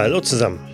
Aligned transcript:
Hallo 0.00 0.20
zusammen. 0.22 0.69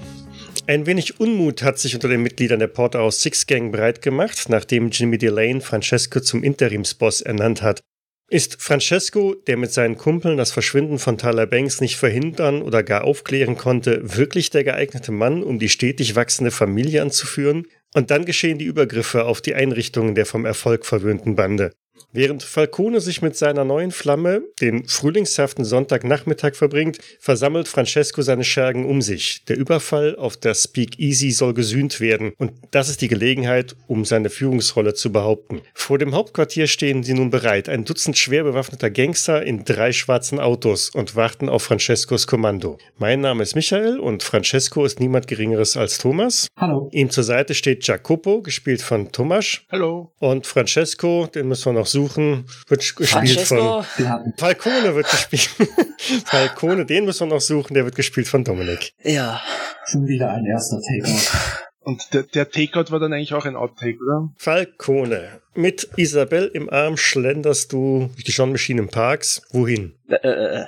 Ein 0.68 0.84
wenig 0.86 1.20
Unmut 1.20 1.62
hat 1.62 1.78
sich 1.78 1.94
unter 1.94 2.08
den 2.08 2.22
Mitgliedern 2.22 2.58
der 2.58 2.66
Porterhouse 2.66 3.22
Six 3.22 3.46
Gang 3.46 3.70
breit 3.70 4.02
gemacht, 4.02 4.48
nachdem 4.48 4.90
Jimmy 4.90 5.16
Delane 5.16 5.60
Francesco 5.60 6.18
zum 6.18 6.42
Interimsboss 6.42 7.20
ernannt 7.20 7.62
hat. 7.62 7.82
Ist 8.28 8.60
Francesco, 8.60 9.36
der 9.46 9.56
mit 9.56 9.72
seinen 9.72 9.96
Kumpeln 9.96 10.36
das 10.36 10.50
Verschwinden 10.50 10.98
von 10.98 11.18
Tyler 11.18 11.46
Banks 11.46 11.80
nicht 11.80 11.94
verhindern 11.94 12.62
oder 12.62 12.82
gar 12.82 13.04
aufklären 13.04 13.56
konnte, 13.56 14.16
wirklich 14.16 14.50
der 14.50 14.64
geeignete 14.64 15.12
Mann, 15.12 15.44
um 15.44 15.60
die 15.60 15.68
stetig 15.68 16.16
wachsende 16.16 16.50
Familie 16.50 17.00
anzuführen? 17.00 17.68
Und 17.94 18.10
dann 18.10 18.24
geschehen 18.24 18.58
die 18.58 18.64
Übergriffe 18.64 19.24
auf 19.24 19.40
die 19.40 19.54
Einrichtungen 19.54 20.16
der 20.16 20.26
vom 20.26 20.44
Erfolg 20.44 20.84
verwöhnten 20.84 21.36
Bande. 21.36 21.70
Während 22.12 22.42
Falcone 22.42 23.00
sich 23.00 23.20
mit 23.20 23.36
seiner 23.36 23.64
neuen 23.64 23.90
Flamme 23.90 24.42
den 24.60 24.88
frühlingshaften 24.88 25.64
Sonntagnachmittag 25.64 26.54
verbringt, 26.54 26.98
versammelt 27.20 27.68
Francesco 27.68 28.22
seine 28.22 28.44
Schergen 28.44 28.86
um 28.86 29.02
sich. 29.02 29.44
Der 29.48 29.58
Überfall 29.58 30.16
auf 30.16 30.36
das 30.36 30.64
Speakeasy 30.64 31.30
soll 31.30 31.52
gesühnt 31.52 32.00
werden 32.00 32.32
und 32.38 32.52
das 32.70 32.88
ist 32.88 33.02
die 33.02 33.08
Gelegenheit, 33.08 33.76
um 33.86 34.04
seine 34.04 34.30
Führungsrolle 34.30 34.94
zu 34.94 35.12
behaupten. 35.12 35.60
Vor 35.74 35.98
dem 35.98 36.14
Hauptquartier 36.14 36.66
stehen 36.66 37.02
sie 37.02 37.14
nun 37.14 37.30
bereit, 37.30 37.68
ein 37.68 37.84
Dutzend 37.84 38.16
schwer 38.16 38.44
bewaffneter 38.44 38.90
Gangster 38.90 39.42
in 39.42 39.64
drei 39.64 39.92
schwarzen 39.92 40.40
Autos 40.40 40.90
und 40.90 41.16
warten 41.16 41.48
auf 41.48 41.64
Francescos 41.64 42.26
Kommando. 42.26 42.78
Mein 42.98 43.20
Name 43.20 43.42
ist 43.42 43.54
Michael 43.54 44.00
und 44.00 44.22
Francesco 44.22 44.84
ist 44.84 45.00
niemand 45.00 45.26
Geringeres 45.26 45.76
als 45.76 45.98
Thomas. 45.98 46.48
Hallo. 46.56 46.88
Ihm 46.92 47.10
zur 47.10 47.24
Seite 47.24 47.54
steht 47.54 47.86
Jacopo, 47.86 48.42
gespielt 48.42 48.82
von 48.82 49.12
Tomasz. 49.12 49.60
Hallo. 49.70 50.12
Und 50.18 50.46
Francesco, 50.46 51.26
den 51.26 51.48
müssen 51.48 51.66
wir 51.66 51.80
noch 51.80 51.85
suchen, 51.86 52.46
wird 52.68 52.80
gespielt 52.80 53.08
Francesco. 53.08 53.82
von 53.82 54.32
Falcone 54.36 54.94
wird 54.94 55.10
gespielt. 55.10 55.50
Falcone, 56.24 56.86
den 56.86 57.04
müssen 57.04 57.28
wir 57.28 57.34
noch 57.34 57.40
suchen, 57.40 57.74
der 57.74 57.84
wird 57.84 57.96
gespielt 57.96 58.28
von 58.28 58.44
Dominik. 58.44 58.92
Ja. 59.02 59.40
Schon 59.86 60.06
wieder 60.06 60.30
ein 60.30 60.44
erster 60.44 60.80
Takeout. 60.80 61.56
Und 61.80 62.02
der, 62.12 62.24
der 62.24 62.50
Takeout 62.50 62.90
war 62.90 62.98
dann 62.98 63.12
eigentlich 63.12 63.32
auch 63.34 63.46
ein 63.46 63.54
Outtake, 63.54 63.98
oder? 64.04 64.28
Falcone. 64.36 65.40
Mit 65.54 65.88
Isabel 65.96 66.50
im 66.52 66.68
Arm 66.68 66.96
schlenderst 66.96 67.72
du 67.72 68.10
durch 68.12 68.24
die 68.24 68.32
John 68.32 68.50
Machine 68.50 68.80
im 68.82 68.88
Parks. 68.88 69.42
Wohin? 69.52 69.94
Äh, 70.08 70.16
äh, 70.16 70.62
äh. 70.62 70.66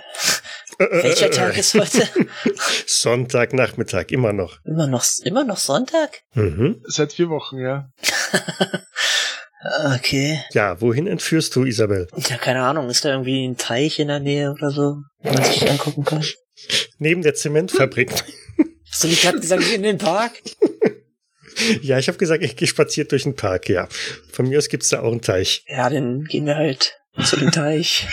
Äh, 0.79 0.85
äh, 0.85 1.03
Welcher 1.03 1.27
äh, 1.27 1.31
Tag 1.31 1.59
ist 1.59 1.75
heute? 1.75 2.09
Sonntagnachmittag, 2.87 4.11
immer 4.11 4.33
noch. 4.33 4.65
Immer 4.65 4.87
noch, 4.87 5.05
immer 5.25 5.43
noch 5.43 5.57
Sonntag? 5.57 6.23
Mhm. 6.35 6.83
Seit 6.85 7.13
vier 7.15 7.29
Wochen, 7.31 7.59
ja. 7.59 7.91
Okay. 9.95 10.41
Ja, 10.53 10.81
wohin 10.81 11.07
entführst 11.07 11.55
du 11.57 11.65
Isabel? 11.65 12.07
Ja, 12.29 12.37
keine 12.37 12.63
Ahnung. 12.63 12.89
Ist 12.89 13.05
da 13.05 13.11
irgendwie 13.11 13.45
ein 13.47 13.57
Teich 13.57 13.99
in 13.99 14.09
der 14.09 14.21
Nähe 14.21 14.53
oder 14.53 14.71
so, 14.71 14.99
wo 15.19 15.33
man 15.33 15.45
sich 15.45 15.69
angucken 15.69 16.05
kann? 16.05 16.25
Neben 16.99 17.23
der 17.23 17.35
Zementfabrik. 17.35 18.11
Hast 18.91 19.05
du 19.05 19.09
nicht 19.09 19.23
gerade 19.23 19.41
gesagt, 19.41 19.65
in 19.73 19.83
den 19.83 19.99
Park? 19.99 20.41
ja, 21.83 21.99
ich 21.99 22.09
habe 22.09 22.19
gesagt, 22.19 22.43
ich 22.43 22.57
gehe 22.57 22.69
spaziert 22.69 23.13
durch 23.13 23.25
den 23.25 23.37
Park, 23.37 23.69
ja. 23.69 23.89
Von 24.33 24.49
mir 24.49 24.59
aus 24.59 24.69
gibt's 24.69 24.89
da 24.91 25.01
auch 25.01 25.11
einen 25.13 25.23
Teich. 25.23 25.65
Ja, 25.67 25.91
dann 25.91 26.25
gehen 26.25 26.47
wir 26.47 26.57
halt 26.57 26.95
zu 27.25 27.37
dem 27.37 27.51
Teich 27.51 28.07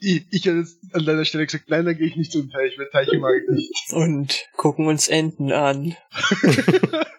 Ich, 0.00 0.26
ich 0.30 0.44
hätte 0.44 0.58
jetzt 0.58 0.78
an 0.92 1.04
deiner 1.04 1.24
Stelle 1.24 1.46
gesagt, 1.46 1.64
nein, 1.68 1.84
dann 1.84 1.96
gehe 1.96 2.08
ich 2.08 2.16
nicht 2.16 2.32
zum 2.32 2.50
Teich, 2.50 2.76
weil 2.76 2.88
Teiche 2.90 3.16
mag 3.18 3.32
ich 3.42 3.48
nicht. 3.54 3.72
und 3.92 4.44
gucken 4.56 4.86
uns 4.86 5.08
Enten 5.08 5.52
an. 5.52 5.96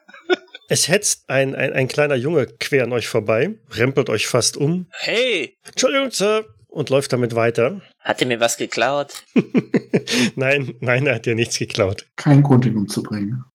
Es 0.67 0.87
hetzt 0.87 1.29
ein, 1.29 1.55
ein, 1.55 1.73
ein 1.73 1.87
kleiner 1.87 2.15
Junge 2.15 2.47
quer 2.47 2.83
an 2.83 2.93
euch 2.93 3.07
vorbei, 3.07 3.55
rempelt 3.71 4.09
euch 4.09 4.27
fast 4.27 4.57
um. 4.57 4.87
Hey! 4.91 5.57
Entschuldigung, 5.67 6.11
Sir. 6.11 6.45
Und 6.67 6.89
läuft 6.89 7.13
damit 7.13 7.35
weiter. 7.35 7.81
Hat 8.01 8.19
er 8.21 8.27
mir 8.27 8.41
was 8.41 8.57
geklaut? 8.57 9.23
nein, 10.35 10.75
nein, 10.81 11.07
er 11.07 11.15
hat 11.15 11.25
dir 11.25 11.33
nichts 11.33 11.57
geklaut. 11.57 12.05
Kein 12.17 12.43
Grund, 12.43 12.65
ihn 12.65 12.75
umzubringen. 12.75 13.45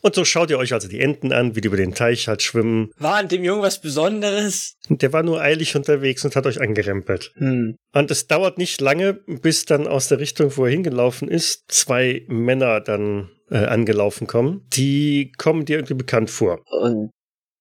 Und 0.00 0.14
so 0.14 0.24
schaut 0.24 0.48
ihr 0.48 0.58
euch 0.58 0.72
also 0.72 0.88
die 0.88 1.00
Enten 1.00 1.32
an, 1.32 1.54
wie 1.54 1.60
die 1.60 1.68
über 1.68 1.76
den 1.76 1.94
Teich 1.94 2.26
halt 2.26 2.42
schwimmen. 2.42 2.92
War 2.96 3.16
an 3.16 3.28
dem 3.28 3.44
Jungen 3.44 3.62
was 3.62 3.80
Besonderes? 3.80 4.76
Und 4.88 5.02
der 5.02 5.12
war 5.12 5.22
nur 5.22 5.40
eilig 5.40 5.76
unterwegs 5.76 6.24
und 6.24 6.34
hat 6.34 6.46
euch 6.46 6.60
angerempelt. 6.60 7.32
Hm. 7.36 7.76
Und 7.92 8.10
es 8.10 8.26
dauert 8.26 8.56
nicht 8.56 8.80
lange, 8.80 9.14
bis 9.14 9.66
dann 9.66 9.86
aus 9.86 10.08
der 10.08 10.18
Richtung, 10.18 10.56
wo 10.56 10.64
er 10.64 10.70
hingelaufen 10.70 11.28
ist, 11.28 11.64
zwei 11.68 12.24
Männer 12.28 12.80
dann 12.80 13.30
äh, 13.54 13.66
angelaufen 13.66 14.26
kommen. 14.26 14.66
Die 14.72 15.32
kommen 15.38 15.64
dir 15.64 15.76
irgendwie 15.76 15.94
bekannt 15.94 16.28
vor. 16.28 16.60
Und 16.66 17.10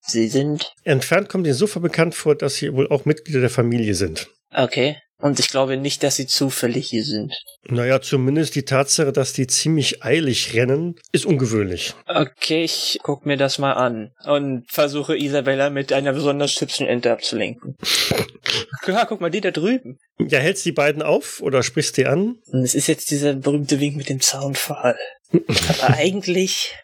Sie 0.06 0.28
sind? 0.28 0.74
Entfernt 0.84 1.30
kommt 1.30 1.46
dir 1.46 1.52
insofern 1.52 1.82
bekannt 1.82 2.14
vor, 2.14 2.36
dass 2.36 2.56
sie 2.56 2.74
wohl 2.74 2.90
auch 2.90 3.06
Mitglieder 3.06 3.40
der 3.40 3.50
Familie 3.50 3.96
sind. 3.96 4.30
Okay. 4.54 4.98
Und 5.24 5.40
ich 5.40 5.48
glaube 5.48 5.78
nicht, 5.78 6.04
dass 6.04 6.18
Sie 6.18 6.28
zufällig 6.28 6.90
hier 6.90 7.06
sind. 7.06 7.34
Naja, 7.70 8.02
zumindest 8.02 8.56
die 8.56 8.66
Tatsache, 8.66 9.14
dass 9.14 9.32
die 9.32 9.48
ziemlich 9.48 10.04
eilig 10.04 10.54
rennen, 10.54 10.96
ist 11.14 11.26
ungewöhnlich. 11.26 11.94
Okay, 12.08 12.66
ich 12.66 13.00
guck 13.04 13.26
mir 13.26 13.38
das 13.38 13.58
mal 13.58 13.72
an 13.72 14.12
und 14.26 14.70
versuche 14.70 15.18
Isabella 15.18 15.70
mit 15.70 15.94
einer 15.94 16.12
besonders 16.12 16.60
hübschen 16.60 16.88
Ente 16.88 17.12
abzulenken. 17.12 17.78
Ja, 18.86 19.06
guck 19.06 19.22
mal, 19.22 19.32
die 19.32 19.40
da 19.40 19.52
drüben. 19.52 19.98
Ja, 20.20 20.40
hältst 20.40 20.66
die 20.66 20.74
beiden 20.74 21.02
auf 21.02 21.40
oder 21.42 21.64
sprichst 21.64 21.96
die 21.96 22.06
an? 22.06 22.36
Und 22.48 22.64
es 22.64 22.76
ist 22.76 22.88
jetzt 22.88 23.10
dieser 23.10 23.34
berühmte 23.34 23.80
Wink 23.80 23.96
mit 23.96 24.10
dem 24.10 24.20
Zaunpfahl. 24.20 24.98
Aber 25.32 25.94
eigentlich, 25.96 26.76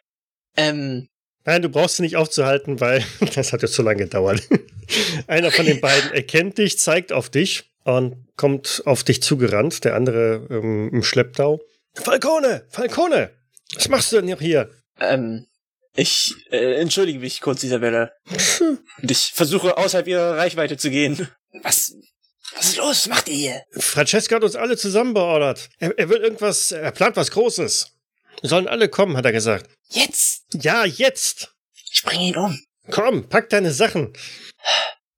ähm, 0.55 1.09
Nein, 1.43 1.61
du 1.61 1.67
brauchst 1.67 1.97
sie 1.97 2.03
nicht 2.03 2.15
aufzuhalten, 2.15 2.79
weil 2.79 3.03
das 3.35 3.51
hat 3.51 3.61
jetzt 3.63 3.73
zu 3.73 3.81
lange 3.81 4.03
gedauert. 4.03 4.41
Einer 5.27 5.51
von 5.51 5.65
den 5.65 5.81
beiden 5.81 6.13
erkennt 6.13 6.57
dich, 6.57 6.79
zeigt 6.79 7.11
auf 7.11 7.29
dich 7.29 7.68
und 7.97 8.27
kommt 8.35 8.83
auf 8.85 9.03
dich 9.03 9.21
zugerannt, 9.21 9.83
der 9.83 9.95
andere 9.95 10.47
ähm, 10.49 10.89
im 10.93 11.03
Schlepptau. 11.03 11.59
Falcone, 11.95 12.65
Falcone, 12.69 13.31
was 13.73 13.89
machst 13.89 14.11
du 14.11 14.21
denn 14.21 14.37
hier? 14.37 14.69
ähm, 14.99 15.45
ich 15.95 16.35
äh, 16.51 16.75
entschuldige 16.75 17.19
mich 17.19 17.41
kurz, 17.41 17.63
Isabella. 17.63 18.11
Und 19.01 19.11
ich 19.11 19.31
versuche 19.33 19.75
außerhalb 19.77 20.07
ihrer 20.07 20.37
Reichweite 20.37 20.77
zu 20.77 20.89
gehen. 20.89 21.27
Was? 21.63 21.95
Was 22.55 22.69
ist 22.69 22.77
los? 22.77 22.87
Was 22.87 23.07
macht 23.07 23.27
ihr 23.27 23.35
hier? 23.35 23.63
Francesca 23.71 24.35
hat 24.35 24.43
uns 24.43 24.55
alle 24.55 24.77
zusammen 24.77 25.13
beordert. 25.13 25.69
Er, 25.79 25.97
er 25.97 26.09
will 26.09 26.17
irgendwas, 26.17 26.71
er 26.71 26.91
plant 26.91 27.15
was 27.15 27.31
Großes. 27.31 27.91
Sollen 28.43 28.67
alle 28.67 28.87
kommen, 28.87 29.17
hat 29.17 29.25
er 29.25 29.31
gesagt. 29.31 29.69
Jetzt! 29.89 30.45
Ja, 30.53 30.85
jetzt! 30.85 31.53
Ich 31.91 32.03
bringe 32.03 32.23
ihn 32.23 32.37
um. 32.37 32.59
Komm, 32.91 33.27
pack 33.27 33.49
deine 33.49 33.71
Sachen. 33.71 34.13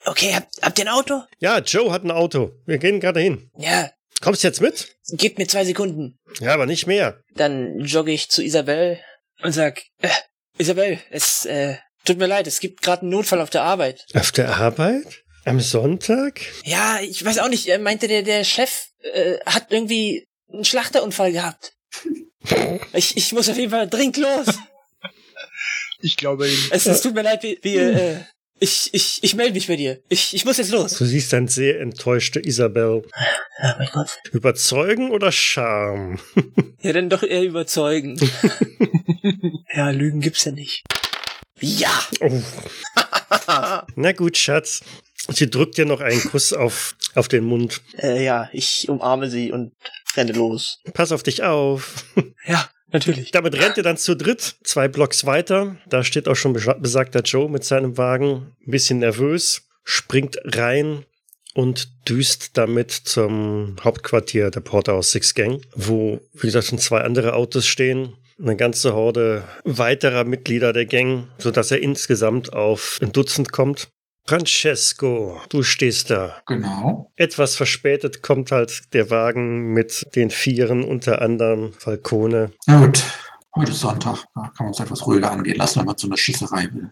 Okay, 0.06 0.34
habt, 0.34 0.62
habt 0.62 0.80
ihr 0.80 0.86
ein 0.86 0.94
Auto? 0.94 1.22
Ja, 1.40 1.60
Joe 1.60 1.92
hat 1.92 2.04
ein 2.04 2.12
Auto. 2.12 2.52
Wir 2.66 2.78
gehen 2.78 3.00
gerade 3.00 3.20
hin. 3.20 3.50
Ja, 3.58 3.92
Kommst 4.22 4.44
jetzt 4.44 4.62
mit? 4.62 4.96
gebt 5.14 5.40
mir 5.40 5.48
zwei 5.48 5.66
Sekunden. 5.66 6.20
Ja, 6.40 6.54
aber 6.54 6.68
nicht 6.68 6.86
mehr. 6.88 7.22
Dann 7.36 7.80
jogge 7.80 8.12
ich 8.12 8.30
zu 8.30 8.44
Isabel 8.44 9.00
und 9.42 9.52
sag, 9.52 9.82
äh, 10.02 10.10
Isabel, 10.58 11.00
es 11.10 11.46
äh, 11.46 11.78
tut 12.06 12.18
mir 12.18 12.28
leid, 12.28 12.46
es 12.48 12.60
gibt 12.60 12.82
gerade 12.84 13.02
einen 13.02 13.10
Notfall 13.10 13.42
auf 13.42 13.50
der 13.50 13.64
Arbeit. 13.64 14.06
Auf 14.14 14.32
der 14.32 14.56
Arbeit? 14.58 15.24
Am 15.44 15.60
Sonntag? 15.60 16.40
Ja, 16.64 17.00
ich 17.02 17.26
weiß 17.26 17.40
auch 17.40 17.50
nicht, 17.50 17.66
er 17.68 17.80
meinte, 17.80 18.08
der, 18.08 18.22
der 18.22 18.44
Chef 18.44 18.90
äh, 19.00 19.38
hat 19.46 19.72
irgendwie 19.72 20.28
einen 20.52 20.66
Schlachterunfall 20.66 21.32
gehabt. 21.32 21.74
Ich, 22.94 23.16
ich 23.18 23.34
muss 23.34 23.48
auf 23.50 23.56
jeden 23.56 23.70
Fall 23.70 23.88
dringend 23.88 24.18
los. 24.18 24.48
Ich 26.02 26.18
glaube, 26.18 26.50
ihm. 26.50 26.60
Es, 26.72 26.88
es 26.88 27.02
tut 27.02 27.14
mir 27.14 27.22
leid, 27.22 27.44
wir, 27.44 27.58
wir 27.62 27.96
äh, 27.96 28.18
ich, 28.62 28.90
ich, 28.94 29.20
ich 29.24 29.34
melde 29.34 29.56
mich 29.56 29.68
bei 29.68 29.76
dir. 29.76 30.00
Ich, 30.08 30.35
ich 30.35 30.46
muss 30.46 30.58
jetzt 30.58 30.72
los. 30.72 30.94
Du 30.94 31.06
siehst 31.06 31.34
eine 31.34 31.47
sehr 31.47 31.82
enttäuschte 31.82 32.40
Isabel. 32.40 33.02
Ja, 33.59 33.76
mein 33.80 33.90
Gott. 33.91 34.20
Überzeugen 34.32 35.09
oder 35.09 35.32
Charme? 35.32 36.20
Ja, 36.82 36.94
dann 36.94 37.09
doch 37.09 37.24
eher 37.24 37.44
überzeugen. 37.44 38.18
ja, 39.74 39.90
Lügen 39.90 40.22
gibt's 40.22 40.46
ja 40.46 40.52
nicht. 40.52 40.84
Ja! 41.59 41.90
Oh. 42.20 42.41
Na 43.96 44.12
gut, 44.12 44.38
Schatz. 44.38 44.82
Sie 45.28 45.50
drückt 45.50 45.78
dir 45.78 45.85
noch 45.85 46.02
einen 46.02 46.22
Kuss 46.22 46.53
auf, 46.53 46.96
auf 47.16 47.28
den 47.28 47.46
Mund. 47.46 47.82
Äh, 47.97 48.24
ja, 48.24 48.47
ich 48.53 48.88
umarme 48.90 49.30
sie 49.30 49.52
und 49.52 49.74
renne 50.16 50.34
los. 50.34 50.82
Pass 50.94 51.12
auf 51.12 51.24
dich 51.24 51.41
auf. 51.41 52.06
Ja, 52.46 52.70
natürlich. 52.91 53.32
Damit 53.32 53.55
rennt 53.61 53.78
ihr 53.78 53.84
dann 53.84 53.97
zu 53.97 54.16
dritt, 54.16 54.55
zwei 54.64 54.88
Blocks 54.88 55.26
weiter. 55.26 55.78
Da 55.90 56.03
steht 56.03 56.28
auch 56.28 56.35
schon 56.35 56.55
besa- 56.55 56.79
besagter 56.79 57.22
Joe 57.22 57.49
mit 57.49 57.64
seinem 57.64 57.97
Wagen, 57.97 58.53
ein 58.66 58.72
bisschen 58.72 58.99
nervös, 58.99 59.64
springt 59.84 60.38
rein 60.43 61.05
und 61.53 61.90
düst 62.08 62.58
damit 62.58 62.91
zum 62.91 63.76
Hauptquartier 63.84 64.52
der 64.52 64.61
Porterhouse 64.61 65.11
Six 65.11 65.34
Gang, 65.34 65.61
wo, 65.76 66.22
wie 66.34 66.47
gesagt, 66.47 66.67
schon 66.67 66.79
zwei 66.79 67.02
andere 67.02 67.34
Autos 67.34 67.66
stehen. 67.66 68.14
Eine 68.40 68.55
ganze 68.55 68.94
Horde 68.94 69.44
weiterer 69.66 70.23
Mitglieder 70.23 70.73
der 70.73 70.85
Gang, 70.85 71.28
sodass 71.37 71.70
er 71.72 71.82
insgesamt 71.82 72.53
auf 72.53 72.97
ein 73.02 73.11
Dutzend 73.11 73.52
kommt. 73.52 73.90
Francesco, 74.28 75.41
du 75.50 75.64
stehst 75.64 76.09
da. 76.09 76.38
Genau. 76.46 77.12
Etwas 77.16 77.56
verspätet 77.56 78.22
kommt 78.22 78.52
halt 78.52 78.94
der 78.94 79.09
Wagen 79.09 79.73
mit 79.73 80.08
den 80.16 80.29
Vieren, 80.29 80.84
unter 80.84 81.22
anderem 81.22 81.73
Falcone. 81.73 82.52
Na 82.68 82.85
gut. 82.85 83.03
Heute 83.53 83.72
ist 83.72 83.82
Sonntag. 83.82 84.23
Da 84.34 84.44
kann 84.44 84.53
man 84.59 84.68
uns 84.68 84.79
etwas 84.79 85.06
ruhiger 85.06 85.29
angehen 85.29 85.58
lassen, 85.58 85.79
wenn 85.79 85.85
man 85.88 85.97
zu 85.97 86.08
einer 86.08 86.16
Schießerei 86.16 86.70
will. 86.72 86.90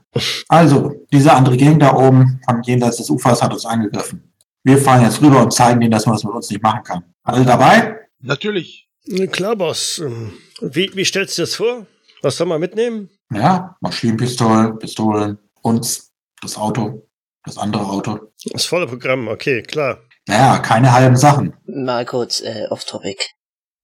Also, 0.49 0.93
diese 1.11 1.31
andere 1.31 1.55
Gang 1.55 1.79
da 1.79 1.93
oben 1.95 2.41
am 2.47 2.61
jenseits 2.63 2.97
des 2.97 3.09
Ufers 3.09 3.41
hat 3.41 3.53
uns 3.53 3.65
angegriffen. 3.65 4.33
Wir 4.63 4.77
fahren 4.77 5.03
jetzt 5.03 5.21
rüber 5.21 5.41
und 5.41 5.53
zeigen 5.53 5.79
denen, 5.79 5.91
dass 5.91 6.05
man 6.05 6.15
das 6.15 6.23
mit 6.25 6.33
uns 6.33 6.49
nicht 6.49 6.61
machen 6.61 6.83
kann. 6.83 7.03
Alle 7.23 7.45
dabei? 7.45 7.95
Natürlich. 8.19 8.89
Klar, 9.31 9.55
Boss. 9.55 9.99
Ähm, 9.99 10.33
Wie, 10.59 10.91
wie 10.93 11.05
stellst 11.05 11.37
du 11.37 11.43
das 11.43 11.55
vor? 11.55 11.87
Was 12.21 12.35
soll 12.35 12.47
man 12.47 12.59
mitnehmen? 12.59 13.09
Ja, 13.33 13.77
Maschinenpistolen, 13.79 14.77
Pistolen, 14.79 15.39
uns, 15.61 16.11
das 16.41 16.57
Auto, 16.57 17.07
das 17.45 17.57
andere 17.57 17.85
Auto. 17.85 18.19
Das 18.51 18.65
volle 18.65 18.87
Programm, 18.87 19.27
okay, 19.27 19.61
klar. 19.61 19.99
Naja, 20.27 20.59
keine 20.59 20.93
halben 20.93 21.17
Sachen. 21.17 21.53
Mal 21.65 22.05
kurz 22.05 22.41
äh, 22.41 22.67
off-topic. 22.69 23.17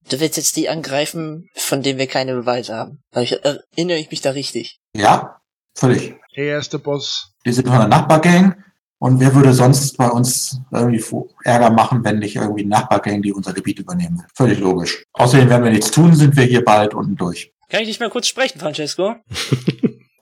Du 0.09 0.19
willst 0.19 0.37
jetzt 0.37 0.55
die 0.55 0.69
angreifen, 0.69 1.49
von 1.55 1.81
denen 1.81 1.97
wir 1.97 2.07
keine 2.07 2.35
Beweise 2.35 2.75
haben. 2.75 3.01
Äh, 3.11 3.57
erinnere 3.75 3.97
ich 3.97 4.11
mich 4.11 4.21
da 4.21 4.31
richtig? 4.31 4.79
Ja, 4.93 5.41
völlig. 5.73 6.15
Er 6.33 6.59
ist 6.59 6.73
der 6.73 6.77
Boss. 6.77 7.33
Die 7.45 7.51
sind 7.51 7.67
von 7.67 7.79
der 7.79 7.87
Nachbargang. 7.87 8.63
Und 8.97 9.19
wer 9.19 9.33
würde 9.35 9.53
sonst 9.53 9.97
bei 9.97 10.09
uns 10.09 10.59
irgendwie 10.71 11.03
Ärger 11.43 11.69
machen, 11.69 12.03
wenn 12.03 12.19
nicht 12.19 12.35
irgendwie 12.35 12.65
Nachbargang, 12.65 13.21
die 13.21 13.33
unser 13.33 13.53
Gebiet 13.53 13.79
übernehmen 13.79 14.19
will? 14.19 14.25
Völlig 14.33 14.59
logisch. 14.59 15.03
Außerdem 15.13 15.49
werden 15.49 15.63
wir 15.63 15.71
nichts 15.71 15.91
tun, 15.91 16.15
sind 16.15 16.35
wir 16.35 16.43
hier 16.43 16.63
bald 16.63 16.93
unten 16.93 17.15
durch. 17.15 17.53
Kann 17.69 17.81
ich 17.81 17.87
dich 17.87 17.99
mal 17.99 18.09
kurz 18.09 18.27
sprechen, 18.27 18.59
Francesco? 18.59 19.15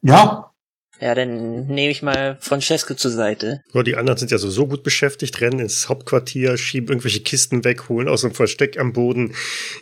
Ja, 0.01 0.52
Ja, 1.03 1.13
dann 1.15 1.67
nehme 1.67 1.91
ich 1.91 2.01
mal 2.01 2.37
Francesco 2.39 2.93
zur 2.93 3.11
Seite. 3.11 3.59
Nur 3.73 3.83
die 3.83 3.97
anderen 3.97 4.17
sind 4.17 4.31
ja 4.31 4.37
so, 4.37 4.49
so 4.49 4.67
gut 4.67 4.83
beschäftigt, 4.83 5.41
rennen 5.41 5.59
ins 5.59 5.89
Hauptquartier, 5.89 6.57
schieben 6.57 6.87
irgendwelche 6.87 7.19
Kisten 7.19 7.65
weg, 7.65 7.89
holen 7.89 8.07
aus 8.07 8.21
dem 8.21 8.33
Versteck 8.33 8.79
am 8.79 8.93
Boden 8.93 9.35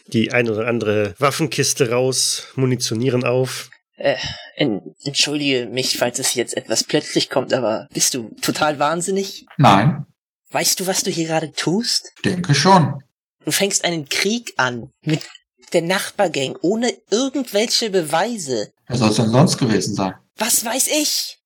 die 0.07 0.31
ein 0.31 0.50
oder 0.50 0.65
andere 0.65 1.13
Waffenkiste 1.19 1.91
raus, 1.91 2.47
munitionieren 2.56 3.23
auf. 3.23 3.69
Äh, 3.97 4.15
en 4.56 4.81
entschuldige 5.03 5.68
mich, 5.68 6.00
falls 6.00 6.18
es 6.18 6.33
jetzt 6.33 6.57
etwas 6.57 6.83
plötzlich 6.85 7.29
kommt, 7.29 7.53
aber 7.53 7.88
bist 7.94 8.15
du 8.15 8.31
total 8.41 8.79
wahnsinnig? 8.79 9.45
nein, 9.57 10.07
Weißt 10.50 10.79
du, 10.79 10.88
was 10.88 11.03
du 11.03 11.12
hier 11.12 11.27
gerade 11.27 11.51
tust? 11.51 12.13
denke 12.25 12.56
schon. 12.56 12.95
Du 13.45 13.51
fängst 13.51 13.85
einen 13.85 14.09
Krieg 14.09 14.53
an 14.57 14.89
mit 15.06 15.21
der 15.74 15.83
Nachbargang 15.83 16.57
ohne 16.62 16.91
irgendwelche 17.12 17.91
Beweise. 17.91 18.71
Wer 18.88 18.97
soll 18.97 19.09
es 19.09 19.17
denn 19.17 19.29
sonst 19.29 19.59
gewesen 19.59 19.94
sein? 19.94 20.15
Was 20.37 20.63
weiß 20.65 20.87
ich? 20.87 21.39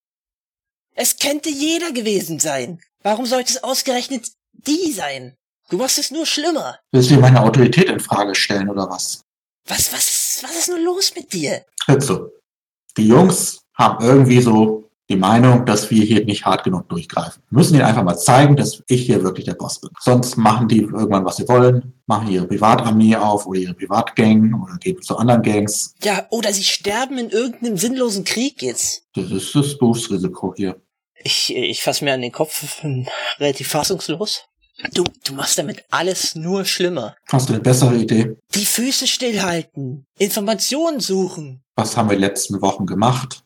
Es 0.94 1.18
könnte 1.18 1.50
jeder 1.50 1.92
gewesen 1.92 2.40
sein. 2.40 2.82
Warum 3.02 3.26
sollte 3.26 3.52
es 3.52 3.64
ausgerechnet 3.64 4.32
die 4.54 4.92
sein? 4.92 5.36
Du 5.70 5.78
machst 5.78 5.98
es 5.98 6.12
nur 6.12 6.26
schlimmer. 6.26 6.80
Willst 6.92 7.12
du 7.12 7.20
meine 7.20 7.42
Autorität 7.42 7.90
in 7.90 8.00
Frage 8.00 8.36
stellen 8.36 8.70
oder 8.70 8.90
was? 8.90 9.22
Was, 9.68 9.92
was, 9.92 10.40
was 10.44 10.56
ist 10.58 10.70
nur 10.70 10.80
los 10.80 11.14
mit 11.16 11.34
dir? 11.34 11.66
Also, 11.88 12.30
die 12.98 13.08
Jungs 13.08 13.62
haben 13.74 14.04
irgendwie 14.06 14.42
so 14.42 14.85
die 15.10 15.16
Meinung, 15.16 15.66
dass 15.66 15.92
wir 15.92 16.04
hier 16.04 16.26
nicht 16.26 16.46
hart 16.46 16.64
genug 16.64 16.90
durchgreifen. 16.90 17.44
Wir 17.50 17.60
müssen 17.60 17.76
ihnen 17.76 17.84
einfach 17.84 18.04
mal 18.04 18.18
zeigen, 18.18 18.56
dass 18.56 18.82
ich 18.88 19.06
hier 19.06 19.24
wirklich 19.24 19.46
der 19.46 19.54
Boss 19.54 19.80
bin. 19.80 19.92
Sonst 20.00 20.36
machen 20.38 20.68
die 20.68 20.82
irgendwann, 20.82 21.26
was 21.26 21.38
sie 21.38 21.48
wollen, 21.48 21.94
machen 22.08 22.28
ihre 22.28 22.48
Privatarmee 22.48 23.16
auf 23.16 23.46
oder 23.46 23.60
ihre 23.60 23.74
Privatgang 23.74 24.54
oder 24.64 24.78
gehen 24.78 25.02
zu 25.02 25.18
anderen 25.18 25.44
Gangs. 25.44 25.94
Ja, 26.04 26.26
oder 26.32 26.52
sie 26.54 26.64
sterben 26.64 27.18
in 27.18 27.30
irgendeinem 27.30 27.78
sinnlosen 27.78 28.24
Krieg 28.24 28.62
jetzt. 28.62 29.04
Das 29.14 29.30
ist 29.32 29.54
das 29.54 29.78
Berufsrisiko 29.78 30.54
hier. 30.56 30.82
Ich, 31.24 31.56
ich 31.56 31.82
fass 31.82 32.02
mir 32.02 32.14
an 32.14 32.22
den 32.22 32.32
Kopf, 32.32 32.84
relativ 33.40 33.68
fassungslos. 33.68 34.44
Du, 34.94 35.06
du 35.26 35.34
machst 35.34 35.58
damit 35.58 35.86
alles 35.90 36.36
nur 36.36 36.66
schlimmer. 36.66 37.16
Hast 37.30 37.48
du 37.48 37.54
eine 37.54 37.62
bessere 37.62 37.96
Idee? 37.96 38.36
Die 38.54 38.66
Füße 38.66 39.08
stillhalten, 39.08 40.06
Informationen 40.18 41.00
suchen. 41.00 41.64
Was 41.76 41.96
haben 41.96 42.10
wir 42.10 42.16
in 42.16 42.22
den 42.22 42.30
letzten 42.30 42.62
Wochen 42.62 42.86
gemacht? 42.86 43.44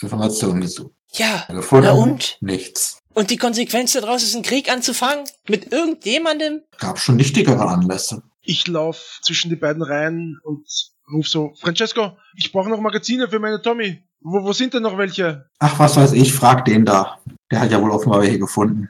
Informationen 0.00 0.60
gesucht. 0.60 0.92
Ja, 1.14 1.44
Gefunden? 1.48 1.86
na 1.86 1.92
und? 1.92 2.38
Nichts. 2.40 2.98
Und 3.14 3.30
die 3.30 3.36
Konsequenz 3.36 3.92
daraus 3.92 4.22
ist, 4.22 4.34
einen 4.34 4.44
Krieg 4.44 4.70
anzufangen? 4.72 5.24
Mit 5.48 5.72
irgendjemandem? 5.72 6.62
Gab 6.78 6.98
schon 6.98 7.16
nichtigere 7.16 7.60
Anlässe. 7.66 8.22
Ich 8.40 8.66
lauf 8.66 9.20
zwischen 9.22 9.50
die 9.50 9.56
beiden 9.56 9.82
Reihen 9.82 10.38
und 10.42 10.66
ruf 11.12 11.28
so, 11.28 11.52
Francesco, 11.60 12.16
ich 12.36 12.50
brauche 12.50 12.70
noch 12.70 12.80
Magazine 12.80 13.28
für 13.28 13.38
meine 13.38 13.60
Tommy. 13.60 14.02
Wo, 14.20 14.42
wo 14.42 14.52
sind 14.52 14.72
denn 14.72 14.82
noch 14.82 14.96
welche? 14.96 15.46
Ach, 15.58 15.78
was 15.78 15.96
weiß 15.96 16.12
ich, 16.12 16.32
frag 16.32 16.64
den 16.64 16.84
da. 16.84 17.18
Der 17.50 17.60
hat 17.60 17.70
ja 17.70 17.80
wohl 17.82 17.90
offenbar 17.90 18.22
welche 18.22 18.38
gefunden. 18.38 18.88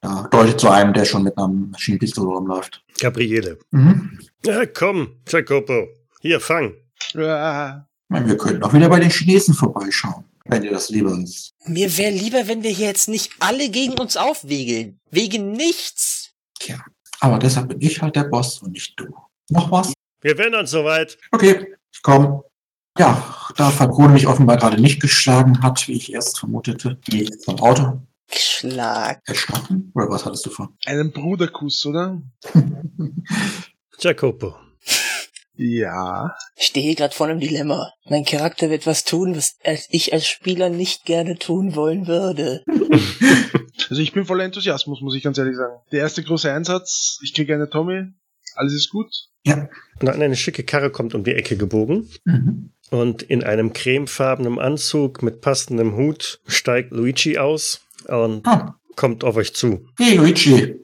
Da 0.00 0.28
deutet 0.30 0.60
zu 0.60 0.68
einem, 0.68 0.92
der 0.94 1.04
schon 1.04 1.24
mit 1.24 1.36
einer 1.36 1.48
Maschinenpistole 1.48 2.28
rumläuft. 2.28 2.82
Gabriele. 2.98 3.58
Mhm. 3.72 4.18
Ja, 4.44 4.64
komm, 4.66 5.16
Jacopo. 5.28 5.88
Hier, 6.20 6.40
fang. 6.40 6.72
Meine, 8.08 8.26
wir 8.26 8.36
könnten 8.38 8.62
auch 8.62 8.72
wieder 8.72 8.88
bei 8.88 9.00
den 9.00 9.10
Chinesen 9.10 9.54
vorbeischauen, 9.54 10.24
wenn 10.48 10.62
dir 10.62 10.72
das 10.72 10.88
lieber 10.88 11.16
ist. 11.18 11.54
Mir 11.66 11.96
wäre 11.96 12.12
lieber, 12.12 12.48
wenn 12.48 12.62
wir 12.62 12.70
hier 12.70 12.86
jetzt 12.86 13.08
nicht 13.08 13.32
alle 13.38 13.68
gegen 13.70 13.94
uns 13.98 14.16
aufwiegeln. 14.16 14.98
Wegen 15.10 15.52
nichts. 15.52 16.32
Tja, 16.58 16.82
aber 17.20 17.38
deshalb 17.38 17.68
bin 17.68 17.80
ich 17.80 18.02
halt 18.02 18.16
der 18.16 18.24
Boss 18.24 18.60
und 18.62 18.72
nicht 18.72 18.98
du. 18.98 19.06
Noch 19.50 19.70
was? 19.70 19.92
Wir 20.20 20.36
wären 20.36 20.52
dann 20.52 20.66
soweit. 20.66 21.18
Okay, 21.30 21.74
ich 21.92 22.02
komm. 22.02 22.42
Ja, 22.98 23.22
da 23.56 23.70
Falcone 23.70 24.12
mich 24.12 24.26
offenbar 24.26 24.56
gerade 24.56 24.80
nicht 24.80 25.00
geschlagen 25.00 25.62
hat, 25.62 25.86
wie 25.86 25.92
ich 25.92 26.12
erst 26.12 26.40
vermutete, 26.40 26.98
gehe 27.04 27.22
ich 27.22 27.38
zum 27.38 27.60
Auto. 27.60 28.02
Schlag. 28.30 29.22
Erschlagen? 29.24 29.92
Oder 29.94 30.10
was 30.10 30.24
hattest 30.24 30.44
du 30.46 30.50
vor? 30.50 30.72
einen 30.84 31.12
Bruderkuss, 31.12 31.86
oder? 31.86 32.20
Jacopo. 34.00 34.56
Ja. 35.60 36.34
Ich 36.56 36.66
stehe 36.66 36.94
gerade 36.94 37.14
vor 37.14 37.26
einem 37.26 37.40
Dilemma. 37.40 37.92
Mein 38.08 38.24
Charakter 38.24 38.70
wird 38.70 38.86
was 38.86 39.04
tun, 39.04 39.36
was 39.36 39.56
ich 39.90 40.12
als 40.12 40.26
Spieler 40.28 40.70
nicht 40.70 41.04
gerne 41.04 41.36
tun 41.38 41.74
wollen 41.74 42.06
würde. 42.06 42.62
Also 43.90 44.02
ich 44.02 44.12
bin 44.12 44.26
voller 44.26 44.44
Enthusiasmus, 44.44 45.00
muss 45.00 45.14
ich 45.14 45.22
ganz 45.22 45.38
ehrlich 45.38 45.56
sagen. 45.56 45.76
Der 45.92 46.00
erste 46.00 46.22
große 46.22 46.52
Einsatz, 46.52 47.18
ich 47.22 47.32
kriege 47.32 47.54
eine 47.54 47.70
Tommy, 47.70 48.02
alles 48.54 48.74
ist 48.74 48.90
gut. 48.90 49.06
Ja. 49.44 49.68
Und 50.00 50.06
dann 50.06 50.20
eine 50.20 50.36
schicke 50.36 50.62
Karre 50.64 50.90
kommt 50.90 51.14
um 51.14 51.24
die 51.24 51.32
Ecke 51.34 51.56
gebogen. 51.56 52.10
Mhm. 52.24 52.72
Und 52.90 53.22
in 53.22 53.44
einem 53.44 53.72
cremefarbenen 53.72 54.58
Anzug 54.58 55.22
mit 55.22 55.40
passendem 55.40 55.96
Hut 55.96 56.40
steigt 56.46 56.90
Luigi 56.90 57.38
aus 57.38 57.80
und 58.08 58.46
Ah. 58.46 58.74
kommt 58.96 59.24
auf 59.24 59.36
euch 59.36 59.54
zu. 59.54 59.86
Hey 59.98 60.16
Luigi, 60.16 60.74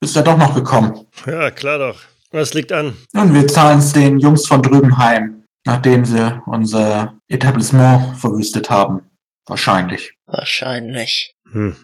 bist 0.00 0.16
ja 0.16 0.22
doch 0.22 0.38
noch 0.38 0.54
gekommen. 0.54 1.06
Ja, 1.26 1.50
klar 1.50 1.78
doch. 1.78 2.00
Was 2.30 2.54
liegt 2.54 2.72
an? 2.72 2.96
Nun, 3.12 3.32
wir 3.34 3.46
zahlen 3.48 3.78
es 3.78 3.92
den 3.92 4.18
Jungs 4.18 4.46
von 4.46 4.62
drüben 4.62 4.96
heim, 4.98 5.44
nachdem 5.64 6.04
sie 6.04 6.40
unser 6.46 7.18
Etablissement 7.28 8.16
verwüstet 8.18 8.68
haben. 8.70 9.02
Wahrscheinlich. 9.46 10.12
Wahrscheinlich. 10.26 11.34
Hm. 11.52 11.74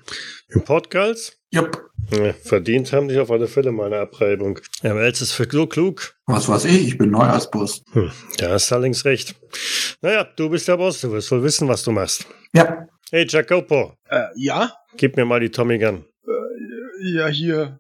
Importgals? 0.49 1.39
Jupp. 1.51 1.91
Ja, 2.11 2.35
verdient 2.35 2.93
haben 2.93 3.09
die 3.09 3.19
auf 3.19 3.31
alle 3.31 3.47
Fälle 3.47 3.73
mal 3.73 3.87
eine 3.87 4.01
Abreibung. 4.01 4.59
Aber 4.83 5.07
jetzt 5.07 5.23
ist 5.23 5.33
für 5.33 5.49
so 5.51 5.67
klug. 5.67 6.15
Was 6.27 6.47
weiß 6.49 6.67
ich, 6.67 6.89
ich 6.89 6.99
bin 6.99 7.11
neu 7.11 7.23
als 7.23 7.51
Boss. 7.51 7.83
Hm, 7.93 8.11
da 8.37 8.51
hast 8.51 8.71
du 8.71 8.75
allerdings 8.75 9.07
recht. 9.07 9.35
Naja, 10.03 10.25
du 10.37 10.51
bist 10.51 10.69
der 10.69 10.77
Boss, 10.77 11.01
du 11.01 11.11
wirst 11.13 11.31
wohl 11.31 11.43
wissen, 11.43 11.67
was 11.69 11.83
du 11.83 11.93
machst. 11.93 12.27
Ja, 12.53 12.87
Hey, 13.11 13.27
Jacopo, 13.29 13.95
Äh, 14.09 14.25
ja? 14.37 14.73
gib 14.97 15.17
mir 15.17 15.25
mal 15.25 15.39
die 15.41 15.51
Tommy 15.51 15.79
Gun. 15.79 16.05
Ja, 17.01 17.29
hier. 17.29 17.79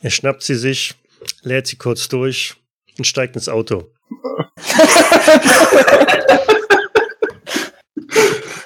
Er 0.00 0.10
schnappt 0.10 0.42
sie 0.42 0.56
sich, 0.56 0.94
lädt 1.42 1.66
sie 1.66 1.76
kurz 1.76 2.08
durch 2.08 2.56
und 2.98 3.06
steigt 3.06 3.36
ins 3.36 3.48
Auto. 3.48 3.90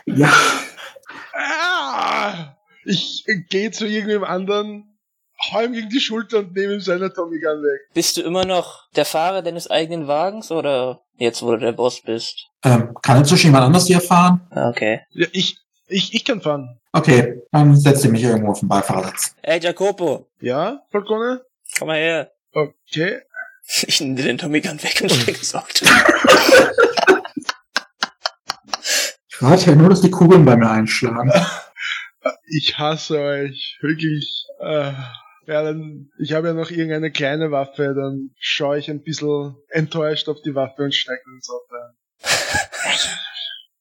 ja. 0.07 0.33
Ah! 1.35 2.55
Ich 2.85 3.25
gehe 3.51 3.71
zu 3.73 3.87
irgendwem 3.87 4.25
anderen, 4.25 4.97
hau 5.51 5.61
ihm 5.61 5.73
gegen 5.73 5.89
die 5.89 6.01
Schulter 6.01 6.39
und 6.39 6.55
nehme 6.55 6.75
ihm 6.75 6.81
seine 6.81 7.13
Tommy 7.13 7.41
Gun 7.41 7.63
weg. 7.63 7.81
Bist 7.95 8.17
du 8.17 8.23
immer 8.23 8.45
noch 8.45 8.89
der 8.95 9.05
Fahrer 9.05 9.43
deines 9.43 9.69
eigenen 9.69 10.07
Wagens 10.07 10.51
oder 10.53 11.03
jetzt, 11.17 11.43
wo 11.43 11.51
du 11.53 11.59
der 11.59 11.73
Boss 11.73 12.01
bist? 12.03 12.47
Ähm, 12.65 12.95
kann 13.03 13.19
inzwischen 13.19 13.49
jemand 13.49 13.65
anders 13.65 13.87
hier 13.87 14.01
fahren? 14.01 14.47
Ah, 14.51 14.69
Okay. 14.71 15.01
Ja, 15.11 15.27
ich, 15.33 15.59
ich, 15.89 16.15
ich 16.15 16.25
kann 16.25 16.41
fahren. 16.41 16.79
Okay, 16.93 17.43
dann 17.53 17.77
setze 17.77 18.07
ich 18.07 18.13
mich 18.13 18.23
irgendwo 18.23 18.53
auf 18.53 18.61
den 18.61 18.69
Beifahrersitz. 18.69 19.35
Ey, 19.43 19.61
Jacopo, 19.61 20.29
Ja, 20.41 20.81
Falcone? 20.91 21.43
komm 21.79 21.89
mal 21.89 21.97
her. 21.99 22.31
Okay. 22.53 23.23
Ich 23.87 24.01
nehme 24.01 24.23
den 24.23 24.39
Tommy 24.39 24.61
Gun 24.61 24.83
weg 24.83 25.01
und 25.03 25.11
steck 25.11 25.39
ins 25.39 25.55
Auto. 25.55 25.87
Ich 29.29 29.43
warte 29.43 29.71
ja 29.71 29.77
nur, 29.77 29.91
dass 29.91 30.01
die 30.01 30.11
Kugeln 30.11 30.45
bei 30.45 30.57
mir 30.57 30.71
einschlagen. 30.71 31.31
Ich 32.47 32.79
hasse 32.79 33.19
euch. 33.19 33.77
Wirklich. 33.83 34.47
Äh, 34.61 34.93
ja, 35.47 35.63
dann, 35.63 36.11
ich 36.19 36.33
habe 36.33 36.49
ja 36.49 36.55
noch 36.55 36.71
irgendeine 36.71 37.13
kleine 37.13 37.51
Waffe, 37.51 37.95
dann 37.95 38.31
schaue 38.39 38.79
ich 38.79 38.91
ein 38.91 39.03
bisschen 39.03 39.55
enttäuscht 39.69 40.29
auf 40.29 40.43
die 40.43 40.55
Waffe 40.55 40.83
und 40.83 40.95
steige 40.95 41.23
ins 41.35 41.49
Auto 41.51 41.75
ein. 41.75 41.97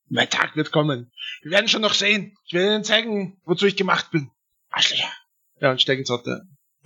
mein 0.09 0.29
Tag 0.29 0.55
wird 0.55 0.71
kommen. 0.71 1.11
Wir 1.41 1.51
werden 1.51 1.67
schon 1.67 1.81
noch 1.81 1.93
sehen. 1.93 2.35
Ich 2.45 2.53
werde 2.53 2.73
Ihnen 2.73 2.83
zeigen, 2.83 3.41
wozu 3.45 3.65
ich 3.65 3.75
gemacht 3.75 4.11
bin. 4.11 4.29
Arschlöcher. 4.69 5.11
Ja, 5.59 5.71
und 5.71 5.81
steig 5.81 5.97
ins 5.97 6.11
Auto. 6.11 6.31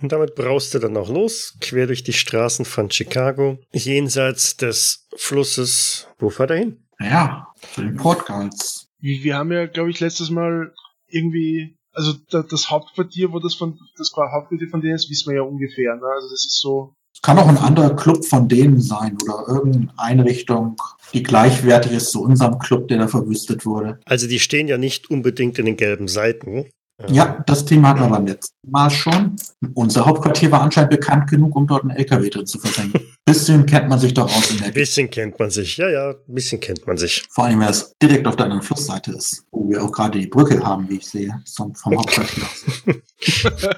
Und 0.00 0.12
damit 0.12 0.34
braust 0.34 0.74
er 0.74 0.80
dann 0.80 0.96
auch 0.96 1.10
los, 1.10 1.56
quer 1.60 1.86
durch 1.86 2.02
die 2.02 2.12
Straßen 2.12 2.64
von 2.64 2.90
Chicago, 2.90 3.58
jenseits 3.72 4.56
des 4.56 5.06
Flusses. 5.16 6.08
Wo 6.18 6.30
fährt 6.30 6.50
er 6.50 6.56
hin? 6.56 6.86
Ja, 6.98 7.48
zu 7.74 7.82
den 7.82 7.96
Portgals. 7.96 8.88
Wir, 8.98 9.22
wir 9.22 9.36
haben 9.36 9.52
ja, 9.52 9.66
glaube 9.66 9.90
ich, 9.90 10.00
letztes 10.00 10.30
Mal 10.30 10.72
irgendwie, 11.08 11.76
also 11.92 12.14
da, 12.30 12.42
das 12.42 12.70
Hauptquartier, 12.70 13.32
wo 13.32 13.38
das 13.40 13.54
von, 13.54 13.78
das 13.96 14.12
Hauptquartier 14.16 14.68
von 14.68 14.80
denen 14.80 14.94
ist, 14.94 15.10
wissen 15.10 15.30
wir 15.30 15.36
ja 15.36 15.42
ungefähr, 15.42 15.94
ne? 15.96 16.06
Also 16.14 16.28
das 16.30 16.44
ist 16.44 16.60
so, 16.60 16.94
Es 17.14 17.22
kann 17.22 17.38
auch 17.38 17.48
ein 17.48 17.58
anderer 17.58 17.94
Club 17.96 18.24
von 18.24 18.48
denen 18.48 18.80
sein 18.80 19.16
oder 19.22 19.44
irgendeine 19.48 19.92
Einrichtung, 19.98 20.76
die 21.12 21.22
gleichwertig 21.22 21.92
ist 21.92 22.12
zu 22.12 22.22
unserem 22.22 22.58
Club, 22.58 22.88
der 22.88 22.98
da 22.98 23.08
verwüstet 23.08 23.66
wurde. 23.66 23.98
Also 24.04 24.26
die 24.28 24.38
stehen 24.38 24.68
ja 24.68 24.78
nicht 24.78 25.10
unbedingt 25.10 25.58
in 25.58 25.66
den 25.66 25.76
gelben 25.76 26.08
Seiten. 26.08 26.66
Ja, 27.08 27.42
das 27.46 27.64
Thema 27.64 27.88
hatten 27.88 28.00
wir 28.00 28.08
beim 28.08 28.26
letzten 28.26 28.70
Mal 28.70 28.90
schon. 28.90 29.36
Unser 29.74 30.06
Hauptquartier 30.06 30.50
war 30.50 30.62
anscheinend 30.62 30.90
bekannt 30.90 31.30
genug, 31.30 31.56
um 31.56 31.66
dort 31.66 31.82
einen 31.82 31.92
LKW 31.92 32.28
drin 32.28 32.46
zu 32.46 32.58
versenken. 32.58 33.00
Bisschen 33.24 33.64
kennt 33.66 33.88
man 33.88 33.98
sich 33.98 34.12
doch 34.12 34.24
aus 34.24 34.50
in 34.50 34.58
der 34.58 34.68
Ein 34.68 34.72
bisschen 34.72 35.08
kennt 35.08 35.38
man 35.38 35.50
sich. 35.50 35.76
Ja, 35.76 35.88
ja, 35.88 36.10
ein 36.10 36.34
bisschen 36.34 36.58
kennt 36.58 36.84
man 36.86 36.96
sich. 36.96 37.22
Vor 37.30 37.44
allem, 37.44 37.60
weil 37.60 37.70
es 37.70 37.94
direkt 38.02 38.26
auf 38.26 38.34
der 38.34 38.46
anderen 38.46 38.62
Flussseite 38.62 39.12
ist, 39.12 39.44
wo 39.52 39.68
wir 39.68 39.84
auch 39.84 39.92
gerade 39.92 40.18
die 40.18 40.26
Brücke 40.26 40.60
haben, 40.64 40.88
wie 40.88 40.96
ich 40.96 41.06
sehe, 41.06 41.40
vom, 41.54 41.72
vom 41.76 41.96
Hauptquartier 41.96 42.42
aus. 42.42 42.64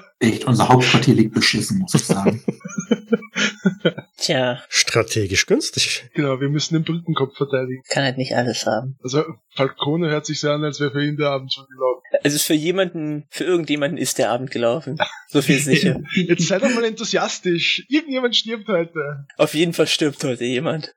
Echt, 0.19 0.45
unser 0.45 0.69
Hauptquartier 0.69 1.13
liegt 1.13 1.35
beschissen, 1.35 1.79
muss 1.79 1.93
ich 1.93 2.03
sagen. 2.03 2.43
Tja, 4.23 4.63
Strategisch 4.69 5.47
günstig. 5.47 6.09
genau, 6.13 6.39
wir 6.39 6.47
müssen 6.47 6.75
den 6.75 6.85
Brückenkopf 6.85 7.35
verteidigen. 7.35 7.83
kann 7.89 8.05
halt 8.05 8.17
nicht 8.17 8.33
alles 8.33 8.65
haben. 8.65 8.97
Also 9.03 9.25
Falcone 9.53 10.09
hört 10.09 10.25
sich 10.25 10.39
so 10.39 10.49
an, 10.49 10.63
als 10.63 10.79
wäre 10.79 10.91
für 10.91 11.03
ihn 11.03 11.17
der 11.17 11.31
Abend 11.31 11.53
schon 11.53 11.65
gelaufen. 11.67 12.01
Also 12.23 12.39
für 12.39 12.53
jemanden, 12.53 13.25
für 13.29 13.43
irgendjemanden 13.43 13.97
ist 13.97 14.19
der 14.19 14.31
Abend 14.31 14.49
gelaufen. 14.49 14.97
So 15.27 15.41
viel 15.41 15.57
ist 15.57 15.65
sicher. 15.65 15.99
Jetzt 16.15 16.47
sei 16.47 16.57
doch 16.59 16.73
mal 16.73 16.85
enthusiastisch. 16.85 17.85
Irgendjemand 17.89 18.33
stirbt 18.37 18.69
heute. 18.69 19.25
Auf 19.35 19.55
jeden 19.55 19.73
Fall 19.73 19.87
stirbt 19.87 20.23
heute 20.23 20.45
jemand. 20.45 20.95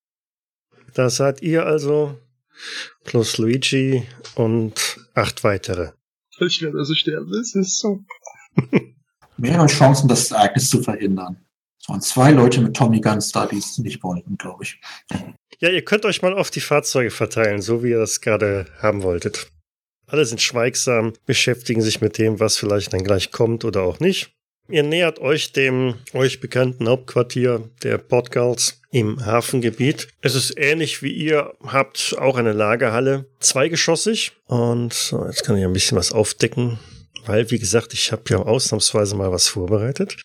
Da 0.95 1.11
seid 1.11 1.43
ihr 1.43 1.67
also 1.67 2.17
plus 3.03 3.39
Luigi 3.39 4.07
und 4.37 4.99
acht 5.15 5.43
weitere. 5.43 5.91
Ich 6.39 6.63
werde 6.63 6.79
also 6.79 6.95
sterben. 6.95 7.33
Das 7.33 7.57
ist 7.57 7.81
so. 7.81 8.05
Mehrere 9.37 9.67
Chancen, 9.67 10.07
das 10.07 10.31
Ereignis 10.31 10.71
zu 10.71 10.81
verhindern. 10.81 11.43
Es 11.87 11.91
waren 11.91 12.01
zwei 12.01 12.31
Leute 12.33 12.61
mit 12.63 12.75
Tommy 12.75 13.01
Guns 13.01 13.31
da, 13.31 13.47
die 13.47 13.59
es 13.59 13.79
nicht 13.79 14.03
wollten, 14.03 14.37
glaube 14.37 14.65
ich. 14.65 14.81
Ja, 15.61 15.69
ihr 15.69 15.85
könnt 15.85 16.05
euch 16.05 16.21
mal 16.21 16.35
auf 16.35 16.51
die 16.51 16.61
Fahrzeuge 16.61 17.13
verteilen, 17.13 17.63
so 17.63 17.85
wie 17.85 17.91
ihr 17.91 18.01
das 18.01 18.21
gerade 18.21 18.67
haben 18.83 19.05
wolltet. 19.05 19.47
Alle 20.09 20.25
sind 20.25 20.43
schweigsam, 20.43 21.13
beschäftigen 21.27 21.83
sich 21.83 22.01
mit 22.01 22.19
dem, 22.19 22.41
was 22.41 22.57
vielleicht 22.57 22.93
dann 22.93 23.05
gleich 23.05 23.31
kommt 23.31 23.65
oder 23.65 23.83
auch 23.83 24.01
nicht. 24.01 24.33
Ihr 24.69 24.83
nähert 24.83 25.21
euch 25.21 25.53
dem 25.53 25.95
euch 26.13 26.41
bekannten 26.41 26.89
Hauptquartier 26.89 27.71
der 27.85 27.99
Portgals 27.99 28.81
im 28.91 29.25
Hafengebiet. 29.25 30.09
Es 30.23 30.35
ist 30.35 30.59
ähnlich 30.59 31.05
wie 31.05 31.13
ihr 31.13 31.55
habt 31.63 32.17
auch 32.19 32.37
eine 32.37 32.53
Lagerhalle, 32.53 33.27
zweigeschossig. 33.39 34.33
Und 34.47 34.93
so, 34.93 35.25
jetzt 35.25 35.45
kann 35.45 35.57
ich 35.57 35.65
ein 35.65 35.73
bisschen 35.73 35.97
was 35.97 36.11
aufdecken, 36.11 36.81
weil, 37.27 37.49
wie 37.53 37.61
gesagt, 37.61 37.93
ich 37.93 38.11
habe 38.11 38.25
ja 38.29 38.39
ausnahmsweise 38.39 39.15
mal 39.15 39.31
was 39.31 39.47
vorbereitet. 39.47 40.17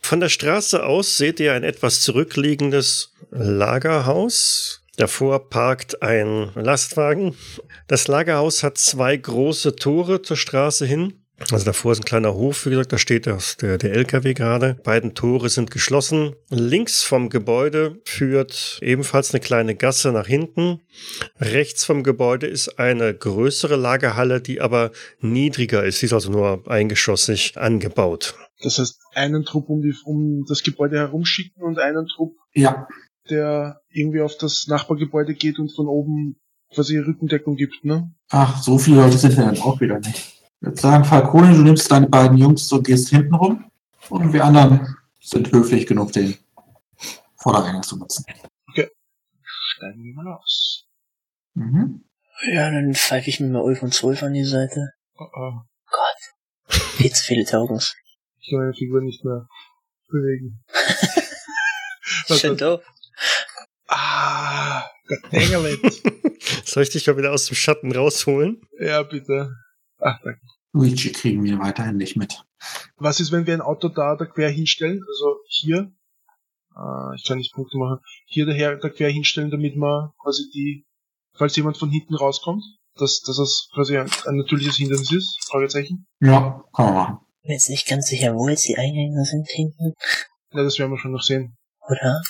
Von 0.00 0.20
der 0.20 0.28
Straße 0.28 0.84
aus 0.84 1.16
seht 1.16 1.40
ihr 1.40 1.52
ein 1.52 1.64
etwas 1.64 2.00
zurückliegendes 2.00 3.12
Lagerhaus. 3.30 4.82
Davor 4.96 5.48
parkt 5.48 6.02
ein 6.02 6.50
Lastwagen. 6.54 7.36
Das 7.86 8.08
Lagerhaus 8.08 8.62
hat 8.62 8.76
zwei 8.76 9.16
große 9.16 9.76
Tore 9.76 10.22
zur 10.22 10.36
Straße 10.36 10.84
hin. 10.84 11.14
Also 11.50 11.64
davor 11.64 11.92
ist 11.92 12.00
ein 12.00 12.04
kleiner 12.04 12.34
Hof, 12.34 12.66
wie 12.66 12.70
gesagt, 12.70 12.92
da 12.92 12.98
steht 12.98 13.24
der, 13.24 13.38
der 13.78 13.92
LKW 13.92 14.34
gerade. 14.34 14.74
Beiden 14.84 15.14
Tore 15.14 15.48
sind 15.48 15.70
geschlossen. 15.70 16.34
Links 16.50 17.02
vom 17.02 17.30
Gebäude 17.30 17.98
führt 18.04 18.78
ebenfalls 18.82 19.32
eine 19.32 19.40
kleine 19.40 19.74
Gasse 19.74 20.12
nach 20.12 20.26
hinten. 20.26 20.82
Rechts 21.40 21.84
vom 21.84 22.02
Gebäude 22.02 22.46
ist 22.46 22.78
eine 22.78 23.14
größere 23.14 23.76
Lagerhalle, 23.76 24.42
die 24.42 24.60
aber 24.60 24.90
niedriger 25.20 25.82
ist. 25.82 26.00
Sie 26.00 26.06
ist 26.06 26.12
also 26.12 26.30
nur 26.30 26.70
eingeschossig 26.70 27.56
angebaut. 27.56 28.34
Das 28.62 28.78
heißt, 28.78 29.00
einen 29.14 29.44
Trupp 29.44 29.68
um, 29.68 29.82
die, 29.82 29.94
um 30.04 30.44
das 30.46 30.62
Gebäude 30.62 30.98
herumschicken 30.98 31.62
und 31.62 31.78
einen 31.78 32.06
Trupp, 32.06 32.36
Ja, 32.52 32.86
der 33.28 33.80
irgendwie 33.88 34.20
auf 34.20 34.36
das 34.36 34.66
Nachbargebäude 34.66 35.34
geht 35.34 35.58
und 35.58 35.74
von 35.74 35.86
oben 35.86 36.36
quasi 36.72 36.98
Rückendeckung 36.98 37.56
gibt, 37.56 37.84
ne? 37.84 38.12
ach, 38.30 38.62
so 38.62 38.78
viele 38.78 38.98
Leute 38.98 39.18
sind 39.18 39.36
ja 39.36 39.44
dann 39.44 39.58
auch 39.60 39.80
wieder 39.80 39.98
nicht. 39.98 40.18
Ich 40.60 40.66
würde 40.66 40.80
sagen, 40.80 41.04
Falcone, 41.04 41.54
du 41.54 41.62
nimmst 41.62 41.90
deine 41.90 42.08
beiden 42.08 42.36
Jungs 42.36 42.68
so, 42.68 42.80
gehst 42.82 43.08
hinten 43.08 43.34
rum 43.34 43.70
und 44.08 44.32
wir 44.32 44.44
anderen 44.44 44.96
sind 45.20 45.50
höflich 45.52 45.86
genug, 45.86 46.12
den 46.12 46.36
Vordereingang 47.36 47.82
zu 47.82 47.96
nutzen. 47.96 48.24
Steigen 49.42 50.04
wir 50.04 50.14
mal 50.14 50.34
aus. 50.34 50.84
Mhm. 51.54 52.04
Ja, 52.52 52.70
dann 52.70 52.94
pfeife 52.94 53.30
ich 53.30 53.40
mir 53.40 53.48
mal 53.48 53.62
Ulf 53.62 53.82
und 53.82 53.94
Zwölf 53.94 54.22
an 54.22 54.32
die 54.32 54.44
Seite. 54.44 54.92
Oh, 55.18 55.24
oh. 55.24 55.52
Gott. 55.90 56.74
Viel 56.96 57.10
zu 57.12 57.24
viele 57.24 57.44
Tokens. 57.44 57.94
Ich 58.40 58.50
kann 58.50 58.60
meine 58.60 58.74
Figur 58.74 59.00
nicht 59.02 59.24
mehr 59.24 59.48
bewegen. 60.08 60.62
Doof. 62.58 62.82
Ah, 63.86 64.84
Gott. 65.06 65.20
Soll 66.64 66.82
ich 66.82 66.90
dich 66.90 67.06
mal 67.06 67.16
wieder 67.16 67.32
aus 67.32 67.46
dem 67.46 67.56
Schatten 67.56 67.92
rausholen? 67.92 68.62
Ja, 68.78 69.02
bitte. 69.02 69.54
Ach, 69.98 70.18
danke. 70.22 70.40
Luigi 70.72 71.10
kriegen 71.12 71.42
wir 71.44 71.58
weiterhin 71.58 71.96
nicht 71.96 72.16
mit. 72.16 72.44
Was 72.96 73.20
ist, 73.20 73.32
wenn 73.32 73.46
wir 73.46 73.54
ein 73.54 73.60
Auto 73.60 73.88
da, 73.88 74.16
da 74.16 74.26
quer 74.26 74.50
hinstellen? 74.50 75.02
Also 75.06 75.40
hier. 75.48 75.92
Ah, 76.74 77.12
ich 77.16 77.26
kann 77.26 77.38
nicht 77.38 77.52
Punkte 77.52 77.76
machen. 77.78 77.98
Hier 78.26 78.46
daher 78.46 78.76
da 78.76 78.88
quer 78.88 79.10
hinstellen, 79.10 79.50
damit 79.50 79.76
man 79.76 80.10
quasi 80.22 80.48
die, 80.54 80.86
falls 81.36 81.56
jemand 81.56 81.76
von 81.76 81.90
hinten 81.90 82.14
rauskommt, 82.14 82.62
dass, 82.94 83.20
dass 83.20 83.36
das 83.38 83.68
quasi 83.74 83.98
ein, 83.98 84.08
ein 84.26 84.36
natürliches 84.36 84.76
Hindernis 84.76 85.10
ist? 85.10 85.44
Fragezeichen. 85.50 86.06
Ja, 86.20 86.64
kann 86.72 86.86
man 86.86 86.94
machen. 86.94 87.18
Bin 87.42 87.52
jetzt 87.52 87.70
nicht 87.70 87.88
ganz 87.88 88.06
sicher, 88.06 88.34
wo 88.34 88.48
jetzt 88.48 88.68
die 88.68 88.76
Eingänge 88.76 89.24
sind 89.24 89.48
hinten. 89.48 89.94
Ja, 90.52 90.62
das 90.62 90.78
werden 90.78 90.90
wir 90.92 90.98
schon 90.98 91.12
noch 91.12 91.22
sehen. 91.22 91.56
Oder? 91.88 92.20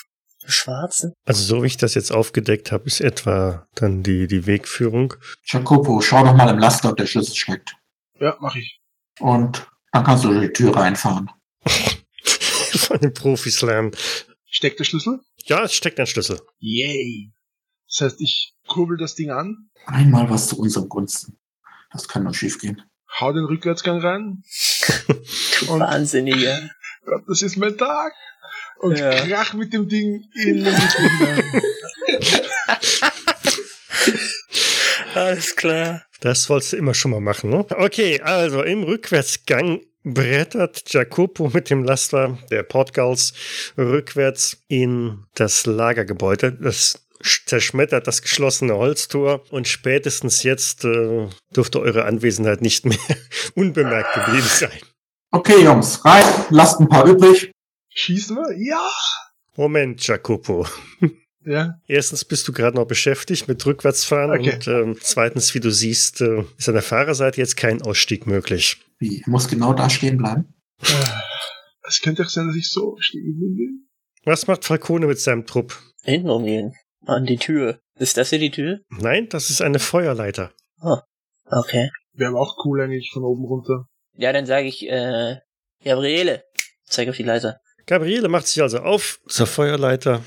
Im 0.43 0.49
Schwarzen? 0.51 1.13
Also 1.25 1.43
so 1.43 1.63
wie 1.63 1.67
ich 1.67 1.77
das 1.77 1.95
jetzt 1.95 2.13
aufgedeckt 2.13 2.73
habe, 2.73 2.85
ist 2.87 3.01
etwa 3.01 3.67
dann 3.75 4.03
die, 4.03 4.27
die 4.27 4.47
Wegführung. 4.47 5.15
Jacopo, 5.45 6.01
schau 6.01 6.25
doch 6.25 6.35
mal 6.35 6.49
im 6.49 6.59
Laster, 6.59 6.91
ob 6.91 6.97
der 6.97 7.07
Schlüssel 7.07 7.35
steckt. 7.35 7.75
Ja, 8.19 8.37
mach 8.41 8.55
ich. 8.57 8.81
Und 9.19 9.69
dann 9.93 10.05
kannst 10.05 10.25
du 10.25 10.29
durch 10.29 10.47
die 10.47 10.53
Tür 10.53 10.77
reinfahren. 10.77 11.31
Von 11.67 13.01
den 13.01 13.13
Profis 13.13 13.61
lernen. 13.63 13.91
Steckt 14.47 14.79
der 14.79 14.85
Schlüssel? 14.85 15.21
Ja, 15.45 15.65
es 15.65 15.75
steckt 15.75 15.99
ein 16.01 16.07
Schlüssel. 16.07 16.41
Yay. 16.59 17.33
Das 17.89 18.01
heißt, 18.01 18.21
ich 18.21 18.55
kurbel 18.67 18.97
das 18.97 19.15
Ding 19.15 19.31
an, 19.31 19.71
Einmal 19.87 20.29
was 20.31 20.49
zu 20.49 20.59
unserem 20.59 20.89
Gunsten. 20.89 21.39
Das 21.91 22.07
kann 22.07 22.25
nur 22.25 22.35
schief 22.35 22.59
gehen. 22.59 22.83
Hau 23.19 23.33
den 23.33 23.45
Rückwärtsgang 23.45 24.01
rein. 24.01 24.43
Und- 25.69 25.81
Wahnsinniger. 25.81 26.61
Gott, 27.07 27.23
das 27.29 27.43
ist 27.43 27.57
mein 27.57 27.77
Tag. 27.79 28.13
Und 28.79 28.99
Ja. 28.99 29.11
krach 29.27 29.53
mit 29.55 29.73
dem 29.73 29.89
Ding 29.89 30.25
in 30.35 30.65
den. 30.65 30.75
Alles 35.15 35.57
klar. 35.57 36.03
Das 36.21 36.49
wolltest 36.49 36.73
du 36.73 36.77
immer 36.77 36.95
schon 36.95 37.11
mal 37.11 37.21
machen, 37.21 37.51
ne? 37.51 37.67
Okay, 37.71 38.21
also 38.21 38.63
im 38.63 38.83
Rückwärtsgang 38.85 39.81
brettert 40.05 40.83
Jacopo 40.93 41.51
mit 41.53 41.69
dem 41.71 41.85
Laster 41.85 42.39
der 42.51 42.63
Portgals 42.63 43.33
rückwärts 43.77 44.59
in 44.69 45.25
das 45.35 45.67
Lagergebäude. 45.67 46.53
Das 46.53 47.07
zerschmettert 47.23 48.07
das 48.07 48.23
geschlossene 48.23 48.75
Holztor 48.77 49.43
und 49.51 49.69
spätestens 49.69 50.43
jetzt 50.43 50.85
äh, 50.85 51.29
dürfte 51.55 51.81
eure 51.81 52.05
Anwesenheit 52.05 52.63
nicht 52.63 52.85
mehr 52.87 52.99
unbemerkt 53.55 54.15
geblieben 54.15 54.47
sein. 54.49 54.79
Okay, 55.31 55.63
Jungs, 55.63 56.05
rein, 56.05 56.25
lasst 56.51 56.81
ein 56.81 56.89
paar 56.89 57.07
übrig. 57.07 57.53
Schießen 57.91 58.37
wir? 58.37 58.57
Ja! 58.59 58.89
Moment, 59.57 60.07
Jacopo. 60.07 60.67
Ja. 61.45 61.75
Erstens 61.87 62.25
bist 62.25 62.47
du 62.49 62.53
gerade 62.53 62.77
noch 62.77 62.87
beschäftigt 62.87 63.49
mit 63.49 63.65
Rückwärtsfahren 63.65 64.31
Okay. 64.41 64.55
und 64.55 64.69
ähm, 64.69 64.97
zweitens, 65.01 65.55
wie 65.55 65.61
du 65.61 65.71
siehst, 65.71 66.21
äh, 66.21 66.45
ist 66.57 66.69
an 66.69 66.75
der 66.75 66.83
Fahrerseite 66.83 67.41
jetzt 67.41 67.57
kein 67.57 67.83
Ausstieg 67.83 68.27
möglich. 68.27 68.81
Wie, 68.99 69.23
muss 69.27 69.49
genau 69.49 69.73
da 69.75 69.91
stehen 69.91 70.19
bleiben? 70.19 70.55
Es 71.87 72.01
könnte 72.01 72.23
auch 72.25 72.29
sein, 72.29 72.47
dass 72.47 72.57
ich 72.57 72.69
so 72.69 72.97
stehen 73.01 73.39
bin. 73.39 73.89
Was 74.25 74.47
macht 74.47 74.65
Falcone 74.65 75.07
mit 75.07 75.21
seinem 75.21 75.47
Trupp? 75.47 75.79
Hinten 76.03 76.29
rumgehen. 76.29 76.73
An 77.11 77.27
die 77.27 77.39
Tür. 77.39 77.81
Ist 77.99 78.17
das 78.17 78.31
hier 78.31 78.39
die 78.39 78.53
Tür? 78.53 78.81
Nein, 78.89 79.29
das 79.29 79.51
ist 79.51 79.61
eine 79.63 79.81
Feuerleiter. 79.81 80.53
Okay. 81.45 81.91
Wäre 82.13 82.31
aber 82.31 82.41
auch 82.41 82.65
cool 82.65 82.81
eigentlich 82.81 83.11
von 83.13 83.25
oben 83.25 83.45
runter. 83.45 83.87
Ja, 84.17 84.33
dann 84.33 84.47
sage 84.47 84.69
ich, 84.69 84.89
äh, 84.89 85.37
Gabriele. 85.85 86.45
Zeig 86.85 87.09
auf 87.09 87.17
die 87.17 87.25
Leiter. 87.25 87.59
Gabriele 87.87 88.29
macht 88.29 88.47
sich 88.47 88.63
also 88.63 88.79
auf 88.79 89.19
zur 89.27 89.49
Feuerleiter, 89.49 90.23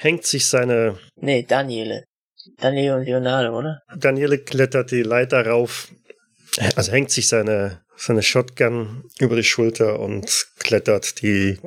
hängt 0.00 0.26
sich 0.26 0.46
seine. 0.46 0.98
Nee, 1.16 1.44
Daniele. 1.48 2.04
Daniele 2.58 2.96
und 2.96 3.04
Leonardo, 3.04 3.56
oder? 3.58 3.80
Daniele 3.96 4.38
klettert 4.38 4.90
die 4.90 5.02
Leiter 5.02 5.46
rauf, 5.46 5.90
also 6.76 6.92
hängt 6.92 7.10
sich 7.10 7.28
seine 7.28 7.82
seine 7.98 8.22
Shotgun 8.22 9.04
über 9.18 9.36
die 9.36 9.44
Schulter 9.44 10.00
und 10.00 10.46
klettert 10.58 11.20
die 11.22 11.58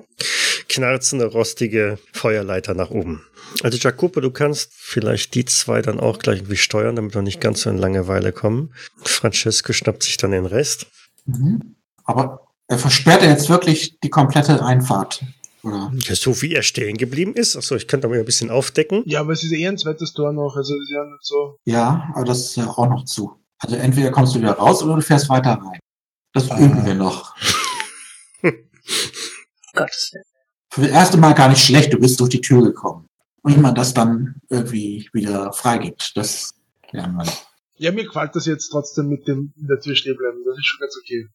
knarzende, 0.69 1.25
rostige 1.25 2.00
Feuerleiter 2.13 2.73
nach 2.73 2.89
oben. 2.89 3.25
Also 3.63 3.77
Jacopo, 3.77 4.21
du 4.21 4.31
kannst 4.31 4.71
vielleicht 4.73 5.35
die 5.35 5.45
zwei 5.45 5.81
dann 5.81 6.00
auch 6.00 6.19
gleich 6.19 6.39
irgendwie 6.39 6.57
steuern, 6.57 6.95
damit 6.95 7.13
wir 7.13 7.21
nicht 7.21 7.41
ganz 7.41 7.61
so 7.61 7.69
in 7.69 7.77
Langeweile 7.77 8.31
kommen. 8.31 8.73
Francesco 9.03 9.73
schnappt 9.73 10.03
sich 10.03 10.17
dann 10.17 10.31
den 10.31 10.45
Rest. 10.45 10.88
Mhm. 11.25 11.75
Aber 12.05 12.47
er 12.67 12.77
versperrt 12.77 13.21
er 13.21 13.29
jetzt 13.29 13.50
wirklich 13.50 14.00
die 14.00 14.09
komplette 14.09 14.63
Einfahrt. 14.63 15.23
Oder? 15.63 15.91
Ja, 15.93 16.15
so 16.15 16.41
wie 16.41 16.55
er 16.55 16.63
stehen 16.63 16.97
geblieben 16.97 17.33
ist. 17.33 17.55
Achso, 17.55 17.75
ich 17.75 17.88
könnte 17.88 18.07
aber 18.07 18.15
ein 18.15 18.25
bisschen 18.25 18.50
aufdecken. 18.50 19.03
Ja, 19.05 19.19
aber 19.19 19.33
es 19.33 19.43
ist 19.43 19.51
eh 19.51 19.67
ein 19.67 19.77
zweites 19.77 20.13
Tor 20.13 20.31
noch, 20.31 20.55
also 20.55 20.73
ist 20.75 20.89
ja 20.89 21.03
nicht 21.03 21.23
so. 21.23 21.57
Ja, 21.65 22.09
aber 22.15 22.25
das 22.25 22.39
ist 22.39 22.55
ja 22.55 22.67
auch 22.67 22.88
noch 22.88 23.05
zu. 23.05 23.38
Also 23.59 23.75
entweder 23.75 24.09
kommst 24.09 24.33
du 24.33 24.39
wieder 24.39 24.53
raus 24.53 24.81
oder 24.81 24.95
du 24.95 25.01
fährst 25.01 25.29
weiter 25.29 25.59
rein. 25.61 25.79
Das 26.33 26.50
Ah. 26.50 26.59
üben 26.59 26.85
wir 26.85 26.95
noch. 26.95 27.35
Gottes 29.73 30.11
Willen. 30.13 30.23
Für 30.73 30.81
das 30.81 30.91
erste 30.91 31.17
Mal 31.17 31.33
gar 31.33 31.50
nicht 31.50 31.63
schlecht, 31.63 31.91
du 31.93 32.00
bist 32.00 32.19
durch 32.19 32.29
die 32.29 32.41
Tür 32.41 32.63
gekommen. 32.63 33.07
Und 33.43 33.55
wie 33.55 33.59
man 33.59 33.75
das 33.75 33.93
dann 33.93 34.35
irgendwie 34.50 35.09
wieder 35.13 35.51
freigibt, 35.51 36.15
das 36.15 36.53
lernen 36.91 37.15
wir 37.17 37.25
noch. 37.25 37.47
Ja, 37.75 37.91
mir 37.91 38.05
gefällt 38.05 38.35
das 38.35 38.45
jetzt 38.45 38.69
trotzdem 38.69 39.07
mit 39.07 39.27
dem 39.27 39.53
in 39.59 39.67
der 39.67 39.79
Tür 39.79 39.95
stehen 39.95 40.15
bleiben. 40.15 40.38
Das 40.45 40.57
ist 40.57 40.65
schon 40.65 40.79
ganz 40.79 40.95
okay. 40.97 41.27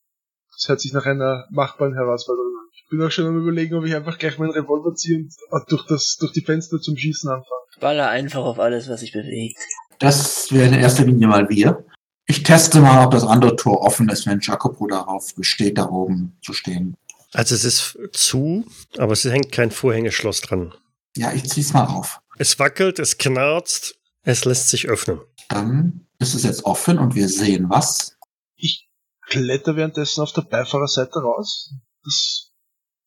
Das 0.54 0.68
hört 0.68 0.80
sich 0.80 0.92
nach 0.92 1.04
einer 1.04 1.44
machbaren 1.50 1.94
Herausforderung 1.94 2.52
an. 2.58 2.68
Ich 2.72 2.88
bin 2.88 3.02
auch 3.02 3.10
schon 3.10 3.26
am 3.26 3.36
überlegen, 3.42 3.74
ob 3.74 3.84
ich 3.84 3.94
einfach 3.94 4.16
gleich 4.16 4.38
meinen 4.38 4.52
Revolver 4.52 4.94
ziehe 4.94 5.18
und 5.18 5.62
äh, 5.62 5.64
durch 5.68 5.84
das, 5.86 6.16
durch 6.20 6.32
die 6.32 6.42
Fenster 6.42 6.80
zum 6.80 6.96
Schießen 6.96 7.28
anfange. 7.28 7.50
Baller 7.80 8.08
einfach 8.08 8.40
auf 8.44 8.58
alles, 8.58 8.88
was 8.88 9.00
sich 9.00 9.12
bewegt. 9.12 9.58
Das 9.98 10.50
wäre 10.52 10.68
in 10.68 10.74
erster 10.74 11.04
Linie 11.04 11.26
mal 11.26 11.48
wir. 11.50 11.84
Ich 12.26 12.42
teste 12.42 12.80
mal, 12.80 13.04
ob 13.04 13.12
das 13.12 13.24
andere 13.24 13.54
Tor 13.54 13.82
offen 13.82 14.08
ist, 14.08 14.26
wenn 14.26 14.40
Jacopo 14.40 14.86
darauf 14.88 15.34
besteht, 15.36 15.78
da 15.78 15.88
oben 15.88 16.36
zu 16.42 16.52
stehen. 16.52 16.96
Also 17.32 17.54
es 17.54 17.64
ist 17.64 17.98
zu, 18.12 18.64
aber 18.98 19.12
es 19.12 19.24
hängt 19.24 19.52
kein 19.52 19.70
Vorhängeschloss 19.70 20.40
dran. 20.40 20.74
Ja, 21.16 21.32
ich 21.32 21.48
zieh's 21.48 21.72
mal 21.72 21.86
auf. 21.86 22.20
Es 22.38 22.58
wackelt, 22.58 22.98
es 22.98 23.18
knarzt, 23.18 23.96
es 24.22 24.44
lässt 24.44 24.68
sich 24.68 24.88
öffnen. 24.88 25.20
Dann 25.48 26.06
ist 26.18 26.34
es 26.34 26.42
jetzt 26.42 26.64
offen 26.64 26.98
und 26.98 27.14
wir 27.14 27.28
sehen 27.28 27.70
was. 27.70 28.16
Ich 28.56 28.88
kletter 29.26 29.76
währenddessen 29.76 30.22
auf 30.22 30.32
der 30.32 30.42
Beifahrerseite 30.42 31.20
raus. 31.20 31.74
Das 32.04 32.52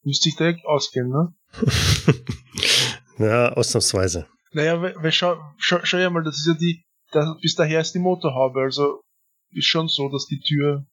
müsste 0.04 0.30
ich 0.30 0.38
direkt 0.38 0.66
ausgehen, 0.66 1.10
ne? 1.10 1.34
ja, 3.18 3.52
ausnahmsweise. 3.54 4.28
Naja, 4.52 5.12
schau, 5.12 5.38
schau, 5.58 5.80
schau 5.84 5.98
ja 5.98 6.10
mal, 6.10 6.24
das 6.24 6.40
ist 6.40 6.48
ja 6.48 6.54
die, 6.54 6.84
da, 7.12 7.36
bis 7.42 7.56
daher 7.56 7.82
ist 7.82 7.94
die 7.94 8.00
Motorhaube, 8.00 8.62
also 8.62 9.02
ist 9.52 9.66
schon 9.66 9.88
so, 9.88 10.10
dass 10.10 10.26
die 10.26 10.40
Tür 10.40 10.86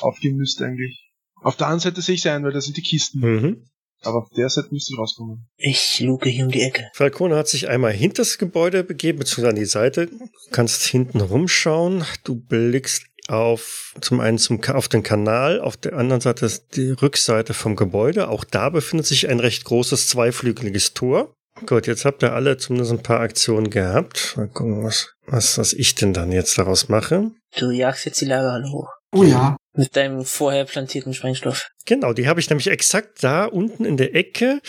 aufgehen 0.00 0.36
müsste 0.36 0.64
eigentlich. 0.64 1.10
Auf 1.42 1.56
der 1.56 1.66
anderen 1.66 1.80
Seite 1.80 2.02
sehe 2.02 2.14
ich 2.14 2.22
sie 2.22 2.30
ein, 2.30 2.44
weil 2.44 2.52
da 2.52 2.60
sind 2.60 2.76
die 2.76 2.82
Kisten. 2.82 3.20
Mhm. 3.20 3.66
Aber 4.02 4.18
auf 4.18 4.28
der 4.36 4.48
Seite 4.50 4.68
müsste 4.70 4.92
ich 4.92 4.98
rauskommen. 4.98 5.48
Ich 5.56 6.00
luke 6.00 6.28
hier 6.28 6.44
um 6.44 6.50
die 6.50 6.60
Ecke. 6.60 6.90
Falcone 6.94 7.36
hat 7.36 7.48
sich 7.48 7.68
einmal 7.68 7.92
hinter 7.92 8.22
das 8.22 8.38
Gebäude 8.38 8.84
begeben, 8.84 9.18
beziehungsweise 9.18 9.48
an 9.48 9.56
die 9.56 9.64
Seite. 9.64 10.06
Du 10.08 10.28
kannst 10.50 10.84
hinten 10.84 11.20
rumschauen. 11.20 12.04
Du 12.22 12.34
blickst 12.34 13.06
auf, 13.28 13.94
zum 14.00 14.20
einen 14.20 14.38
zum, 14.38 14.62
auf 14.64 14.88
den 14.88 15.02
Kanal, 15.02 15.60
auf 15.60 15.76
der 15.76 15.94
anderen 15.94 16.20
Seite 16.20 16.46
ist 16.46 16.76
die 16.76 16.90
Rückseite 16.90 17.54
vom 17.54 17.76
Gebäude. 17.76 18.28
Auch 18.28 18.44
da 18.44 18.68
befindet 18.68 19.06
sich 19.06 19.28
ein 19.28 19.40
recht 19.40 19.64
großes 19.64 20.08
zweiflügeliges 20.08 20.92
Tor. 20.94 21.34
Gut, 21.66 21.86
jetzt 21.86 22.04
habt 22.04 22.22
ihr 22.22 22.34
alle 22.34 22.56
zumindest 22.56 22.92
ein 22.92 23.02
paar 23.02 23.20
Aktionen 23.20 23.70
gehabt. 23.70 24.34
Mal 24.36 24.48
gucken, 24.48 24.82
was, 24.82 25.13
was, 25.26 25.58
was 25.58 25.72
ich 25.72 25.94
denn 25.94 26.12
dann 26.12 26.32
jetzt 26.32 26.58
daraus 26.58 26.88
mache. 26.88 27.30
Du 27.56 27.70
jagst 27.70 28.04
jetzt 28.04 28.20
die 28.20 28.26
Lagerhalle 28.26 28.70
hoch. 28.70 28.88
Oh 29.12 29.22
ja, 29.22 29.56
Mit 29.76 29.94
deinem 29.96 30.24
vorher 30.24 30.64
plantierten 30.64 31.14
Sprengstoff. 31.14 31.68
Genau, 31.86 32.12
die 32.12 32.26
habe 32.26 32.40
ich 32.40 32.50
nämlich 32.50 32.66
exakt 32.68 33.22
da 33.22 33.44
unten 33.44 33.84
in 33.84 33.96
der 33.96 34.14
Ecke. 34.14 34.60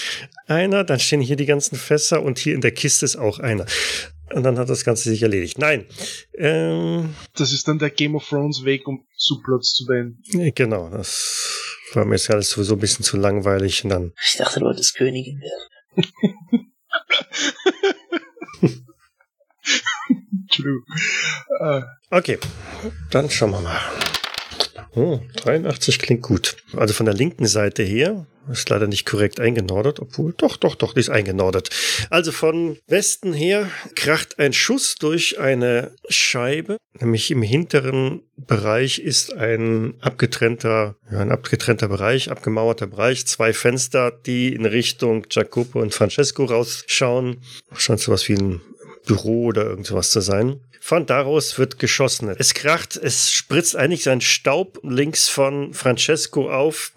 Einer, 0.46 0.84
dann 0.84 1.00
stehen 1.00 1.22
hier 1.22 1.36
die 1.36 1.48
ganzen 1.48 1.76
Fässer 1.78 2.22
und 2.22 2.38
hier 2.38 2.54
in 2.54 2.62
der 2.62 2.72
Kiste 2.72 3.06
ist 3.06 3.16
auch 3.16 3.40
einer. 3.40 3.66
Und 4.34 4.44
dann 4.44 4.58
hat 4.60 4.70
das 4.70 4.84
Ganze 4.86 5.10
sich 5.10 5.22
erledigt. 5.24 5.58
Nein, 5.58 5.86
ähm, 6.38 7.16
Das 7.36 7.54
ist 7.54 7.68
dann 7.68 7.80
der 7.80 7.90
Game 7.90 8.16
of 8.16 8.28
Thrones 8.28 8.64
Weg, 8.66 8.88
um 8.88 9.06
Subplots 9.16 9.74
zu 9.74 9.86
beenden. 9.86 10.22
nee, 10.34 10.52
genau, 10.52 10.90
das 10.90 11.60
war 11.94 12.06
mir 12.06 12.16
jetzt 12.16 12.30
alles 12.30 12.50
sowieso 12.50 12.74
ein 12.74 12.80
bisschen 12.80 13.04
zu 13.06 13.18
langweilig. 13.18 13.84
Und 13.84 13.90
dann, 13.92 14.14
Ich 14.24 14.38
dachte, 14.38 14.60
du 14.60 14.66
wolltest 14.66 14.96
Königin 14.96 15.40
werden. 15.42 16.12
True. 20.56 20.82
Äh, 21.60 21.82
okay, 22.12 22.40
dann 23.12 23.30
schauen 23.30 23.52
wir 23.52 23.62
mal. 23.62 23.80
Oh, 24.96 25.20
83 25.44 26.00
klingt 26.00 26.22
gut. 26.22 26.56
Also 26.76 26.94
von 26.94 27.06
der 27.06 27.16
linken 27.16 27.48
Seite 27.48 27.84
her, 27.84 28.26
ist 28.52 28.70
leider 28.70 28.88
nicht 28.88 29.06
korrekt 29.06 29.40
eingenordet, 29.40 30.00
obwohl, 30.00 30.34
doch, 30.38 30.58
doch, 30.58 30.76
doch, 30.76 30.94
die 30.94 31.00
ist 31.00 31.10
eingenordet. 31.10 31.70
Also 32.10 32.32
von 32.32 32.78
Westen 32.88 33.34
her 33.34 33.70
kracht 33.96 34.40
ein 34.40 34.54
Schuss 34.54 34.96
durch 34.96 35.40
eine 35.40 35.92
Scheibe, 36.10 36.78
nämlich 37.00 37.32
im 37.32 37.42
hinteren 37.42 38.22
Bereich 38.38 39.00
ist 39.00 39.34
ein 39.34 39.96
abgetrennter, 40.02 40.96
ja, 41.12 41.20
ein 41.20 41.32
abgetrennter 41.32 41.88
Bereich, 41.88 42.32
abgemauerter 42.32 42.88
Bereich, 42.88 43.26
zwei 43.26 43.54
Fenster, 43.54 44.12
die 44.12 44.54
in 44.54 44.66
Richtung 44.66 45.26
Jacopo 45.30 45.82
und 45.82 45.94
Francesco 45.94 46.46
rausschauen. 46.46 47.42
Scheint 47.76 48.00
sowas 48.00 48.28
wie 48.30 48.36
ein 48.36 48.62
Büro 49.06 49.46
oder 49.46 49.64
irgendwas 49.64 50.12
zu 50.12 50.22
sein. 50.22 50.62
Von 50.82 51.06
daraus 51.06 51.58
wird 51.58 51.80
geschossen. 51.80 52.30
Es 52.38 52.54
kracht, 52.54 52.96
es 52.96 53.32
spritzt 53.32 53.76
eigentlich 53.76 54.04
sein 54.04 54.22
Staub 54.22 54.80
links 54.84 55.30
von 55.30 55.74
Francesco 55.74 56.52
auf. 56.52 56.92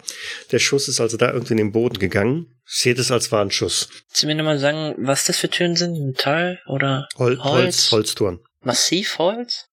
Der 0.51 0.59
Schuss 0.59 0.87
ist 0.87 1.01
also 1.01 1.17
da 1.17 1.31
irgendwie 1.31 1.53
in 1.53 1.57
den 1.57 1.71
Boden 1.71 1.97
gegangen. 1.97 2.53
Seht 2.65 2.99
es 2.99 3.09
als 3.09 3.31
Warnschuss. 3.31 3.89
Kannst 4.09 4.21
du 4.23 4.27
mir 4.27 4.35
nochmal 4.35 4.59
sagen, 4.59 4.93
was 4.99 5.25
das 5.25 5.37
für 5.39 5.49
Türen 5.49 5.75
sind? 5.75 5.93
Metall 6.05 6.59
oder 6.67 7.07
Hol 7.17 7.39
Holz, 7.39 7.43
Holz? 7.43 7.91
Holztouren. 7.91 8.39
Massivholz? 8.61 9.65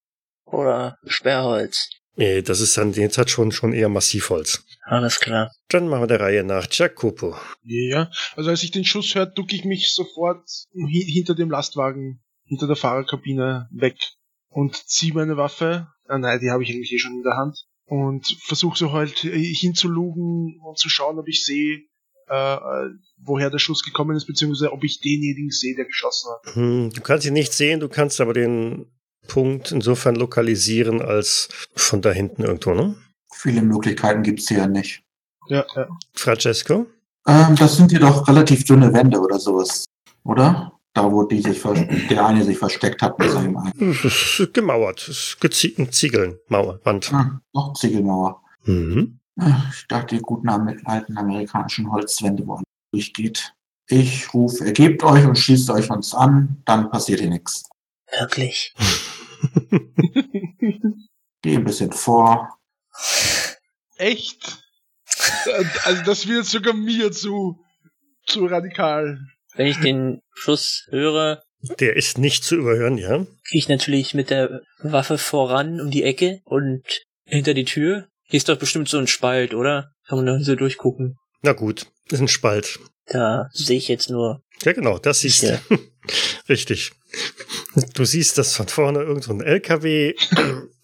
Oder 0.47 0.97
Sperrholz? 1.05 1.91
Nee, 2.15 2.41
das 2.41 2.61
ist 2.61 2.79
dann, 2.79 2.93
jetzt 2.95 3.19
hat 3.19 3.29
schon, 3.29 3.53
schon 3.53 3.75
eher 3.75 3.91
Massivholz. 3.91 4.65
Alles 4.85 5.21
klar. 5.21 5.53
Dann 5.69 5.89
machen 5.89 6.05
wir 6.05 6.07
der 6.07 6.21
Reihe 6.21 6.45
nach. 6.45 6.67
Jacopo. 6.71 7.37
ja, 7.65 8.11
also 8.37 8.49
als 8.51 8.63
ich 8.63 8.71
den 8.71 8.85
Schuss 8.85 9.15
höre, 9.15 9.27
ducke 9.27 9.55
ich 9.55 9.65
mich 9.65 9.93
sofort 9.93 10.49
hi 10.73 11.05
hinter 11.13 11.35
dem 11.35 11.51
Lastwagen, 11.51 12.23
hinter 12.47 12.67
der 12.67 12.77
Fahrerkabine 12.77 13.69
weg 13.71 13.97
und 14.49 14.77
ziehe 14.89 15.15
meine 15.15 15.37
Waffe. 15.37 15.89
Ah 16.07 16.19
nein, 16.19 16.41
die 16.41 16.51
habe 16.51 16.63
ich 16.63 16.71
eigentlich 16.71 16.93
eh 16.93 16.99
schon 16.99 17.17
in 17.17 17.23
der 17.23 17.37
Hand. 17.37 17.67
Und 17.85 18.27
versuche 18.41 18.77
so 18.77 18.93
halt 18.93 19.25
äh, 19.25 19.55
hinzulugen 19.55 20.59
und 20.65 20.79
zu 20.79 20.89
schauen, 20.89 21.19
ob 21.19 21.29
ich 21.29 21.45
sehe, 21.45 21.83
äh, 22.29 22.55
äh, 22.55 22.91
woher 23.19 23.51
der 23.51 23.59
Schuss 23.59 23.85
gekommen 23.85 24.17
ist, 24.17 24.27
beziehungsweise 24.27 24.73
ob 24.73 24.83
ich 24.83 25.01
denjenigen 25.01 25.51
sehe, 25.51 25.77
der 25.77 25.85
geschossen 25.85 26.31
hat. 26.33 26.55
Hm, 26.57 26.91
du 26.93 27.01
kannst 27.01 27.27
ihn 27.27 27.33
nicht 27.33 27.53
sehen, 27.53 27.79
du 27.79 27.89
kannst 27.89 28.21
aber 28.21 28.33
den 28.33 28.87
Punkt 29.29 29.71
insofern 29.71 30.17
lokalisieren 30.17 31.01
als 31.01 31.49
von 31.75 32.03
da 32.03 32.11
hinten 32.11 32.43
irgendwo, 32.43 32.75
ne? 32.75 32.97
viele 33.37 33.63
Möglichkeiten 33.63 34.23
gibt's 34.23 34.49
hier 34.49 34.59
ja 34.59 34.67
nicht. 34.67 35.03
Ja, 35.49 35.65
ja. 35.75 35.89
Francesco? 36.15 36.87
Ähm, 37.27 37.57
das 37.57 37.77
sind 37.77 37.91
hier 37.91 38.01
doch 38.01 38.27
relativ 38.29 38.65
dünne 38.65 38.93
Wände 38.93 39.21
oder 39.21 39.39
sowas, 39.39 39.85
oder? 40.25 40.73
Da, 40.97 41.13
wo 41.13 41.25
die 41.25 41.43
sich 41.43 41.61
der 42.09 42.25
eine 42.25 42.43
sich 42.43 42.57
versteckt 42.57 43.03
hat 43.03 43.19
mit 43.19 43.31
seinem 43.31 43.55
einen. 43.59 43.91
Es 43.91 44.41
ist 44.41 44.55
gemauert. 44.55 45.01
Es 45.03 45.09
ist 45.09 45.37
gezi- 45.43 45.79
ein 45.79 45.93
Ziegeln, 45.93 46.39
Mauer, 46.49 46.81
Wand. 46.85 47.13
Ah, 47.13 47.39
noch 47.53 47.75
Ziegelmauer. 47.75 48.43
Mhm. 48.65 49.21
Ich 49.75 49.87
dachte, 49.89 50.17
die 50.17 50.23
guten 50.23 50.49
alten 50.49 51.19
amerikanischen 51.19 51.93
Holzwände, 51.93 52.47
wo 52.47 52.55
alles 52.55 52.65
durchgeht. 52.93 53.53
Ich 53.89 54.33
rufe, 54.33 54.65
ergebt 54.65 55.05
euch 55.05 55.27
und 55.27 55.39
schließt 55.39 55.69
euch 55.69 55.91
uns 55.91 56.15
an, 56.15 56.63
dann 56.65 56.91
passiert 56.91 57.21
hier 57.21 57.29
nichts. 57.29 57.69
Wirklich. 58.19 58.75
Geh 61.43 61.57
ein 61.57 61.65
bisschen 61.65 61.93
vor. 61.93 62.57
Echt? 63.99 64.63
Also 65.85 66.03
das 66.05 66.27
wird 66.27 66.47
sogar 66.47 66.73
mir 66.73 67.13
zu, 67.13 67.63
zu 68.27 68.47
radikal. 68.47 69.21
Wenn 69.57 69.67
ich 69.67 69.79
den 69.81 70.21
Schuss 70.35 70.87
höre, 70.91 71.43
Der 71.81 71.97
ist 71.97 72.19
nicht 72.19 72.45
zu 72.45 72.57
überhören, 72.57 72.99
ja. 72.99 73.19
gehe 73.19 73.27
ich 73.59 73.69
natürlich 73.69 74.15
mit 74.15 74.31
der 74.31 74.61
Waffe 74.83 75.19
voran 75.19 75.81
um 75.81 75.91
die 75.91 76.03
Ecke 76.05 76.41
und 76.45 76.83
hinter 77.25 77.55
die 77.55 77.65
Tür. 77.65 78.07
Hier 78.29 78.39
ist 78.39 78.49
doch 78.49 78.59
bestimmt 78.59 78.89
so 78.89 78.99
ein 78.99 79.07
Spalt, 79.07 79.55
oder? 79.55 79.91
Kann 80.07 80.19
man 80.19 80.27
da 80.27 80.39
so 80.41 80.55
durchgucken. 80.55 81.17
Na 81.43 81.53
gut, 81.53 81.87
ist 82.11 82.21
ein 82.21 82.29
Spalt. 82.29 82.79
Da 83.07 83.49
sehe 83.53 83.79
ich 83.79 83.89
jetzt 83.89 84.11
nur. 84.11 84.43
Ja, 84.63 84.73
genau, 84.73 84.99
das 84.99 85.21
siehst 85.21 85.43
Ja. 85.43 85.59
du. 85.69 85.79
Richtig. 86.49 86.93
Du 87.95 88.05
siehst, 88.05 88.39
dass 88.39 88.55
von 88.57 88.69
vorne 88.69 89.01
irgend 89.01 89.25
so 89.25 89.33
ein 89.33 89.41
LKW 89.41 90.15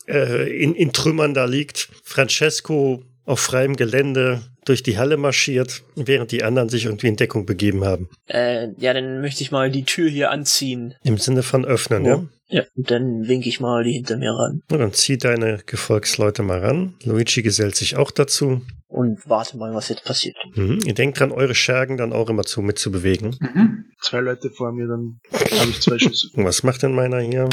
äh, 0.08 0.62
in, 0.62 0.74
in 0.74 0.92
Trümmern 0.92 1.34
da 1.34 1.44
liegt. 1.44 1.88
Francesco 2.04 3.04
auf 3.24 3.40
freiem 3.40 3.76
Gelände 3.76 4.42
durch 4.64 4.82
die 4.82 4.98
Halle 4.98 5.16
marschiert, 5.16 5.82
während 5.96 6.30
die 6.32 6.44
anderen 6.44 6.68
sich 6.68 6.84
irgendwie 6.84 7.08
in 7.08 7.16
Deckung 7.16 7.46
begeben 7.46 7.84
haben. 7.84 8.08
Äh, 8.28 8.68
ja, 8.78 8.94
dann 8.94 9.20
möchte 9.20 9.42
ich 9.42 9.50
mal 9.50 9.70
die 9.70 9.84
Tür 9.84 10.08
hier 10.08 10.30
anziehen. 10.30 10.94
Im 11.02 11.18
Sinne 11.18 11.42
von 11.42 11.64
öffnen, 11.64 12.02
Oh. 12.04 12.08
ja? 12.08 12.24
Ja. 12.48 12.64
Und 12.76 12.90
dann 12.90 13.26
winke 13.28 13.48
ich 13.48 13.60
mal 13.60 13.82
die 13.82 13.92
hinter 13.92 14.18
mir 14.18 14.32
ran. 14.32 14.60
Na, 14.70 14.76
dann 14.76 14.92
zieh 14.92 15.16
deine 15.16 15.60
Gefolgsleute 15.64 16.42
mal 16.42 16.58
ran. 16.60 16.94
Luigi 17.02 17.40
gesellt 17.42 17.76
sich 17.76 17.96
auch 17.96 18.10
dazu. 18.10 18.60
Und 18.88 19.20
warte 19.24 19.56
mal, 19.56 19.72
was 19.72 19.88
jetzt 19.88 20.04
passiert. 20.04 20.36
Mhm. 20.54 20.80
Ihr 20.84 20.92
denkt 20.92 21.18
dran, 21.18 21.32
eure 21.32 21.54
Schergen 21.54 21.96
dann 21.96 22.12
auch 22.12 22.28
immer 22.28 22.44
zu 22.44 22.60
mitzubewegen. 22.60 23.36
Mhm. 23.40 23.84
Zwei 24.02 24.20
Leute 24.20 24.50
vor 24.50 24.70
mir, 24.72 24.86
dann 24.86 25.18
habe 25.32 25.70
ich 25.70 25.80
zwei 25.80 25.98
Schüsse. 25.98 26.28
Und 26.34 26.44
was 26.44 26.62
macht 26.62 26.82
denn 26.82 26.92
meiner 26.94 27.20
hier? 27.20 27.48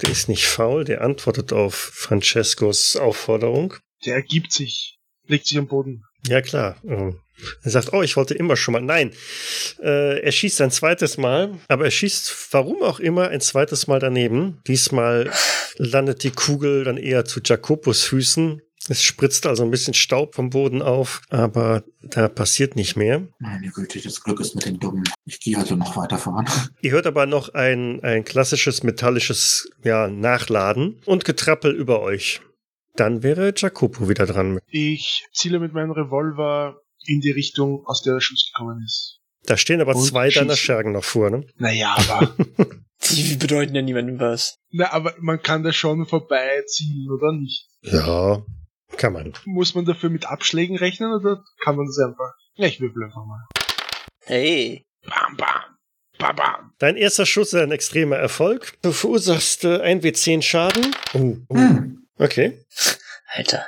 Der 0.00 0.10
ist 0.10 0.28
nicht 0.30 0.46
faul, 0.46 0.84
der 0.84 1.02
antwortet 1.02 1.52
auf 1.52 1.74
Francescos 1.74 2.96
Aufforderung. 2.96 3.74
Der 4.06 4.14
ergibt 4.14 4.52
sich, 4.52 4.97
legt 5.28 5.46
sich 5.46 5.58
am 5.58 5.66
Boden. 5.66 6.04
Ja, 6.26 6.40
klar. 6.42 6.76
Oh. 6.82 7.14
Er 7.62 7.70
sagt, 7.70 7.92
oh, 7.92 8.02
ich 8.02 8.16
wollte 8.16 8.34
immer 8.34 8.56
schon 8.56 8.72
mal. 8.72 8.82
Nein, 8.82 9.12
äh, 9.80 10.20
er 10.20 10.32
schießt 10.32 10.60
ein 10.60 10.70
zweites 10.70 11.18
Mal, 11.18 11.56
aber 11.68 11.84
er 11.84 11.90
schießt, 11.90 12.48
warum 12.52 12.82
auch 12.82 12.98
immer, 12.98 13.28
ein 13.28 13.40
zweites 13.40 13.86
Mal 13.86 14.00
daneben. 14.00 14.60
Diesmal 14.66 15.30
landet 15.76 16.24
die 16.24 16.32
Kugel 16.32 16.84
dann 16.84 16.96
eher 16.96 17.24
zu 17.24 17.40
Jacopos 17.44 18.02
Füßen. 18.02 18.60
Es 18.88 19.02
spritzt 19.02 19.46
also 19.46 19.64
ein 19.64 19.70
bisschen 19.70 19.92
Staub 19.92 20.34
vom 20.34 20.50
Boden 20.50 20.80
auf, 20.80 21.20
aber 21.28 21.84
da 22.02 22.28
passiert 22.28 22.74
nicht 22.74 22.96
mehr. 22.96 23.28
Meine 23.38 23.68
Güte, 23.68 24.00
das 24.00 24.22
Glück 24.22 24.40
ist 24.40 24.54
mit 24.54 24.64
den 24.64 24.80
Dummen. 24.80 25.04
Ich 25.26 25.40
gehe 25.40 25.58
also 25.58 25.76
noch 25.76 25.96
weiter 25.96 26.16
voran. 26.16 26.46
Ihr 26.80 26.92
hört 26.92 27.06
aber 27.06 27.26
noch 27.26 27.50
ein, 27.50 28.02
ein 28.02 28.24
klassisches 28.24 28.82
metallisches 28.82 29.70
ja, 29.84 30.08
Nachladen 30.08 31.00
und 31.04 31.26
Getrappel 31.26 31.74
über 31.74 32.00
euch. 32.00 32.40
Dann 32.98 33.22
wäre 33.22 33.52
Jacopo 33.56 34.08
wieder 34.08 34.26
dran. 34.26 34.58
Ich 34.66 35.24
ziele 35.32 35.60
mit 35.60 35.72
meinem 35.72 35.92
Revolver 35.92 36.80
in 37.06 37.20
die 37.20 37.30
Richtung, 37.30 37.86
aus 37.86 38.02
der 38.02 38.14
der 38.14 38.20
Schuss 38.20 38.50
gekommen 38.52 38.82
ist. 38.84 39.20
Da 39.44 39.56
stehen 39.56 39.80
aber 39.80 39.94
Und 39.94 40.04
zwei 40.04 40.30
deiner 40.30 40.56
schießen. 40.56 40.56
Schergen 40.56 40.92
noch 40.92 41.04
vor, 41.04 41.30
ne? 41.30 41.46
Naja, 41.58 41.96
aber, 41.96 42.34
Die 43.10 43.36
bedeuten 43.36 43.76
ja 43.76 43.82
niemandem 43.82 44.18
was. 44.18 44.58
na, 44.72 44.92
aber 44.92 45.14
man 45.20 45.40
kann 45.40 45.62
da 45.62 45.72
schon 45.72 46.06
vorbeizielen, 46.06 47.08
oder 47.08 47.32
nicht? 47.32 47.68
Ja, 47.82 48.42
kann 48.96 49.12
man. 49.12 49.32
Muss 49.44 49.76
man 49.76 49.84
dafür 49.84 50.10
mit 50.10 50.26
Abschlägen 50.26 50.76
rechnen 50.76 51.12
oder 51.12 51.44
kann 51.60 51.76
man 51.76 51.86
das 51.86 51.98
einfach? 51.98 52.32
Ja, 52.56 52.66
ich 52.66 52.80
würfel 52.80 53.04
einfach 53.04 53.24
mal. 53.24 53.46
Hey. 54.24 54.84
Bam, 55.06 55.36
bam, 55.36 55.62
bam, 56.18 56.34
bam. 56.34 56.72
Dein 56.80 56.96
erster 56.96 57.26
Schuss 57.26 57.52
ist 57.52 57.60
ein 57.60 57.70
extremer 57.70 58.16
Erfolg. 58.16 58.76
Du 58.82 58.90
verursachst 58.90 59.64
äh, 59.64 59.78
1W10 59.78 60.42
Schaden. 60.42 60.96
Oh, 61.14 61.36
oh. 61.48 61.54
Hm. 61.56 61.97
Okay. 62.18 62.64
Alter. 63.34 63.66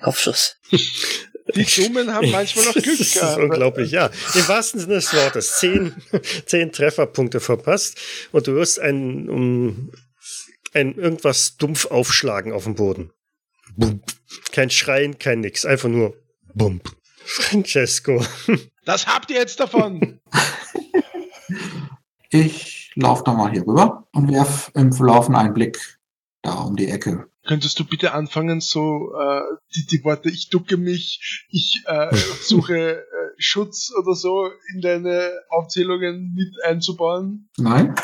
Kopfschuss. 0.00 0.56
Die 0.70 1.64
Dummen 1.64 2.12
haben 2.12 2.30
manchmal 2.30 2.66
noch 2.66 2.72
Glück 2.74 2.84
Das 2.84 3.00
ist 3.00 3.14
gehabt. 3.14 3.40
unglaublich, 3.40 3.90
ja. 3.90 4.10
Im 4.34 4.48
wahrsten 4.48 4.80
Sinne 4.80 4.94
des 4.94 5.12
Wortes. 5.14 5.58
Zehn, 5.58 5.94
zehn 6.46 6.72
Trefferpunkte 6.72 7.40
verpasst 7.40 7.98
und 8.32 8.46
du 8.46 8.54
wirst 8.54 8.78
ein, 8.78 9.28
um, 9.28 9.90
ein 10.74 10.94
irgendwas 10.94 11.56
dumpf 11.56 11.86
aufschlagen 11.86 12.52
auf 12.52 12.64
dem 12.64 12.74
Boden. 12.74 13.10
Bump. 13.76 14.04
Kein 14.52 14.70
Schreien, 14.70 15.18
kein 15.18 15.40
Nix. 15.40 15.64
Einfach 15.64 15.88
nur 15.88 16.16
Bump. 16.54 16.90
Francesco. 17.24 18.24
Das 18.84 19.06
habt 19.06 19.30
ihr 19.30 19.36
jetzt 19.36 19.60
davon. 19.60 20.18
Ich 22.30 22.90
laufe 22.94 23.22
da 23.24 23.34
mal 23.34 23.50
hier 23.50 23.66
rüber 23.66 24.08
und 24.12 24.30
werf 24.32 24.70
im 24.74 24.94
Verlaufen 24.94 25.34
einen 25.36 25.52
Blick 25.52 25.98
da 26.40 26.54
um 26.60 26.74
die 26.74 26.88
Ecke. 26.88 27.26
Könntest 27.48 27.78
du 27.80 27.84
bitte 27.86 28.12
anfangen, 28.12 28.60
so 28.60 29.10
äh, 29.18 29.40
die, 29.74 29.86
die 29.86 30.04
Worte, 30.04 30.28
ich 30.28 30.50
ducke 30.50 30.76
mich, 30.76 31.46
ich 31.48 31.82
äh, 31.86 32.14
suche 32.42 32.98
äh, 32.98 33.02
Schutz 33.38 33.90
oder 33.98 34.14
so 34.14 34.50
in 34.74 34.82
deine 34.82 35.30
Aufzählungen 35.48 36.34
mit 36.34 36.54
einzubauen? 36.62 37.48
Nein? 37.56 37.94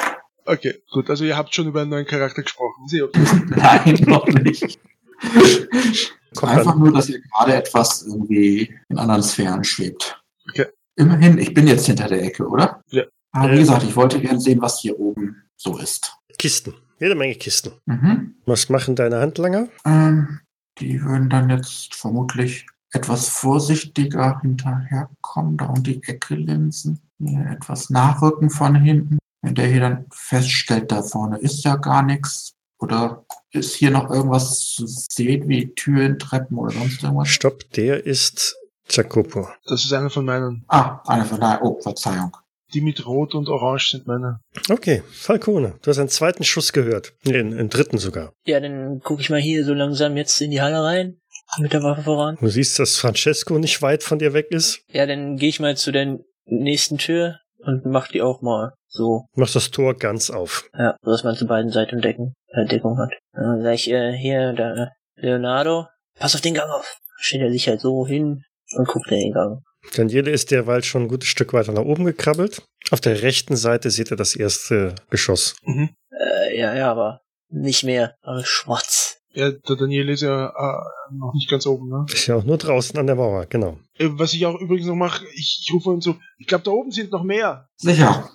Okay, 0.46 0.82
gut, 0.90 1.10
also 1.10 1.24
ihr 1.24 1.36
habt 1.36 1.54
schon 1.54 1.66
über 1.68 1.82
einen 1.82 1.90
neuen 1.90 2.06
Charakter 2.06 2.42
gesprochen. 2.42 2.86
Okay. 2.86 3.08
Nein, 3.48 3.94
noch 4.06 4.26
nicht. 4.28 4.78
Kommt 6.34 6.52
Einfach 6.52 6.72
dann. 6.72 6.78
nur, 6.80 6.92
dass 6.92 7.08
ihr 7.10 7.20
gerade 7.20 7.54
etwas 7.54 8.02
irgendwie 8.02 8.74
in 8.88 8.98
anderen 8.98 9.22
Sphären 9.22 9.62
schwebt. 9.62 10.20
Okay. 10.48 10.66
Immerhin, 10.96 11.38
ich 11.38 11.52
bin 11.54 11.66
jetzt 11.66 11.86
hinter 11.86 12.08
der 12.08 12.22
Ecke, 12.22 12.46
oder? 12.48 12.82
Ja. 12.90 13.04
Aber 13.32 13.50
Äh. 13.50 13.54
wie 13.56 13.58
gesagt, 13.60 13.82
ich 13.84 13.94
wollte 13.94 14.20
gerne 14.20 14.40
sehen, 14.40 14.60
was 14.62 14.80
hier 14.80 14.98
oben 14.98 15.42
so 15.56 15.76
ist. 15.78 16.14
Kisten. 16.38 16.74
Jede 16.98 17.14
Menge 17.14 17.34
Kisten. 17.34 17.72
Mhm. 17.86 18.34
Was 18.46 18.68
machen 18.68 18.96
deine 18.96 19.20
Handlanger? 19.20 19.68
Ähm, 19.84 20.40
die 20.78 21.02
würden 21.02 21.28
dann 21.30 21.50
jetzt 21.50 21.94
vermutlich 21.94 22.66
etwas 22.92 23.28
vorsichtiger 23.28 24.40
hinterherkommen, 24.40 25.56
da 25.56 25.66
um 25.66 25.82
die 25.82 26.02
Ecke 26.04 26.36
linsen, 26.36 27.00
mir 27.18 27.50
etwas 27.50 27.90
nachrücken 27.90 28.50
von 28.50 28.74
hinten. 28.76 29.18
Wenn 29.42 29.54
der 29.54 29.66
hier 29.66 29.80
dann 29.80 30.06
feststellt, 30.10 30.90
da 30.90 31.02
vorne 31.02 31.38
ist 31.38 31.64
ja 31.64 31.76
gar 31.76 32.02
nichts. 32.02 32.52
Oder 32.78 33.24
ist 33.50 33.74
hier 33.74 33.90
noch 33.90 34.10
irgendwas 34.10 34.74
zu 34.74 34.86
sehen, 34.86 35.48
wie 35.48 35.74
Türen, 35.74 36.18
Treppen 36.18 36.58
oder 36.58 36.72
sonst 36.72 37.02
irgendwas? 37.02 37.28
Stopp, 37.28 37.70
der 37.72 38.04
ist 38.04 38.56
Jacopo. 38.88 39.48
Das 39.66 39.84
ist 39.84 39.92
einer 39.92 40.10
von 40.10 40.24
meinen. 40.24 40.64
Ah, 40.68 41.00
eine 41.06 41.24
von 41.24 41.40
daher. 41.40 41.62
Oh, 41.62 41.80
Verzeihung. 41.80 42.36
Die 42.74 42.80
mit 42.80 43.06
Rot 43.06 43.34
und 43.34 43.48
Orange 43.48 43.90
sind 43.92 44.06
meine. 44.06 44.40
Okay, 44.68 45.02
Falcone. 45.10 45.78
Du 45.82 45.90
hast 45.90 45.98
einen 45.98 46.08
zweiten 46.08 46.42
Schuss 46.44 46.72
gehört. 46.72 47.12
Nee, 47.24 47.38
einen, 47.38 47.56
einen 47.56 47.68
dritten 47.68 47.98
sogar. 47.98 48.32
Ja, 48.46 48.58
dann 48.60 49.00
gucke 49.00 49.22
ich 49.22 49.30
mal 49.30 49.40
hier 49.40 49.64
so 49.64 49.74
langsam 49.74 50.16
jetzt 50.16 50.40
in 50.40 50.50
die 50.50 50.60
Halle 50.60 50.82
rein. 50.82 51.20
Mit 51.58 51.72
der 51.72 51.82
Waffe 51.82 52.02
voran. 52.02 52.36
Du 52.40 52.48
siehst, 52.48 52.78
dass 52.78 52.96
Francesco 52.96 53.58
nicht 53.58 53.80
weit 53.80 54.02
von 54.02 54.18
dir 54.18 54.32
weg 54.32 54.46
ist. 54.50 54.80
Ja, 54.90 55.06
dann 55.06 55.36
gehe 55.36 55.48
ich 55.48 55.60
mal 55.60 55.76
zu 55.76 55.92
der 55.92 56.18
nächsten 56.46 56.98
Tür 56.98 57.38
und 57.58 57.86
mach 57.86 58.08
die 58.08 58.22
auch 58.22 58.42
mal 58.42 58.72
so. 58.88 59.26
Du 59.34 59.40
machst 59.40 59.54
das 59.54 59.70
Tor 59.70 59.94
ganz 59.94 60.30
auf. 60.30 60.68
Ja, 60.76 60.96
so 61.02 61.10
dass 61.10 61.22
man 61.22 61.36
zu 61.36 61.46
beiden 61.46 61.70
Seiten 61.70 62.00
Decken, 62.00 62.34
äh, 62.48 62.64
Deckung 62.64 62.98
hat. 62.98 63.12
Dann 63.32 63.62
sag 63.62 63.74
ich, 63.74 63.90
äh, 63.90 64.16
hier, 64.16 64.52
da, 64.52 64.74
äh, 64.74 64.86
Leonardo, 65.16 65.86
pass 66.18 66.34
auf 66.34 66.40
den 66.40 66.54
Gang 66.54 66.70
auf. 66.70 66.98
Steht 67.18 67.40
er 67.40 67.50
sich 67.50 67.68
halt 67.68 67.80
so 67.80 68.06
hin 68.06 68.42
und 68.72 68.88
guckt 68.88 69.10
in 69.10 69.18
den 69.18 69.32
Gang. 69.32 69.62
Daniele 69.96 70.30
ist 70.30 70.50
derweil 70.50 70.82
schon 70.82 71.02
ein 71.02 71.08
gutes 71.08 71.28
Stück 71.28 71.52
weiter 71.52 71.72
nach 71.72 71.82
oben 71.82 72.04
gekrabbelt. 72.04 72.62
Auf 72.90 73.00
der 73.00 73.22
rechten 73.22 73.56
Seite 73.56 73.90
seht 73.90 74.10
ihr 74.10 74.16
das 74.16 74.34
erste 74.34 74.94
Geschoss. 75.10 75.56
Äh, 75.66 76.58
ja, 76.58 76.74
ja, 76.74 76.90
aber 76.90 77.20
nicht 77.48 77.84
mehr. 77.84 78.16
Aber 78.22 78.44
schwarz. 78.44 79.18
Ja, 79.32 79.50
der 79.50 79.76
Daniel 79.76 80.10
ist 80.10 80.22
ja 80.22 80.46
äh, 80.46 81.14
noch 81.14 81.34
nicht 81.34 81.50
ganz 81.50 81.66
oben, 81.66 81.88
ne? 81.88 82.06
Ist 82.12 82.26
ja 82.28 82.36
auch 82.36 82.44
nur 82.44 82.56
draußen 82.56 82.96
an 82.98 83.06
der 83.06 83.16
Mauer, 83.16 83.46
genau. 83.46 83.78
Äh, 83.98 84.08
Was 84.12 84.32
ich 84.32 84.46
auch 84.46 84.60
übrigens 84.60 84.86
noch 84.86 84.94
mache, 84.94 85.24
ich, 85.34 85.64
ich 85.64 85.74
rufe 85.74 85.90
ihm 85.90 86.00
so, 86.00 86.16
ich 86.38 86.46
glaube, 86.46 86.64
da 86.64 86.70
oben 86.70 86.92
sind 86.92 87.10
noch 87.10 87.24
mehr. 87.24 87.68
Sicher. 87.76 88.30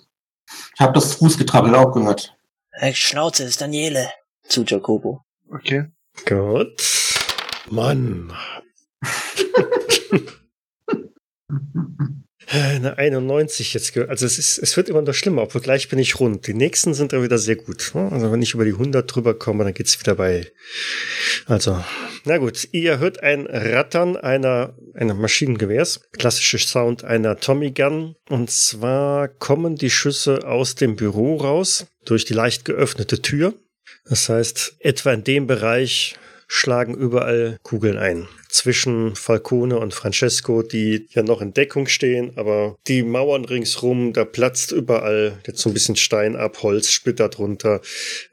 Ich 0.74 0.80
habe 0.80 0.92
das 0.92 1.14
Fußgetrabbel 1.14 1.74
auch 1.74 1.92
gehört. 1.92 2.36
Äh, 2.72 2.92
Schnauze 2.92 3.44
ist 3.44 3.60
Daniele. 3.60 4.10
Zu 4.44 4.64
Jacopo. 4.64 5.22
Okay. 5.50 5.86
Gut. 6.26 6.82
Mann. 7.70 8.32
Eine 12.48 12.98
91 12.98 13.74
jetzt. 13.74 13.96
Also 13.96 14.26
es 14.26 14.38
ist, 14.38 14.58
es 14.58 14.76
wird 14.76 14.88
immer 14.88 15.02
noch 15.02 15.14
schlimmer, 15.14 15.42
obwohl 15.42 15.60
gleich 15.60 15.88
bin 15.88 15.98
ich 15.98 16.18
rund. 16.18 16.46
Die 16.46 16.54
nächsten 16.54 16.94
sind 16.94 17.12
da 17.12 17.22
wieder 17.22 17.38
sehr 17.38 17.56
gut. 17.56 17.92
ne? 17.94 18.10
Also 18.10 18.32
wenn 18.32 18.42
ich 18.42 18.54
über 18.54 18.64
die 18.64 18.72
100 18.72 19.14
drüber 19.14 19.34
komme, 19.34 19.62
dann 19.62 19.74
geht's 19.74 20.00
wieder 20.00 20.16
bei. 20.16 20.50
Also, 21.46 21.84
na 22.24 22.38
gut. 22.38 22.66
Ihr 22.72 22.98
hört 22.98 23.22
ein 23.22 23.46
Rattern 23.46 24.16
einer, 24.16 24.74
einer 24.94 25.14
Maschinengewehrs. 25.14 26.00
Klassischer 26.12 26.58
Sound 26.58 27.04
einer 27.04 27.38
Tommy 27.38 27.70
Gun. 27.70 28.16
Und 28.28 28.50
zwar 28.50 29.28
kommen 29.28 29.76
die 29.76 29.90
Schüsse 29.90 30.46
aus 30.46 30.74
dem 30.74 30.96
Büro 30.96 31.36
raus, 31.36 31.86
durch 32.04 32.24
die 32.24 32.34
leicht 32.34 32.64
geöffnete 32.64 33.22
Tür. 33.22 33.54
Das 34.06 34.28
heißt, 34.28 34.76
etwa 34.80 35.12
in 35.12 35.24
dem 35.24 35.46
Bereich 35.46 36.16
schlagen 36.52 36.94
überall 36.96 37.58
Kugeln 37.62 37.96
ein. 37.96 38.26
Zwischen 38.48 39.14
Falcone 39.14 39.78
und 39.78 39.94
Francesco, 39.94 40.62
die 40.62 41.06
ja 41.10 41.22
noch 41.22 41.40
in 41.40 41.52
Deckung 41.52 41.86
stehen, 41.86 42.36
aber 42.36 42.76
die 42.88 43.04
Mauern 43.04 43.44
ringsrum, 43.44 44.12
da 44.12 44.24
platzt 44.24 44.72
überall 44.72 45.40
jetzt 45.46 45.60
so 45.60 45.70
ein 45.70 45.74
bisschen 45.74 45.94
Stein 45.94 46.34
ab, 46.34 46.64
Holz 46.64 46.90
splittert 46.90 47.38
runter, 47.38 47.80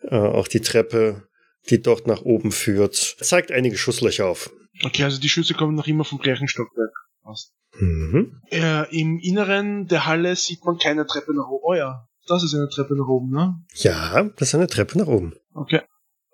äh, 0.02 0.16
auch 0.16 0.48
die 0.48 0.62
Treppe, 0.62 1.28
die 1.70 1.80
dort 1.80 2.08
nach 2.08 2.24
oben 2.24 2.52
führt, 2.52 2.96
zeigt 2.96 3.52
einige 3.52 3.78
Schusslöcher 3.78 4.26
auf. 4.26 4.52
Okay, 4.84 5.04
also 5.04 5.22
die 5.22 5.30
Schüsse 5.30 5.54
kommen 5.54 5.76
noch 5.76 5.88
immer 5.88 6.04
vom 6.04 6.18
gleichen 6.18 6.48
Stockwerk. 6.48 6.94
Passt. 7.24 7.54
Mhm. 7.78 8.42
Äh, 8.50 9.00
Im 9.00 9.20
Inneren 9.20 9.86
der 9.86 10.08
Halle 10.08 10.36
sieht 10.36 10.66
man 10.66 10.80
keine 10.80 11.06
Treppe 11.06 11.36
nach 11.36 11.48
oben. 11.48 11.64
Oh 11.64 11.76
ja, 11.76 12.08
das 12.26 12.44
ist 12.44 12.56
eine 12.56 12.68
Treppe 12.70 12.96
nach 12.96 13.08
oben, 13.08 13.30
ne? 13.30 13.54
Ja, 13.76 14.24
das 14.38 14.50
ist 14.50 14.56
eine 14.56 14.68
Treppe 14.68 14.98
nach 14.98 15.08
oben. 15.08 15.36
Okay. 15.54 15.82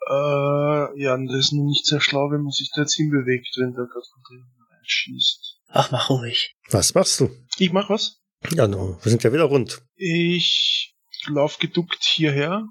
Äh, 0.09 1.01
ja, 1.01 1.17
das 1.17 1.35
ist 1.37 1.53
nun 1.53 1.65
nicht 1.67 1.85
sehr 1.85 2.01
schlau, 2.01 2.29
wenn 2.31 2.41
man 2.41 2.51
sich 2.51 2.69
da 2.75 2.81
jetzt 2.81 2.95
hinbewegt, 2.95 3.47
wenn 3.57 3.71
der 3.73 3.85
gerade 3.85 4.05
von 4.11 4.21
drinnen 4.27 4.51
reinschießt. 4.71 5.59
Ach, 5.69 5.91
mach 5.91 6.09
ruhig. 6.09 6.55
Was 6.69 6.93
machst 6.93 7.19
du? 7.19 7.29
Ich 7.57 7.71
mach 7.71 7.89
was. 7.89 8.19
Ja, 8.51 8.67
no, 8.67 8.97
wir 9.01 9.09
sind 9.09 9.23
ja 9.23 9.31
wieder 9.31 9.45
rund. 9.45 9.81
Ich 9.95 10.93
lauf 11.27 11.57
geduckt 11.59 12.03
hierher. 12.03 12.65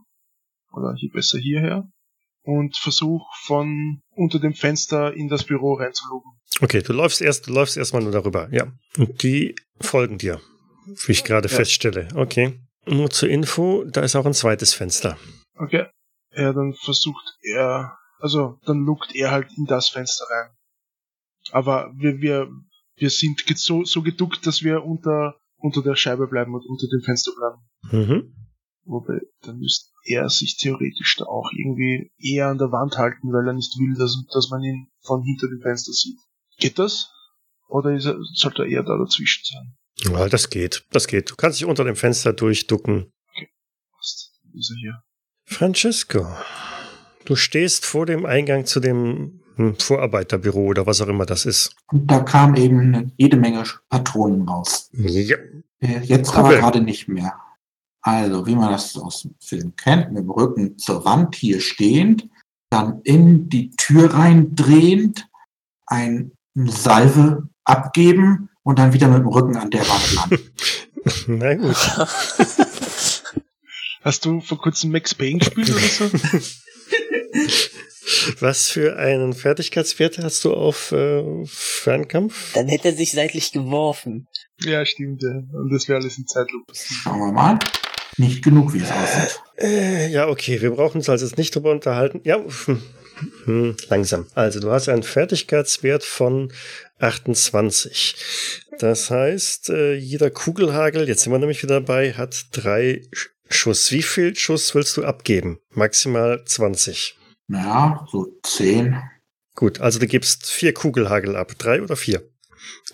Oder 0.72 0.94
hier 0.98 1.10
besser 1.12 1.38
hierher. 1.38 1.84
und 2.44 2.76
versuche 2.76 3.24
von 3.44 4.00
unter 4.16 4.40
dem 4.40 4.52
Fenster 4.54 5.14
in 5.14 5.28
das 5.28 5.44
Büro 5.44 5.74
reinzulugen. 5.74 6.32
Okay, 6.60 6.82
du 6.82 6.92
läufst 6.92 7.22
erst, 7.22 7.46
du 7.46 7.52
läufst 7.52 7.76
erstmal 7.76 8.02
nur 8.02 8.10
darüber, 8.10 8.48
ja. 8.52 8.66
Und 8.98 9.22
die 9.22 9.54
folgen 9.80 10.18
dir, 10.18 10.40
wie 11.06 11.12
ich 11.12 11.22
gerade 11.22 11.48
Ja. 11.48 11.54
feststelle. 11.54 12.08
Okay. 12.16 12.58
Nur 12.84 13.10
zur 13.10 13.28
Info, 13.28 13.84
da 13.84 14.00
ist 14.00 14.16
auch 14.16 14.26
ein 14.26 14.34
zweites 14.34 14.74
Fenster. 14.74 15.16
Okay. 15.54 15.86
Ja, 16.34 16.52
dann 16.52 16.74
versucht 16.74 17.24
er, 17.42 17.96
also 18.18 18.58
dann 18.64 18.84
lugt 18.84 19.14
er 19.14 19.30
halt 19.30 19.52
in 19.56 19.64
das 19.64 19.88
Fenster 19.88 20.24
rein. 20.30 20.50
Aber 21.50 21.92
wir, 21.96 22.20
wir, 22.20 22.48
wir 22.96 23.10
sind 23.10 23.42
so, 23.56 23.84
so 23.84 24.02
geduckt, 24.02 24.46
dass 24.46 24.62
wir 24.62 24.84
unter, 24.84 25.36
unter 25.56 25.82
der 25.82 25.96
Scheibe 25.96 26.26
bleiben 26.28 26.54
und 26.54 26.64
unter 26.66 26.86
dem 26.88 27.02
Fenster 27.02 27.32
bleiben. 27.36 28.06
Mhm. 28.06 28.34
Wobei, 28.84 29.20
dann 29.42 29.58
müsste 29.58 29.90
er 30.04 30.28
sich 30.28 30.56
theoretisch 30.56 31.16
da 31.16 31.26
auch 31.26 31.50
irgendwie 31.52 32.12
eher 32.18 32.48
an 32.48 32.58
der 32.58 32.72
Wand 32.72 32.96
halten, 32.96 33.32
weil 33.32 33.46
er 33.46 33.54
nicht 33.54 33.76
will, 33.78 33.94
dass, 33.96 34.24
dass 34.32 34.50
man 34.50 34.62
ihn 34.62 34.88
von 35.02 35.22
hinter 35.22 35.48
dem 35.48 35.60
Fenster 35.60 35.92
sieht. 35.92 36.18
Geht 36.58 36.78
das? 36.78 37.10
Oder 37.68 37.94
ist 37.94 38.06
er, 38.06 38.18
sollte 38.34 38.62
er 38.62 38.68
eher 38.68 38.82
da 38.82 38.98
dazwischen 38.98 39.44
sein? 39.44 39.76
Ja, 40.12 40.28
das 40.28 40.50
geht, 40.50 40.84
das 40.90 41.06
geht. 41.06 41.30
Du 41.30 41.36
kannst 41.36 41.60
dich 41.60 41.66
unter 41.66 41.84
dem 41.84 41.96
Fenster 41.96 42.32
durchducken. 42.32 43.12
Passt. 43.94 44.32
Dann 44.42 44.58
Ist 44.58 44.70
er 44.70 44.76
hier? 44.80 45.02
Francesco, 45.44 46.26
du 47.24 47.36
stehst 47.36 47.84
vor 47.86 48.06
dem 48.06 48.24
Eingang 48.26 48.64
zu 48.64 48.80
dem 48.80 49.40
hm, 49.56 49.76
Vorarbeiterbüro 49.78 50.66
oder 50.66 50.86
was 50.86 51.00
auch 51.00 51.08
immer 51.08 51.26
das 51.26 51.44
ist. 51.44 51.74
Und 51.92 52.10
da 52.10 52.20
kam 52.20 52.54
eben 52.56 52.94
eine- 52.94 53.12
jede 53.16 53.36
Menge 53.36 53.64
Patronen 53.90 54.48
raus. 54.48 54.88
Ja. 54.92 55.36
Äh, 55.80 56.00
Jetzt 56.02 56.30
Cool. 56.30 56.38
aber 56.38 56.56
gerade 56.56 56.80
nicht 56.80 57.08
mehr. 57.08 57.34
Also, 58.04 58.46
wie 58.46 58.56
man 58.56 58.70
das 58.72 58.96
aus 58.96 59.22
dem 59.22 59.34
Film 59.40 59.76
kennt, 59.76 60.12
mit 60.12 60.22
dem 60.24 60.30
Rücken 60.30 60.78
zur 60.78 61.04
Wand 61.04 61.36
hier 61.36 61.60
stehend, 61.60 62.28
dann 62.70 63.00
in 63.02 63.48
die 63.48 63.70
Tür 63.76 64.12
reindrehend, 64.14 65.28
ein 65.86 66.32
Salve 66.54 67.48
abgeben 67.64 68.48
und 68.64 68.78
dann 68.78 68.92
wieder 68.92 69.08
mit 69.08 69.18
dem 69.18 69.28
Rücken 69.28 69.56
an 69.56 69.70
der 69.70 69.82
Wand 69.88 70.14
landen. 70.14 70.50
Na 71.26 71.54
gut. 71.54 71.76
Hast 74.02 74.24
du 74.24 74.40
vor 74.40 74.58
kurzem 74.58 74.90
Max 74.90 75.14
Payne 75.14 75.38
gespielt 75.38 75.70
oder 75.70 75.78
so? 75.78 76.10
Was 78.40 78.68
für 78.68 78.96
einen 78.96 79.32
Fertigkeitswert 79.32 80.18
hast 80.18 80.44
du 80.44 80.52
auf 80.52 80.90
äh, 80.92 81.22
Fernkampf? 81.46 82.52
Dann 82.54 82.66
hätte 82.68 82.88
er 82.88 82.94
sich 82.94 83.12
seitlich 83.12 83.52
geworfen. 83.52 84.26
ja, 84.60 84.84
stimmt, 84.84 85.22
ja. 85.22 85.30
Und 85.52 85.70
das 85.72 85.88
wäre 85.88 86.00
alles 86.00 86.18
in 86.18 86.26
Zeitlupe. 86.26 86.72
Schauen 86.74 87.20
wir 87.20 87.32
mal. 87.32 87.58
Nicht 88.18 88.42
genug, 88.44 88.74
wie 88.74 88.80
es 88.80 88.90
aussieht. 88.90 89.40
Äh, 89.58 90.10
ja, 90.10 90.28
okay, 90.28 90.60
wir 90.60 90.72
brauchen 90.72 90.98
uns 90.98 91.08
also 91.08 91.24
jetzt 91.24 91.38
nicht 91.38 91.54
drüber 91.54 91.70
unterhalten. 91.70 92.20
Ja, 92.24 92.44
hm, 92.64 92.82
hm, 93.44 93.76
langsam. 93.88 94.26
Also, 94.34 94.58
du 94.60 94.70
hast 94.70 94.88
einen 94.88 95.04
Fertigkeitswert 95.04 96.02
von 96.02 96.52
28. 96.98 98.16
Das 98.78 99.10
heißt, 99.10 99.70
äh, 99.70 99.94
jeder 99.94 100.30
Kugelhagel, 100.30 101.08
jetzt 101.08 101.22
sind 101.22 101.32
wir 101.32 101.38
nämlich 101.38 101.62
wieder 101.62 101.80
dabei, 101.80 102.12
hat 102.12 102.46
drei 102.52 103.02
Schuss. 103.52 103.92
Wie 103.92 104.02
viel 104.02 104.34
Schuss 104.36 104.74
willst 104.74 104.96
du 104.96 105.04
abgeben? 105.04 105.58
Maximal 105.70 106.44
20. 106.44 107.16
Ja, 107.48 108.06
so 108.10 108.26
zehn. 108.42 109.00
Gut, 109.54 109.80
also 109.80 109.98
du 109.98 110.06
gibst 110.06 110.46
vier 110.50 110.72
Kugelhagel 110.72 111.36
ab. 111.36 111.52
Drei 111.58 111.82
oder 111.82 111.96
vier? 111.96 112.22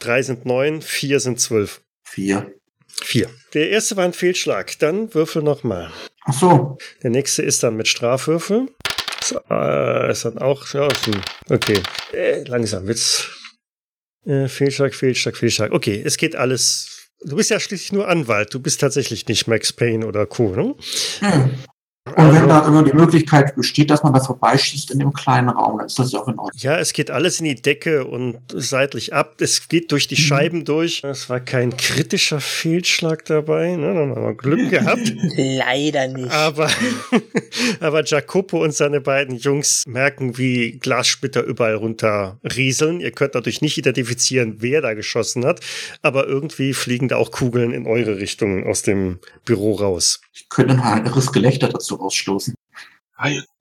Drei 0.01 0.23
sind 0.23 0.45
neun, 0.45 0.83
vier 0.83 1.21
sind 1.21 1.41
zwölf. 1.41 1.83
Vier. 2.03 2.55
Vier. 3.03 3.31
Der 3.55 3.71
erste 3.71 3.97
war 3.97 4.05
ein 4.05 4.13
Fehlschlag. 4.13 4.79
Dann 4.79 5.15
würfel 5.15 5.43
nochmal. 5.43 5.93
Ach 6.25 6.35
so. 6.35 6.79
Der 7.03 7.11
nächste 7.11 7.43
ist 7.43 7.63
dann 7.63 7.77
mit 7.77 7.89
Strafwürfel. 7.89 8.69
So, 9.23 9.41
äh, 9.51 10.11
ist 10.11 10.25
dann 10.25 10.39
auch. 10.39 10.67
Ja, 10.75 10.89
okay. 11.49 11.81
Äh, 12.13 12.43
langsam 12.45 12.87
wird's. 12.87 13.29
Äh, 14.25 14.49
Fehlschlag, 14.49 14.95
Fehlschlag, 14.95 15.37
Fehlschlag. 15.37 15.73
Okay, 15.73 16.03
es 16.05 16.17
geht 16.17 16.37
alles. 16.37 16.98
Du 17.21 17.37
bist 17.37 17.51
ja 17.51 17.59
schließlich 17.59 17.93
nur 17.93 18.09
Anwalt. 18.09 18.55
Du 18.55 18.61
bist 18.61 18.81
tatsächlich 18.81 19.27
nicht 19.27 19.49
Max 19.49 19.73
Payne 19.73 20.07
oder 20.07 20.27
Co. 20.27 20.55
Ne? 20.55 20.75
Nö. 21.21 21.49
Und 22.17 22.35
wenn 22.35 22.49
da 22.49 22.67
immer 22.67 22.83
die 22.83 22.93
Möglichkeit 22.93 23.55
besteht, 23.55 23.91
dass 23.91 24.03
man 24.03 24.13
da 24.13 24.21
vorbeischießt 24.21 24.91
in 24.91 24.99
dem 24.99 25.13
kleinen 25.13 25.49
Raum, 25.49 25.79
dann 25.79 25.87
ist 25.87 25.99
das 25.99 26.13
ja 26.13 26.21
auch 26.21 26.29
in 26.29 26.39
Ordnung. 26.39 26.53
Ja, 26.57 26.79
es 26.79 26.93
geht 26.93 27.11
alles 27.11 27.39
in 27.41 27.45
die 27.47 27.55
Decke 27.55 28.05
und 28.05 28.39
seitlich 28.53 29.13
ab. 29.15 29.37
Es 29.41 29.69
geht 29.69 29.93
durch 29.93 30.09
die 30.09 30.15
Mhm. 30.15 30.19
Scheiben 30.19 30.65
durch. 30.65 31.03
Es 31.05 31.29
war 31.31 31.41
kein 31.41 31.77
kritischer 31.77 32.41
Fehlschlag 32.41 33.25
dabei. 33.27 33.77
Ne? 33.77 33.95
Dann 33.95 34.11
haben 34.11 34.23
wir 34.23 34.35
Glück 34.35 34.71
gehabt. 34.71 35.13
Leider 35.37 36.09
nicht. 36.09 36.31
Aber, 36.31 36.69
aber 37.81 38.05
Jacopo 38.05 38.63
und 38.63 38.75
seine 38.75 39.01
beiden 39.01 39.37
Jungs 39.37 39.85
merken, 39.87 40.39
wie 40.39 40.73
Glassplitter 40.79 41.43
überall 41.43 41.75
runter 41.77 42.39
rieseln. 42.43 43.01
Ihr 43.01 43.13
könnt 43.13 43.35
natürlich 43.35 43.61
nicht 43.63 43.79
identifizieren, 43.79 44.57
wer 44.59 44.81
da 44.81 44.95
geschossen 44.95 45.45
hat, 45.45 45.61
aber 46.03 46.27
irgendwie 46.27 46.75
fliegen 46.75 47.09
da 47.09 47.17
auch 47.17 47.31
Kugeln 47.31 47.73
in 47.73 47.87
eure 47.87 48.19
Richtung 48.19 48.67
aus 48.67 48.83
dem 48.83 49.19
Büro 49.45 49.75
raus. 49.75 50.21
Ich 50.39 50.49
könnte 50.49 50.75
ein 50.75 50.85
heiteres 50.85 51.33
Gelächter 51.33 51.69
dazu 51.69 52.01
ausstoßen. 52.01 52.55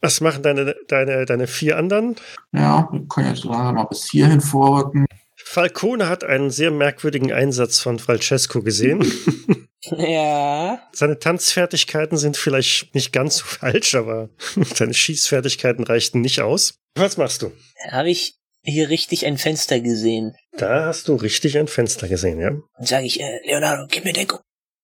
Was 0.01 0.21
machen 0.21 0.43
deine, 0.43 0.75
deine, 0.87 1.25
deine 1.25 1.47
vier 1.47 1.77
anderen? 1.77 2.15
Ja, 2.51 2.87
wir 2.91 3.07
können 3.07 3.33
jetzt 3.33 3.43
langsam 3.43 3.75
mal 3.75 3.85
bis 3.85 4.09
hierhin 4.11 4.39
vorrücken. 4.39 5.07
Falcone 5.35 6.07
hat 6.07 6.23
einen 6.23 6.51
sehr 6.51 6.69
merkwürdigen 6.69 7.31
Einsatz 7.31 7.79
von 7.79 7.99
Francesco 7.99 8.61
gesehen. 8.61 9.05
Ja. 9.89 10.81
Seine 10.91 11.19
Tanzfertigkeiten 11.19 12.17
sind 12.17 12.35
vielleicht 12.35 12.93
nicht 12.93 13.13
ganz 13.13 13.37
so 13.37 13.45
falsch, 13.45 13.95
aber 13.95 14.29
seine 14.75 14.93
Schießfertigkeiten 14.93 15.85
reichten 15.85 16.19
nicht 16.19 16.41
aus. 16.41 16.79
Was 16.95 17.15
machst 17.15 17.41
du? 17.41 17.53
Habe 17.91 18.09
ich 18.09 18.35
hier 18.63 18.89
richtig 18.89 19.25
ein 19.25 19.37
Fenster 19.37 19.79
gesehen. 19.79 20.35
Da 20.57 20.87
hast 20.87 21.07
du 21.07 21.15
richtig 21.15 21.57
ein 21.57 21.67
Fenster 21.67 22.09
gesehen, 22.09 22.39
ja? 22.41 22.49
Und 22.49 22.87
sage 22.87 23.05
ich, 23.05 23.21
äh, 23.21 23.39
Leonardo, 23.45 23.85
gib 23.89 24.03
mir 24.03 24.11
Deckung. 24.11 24.39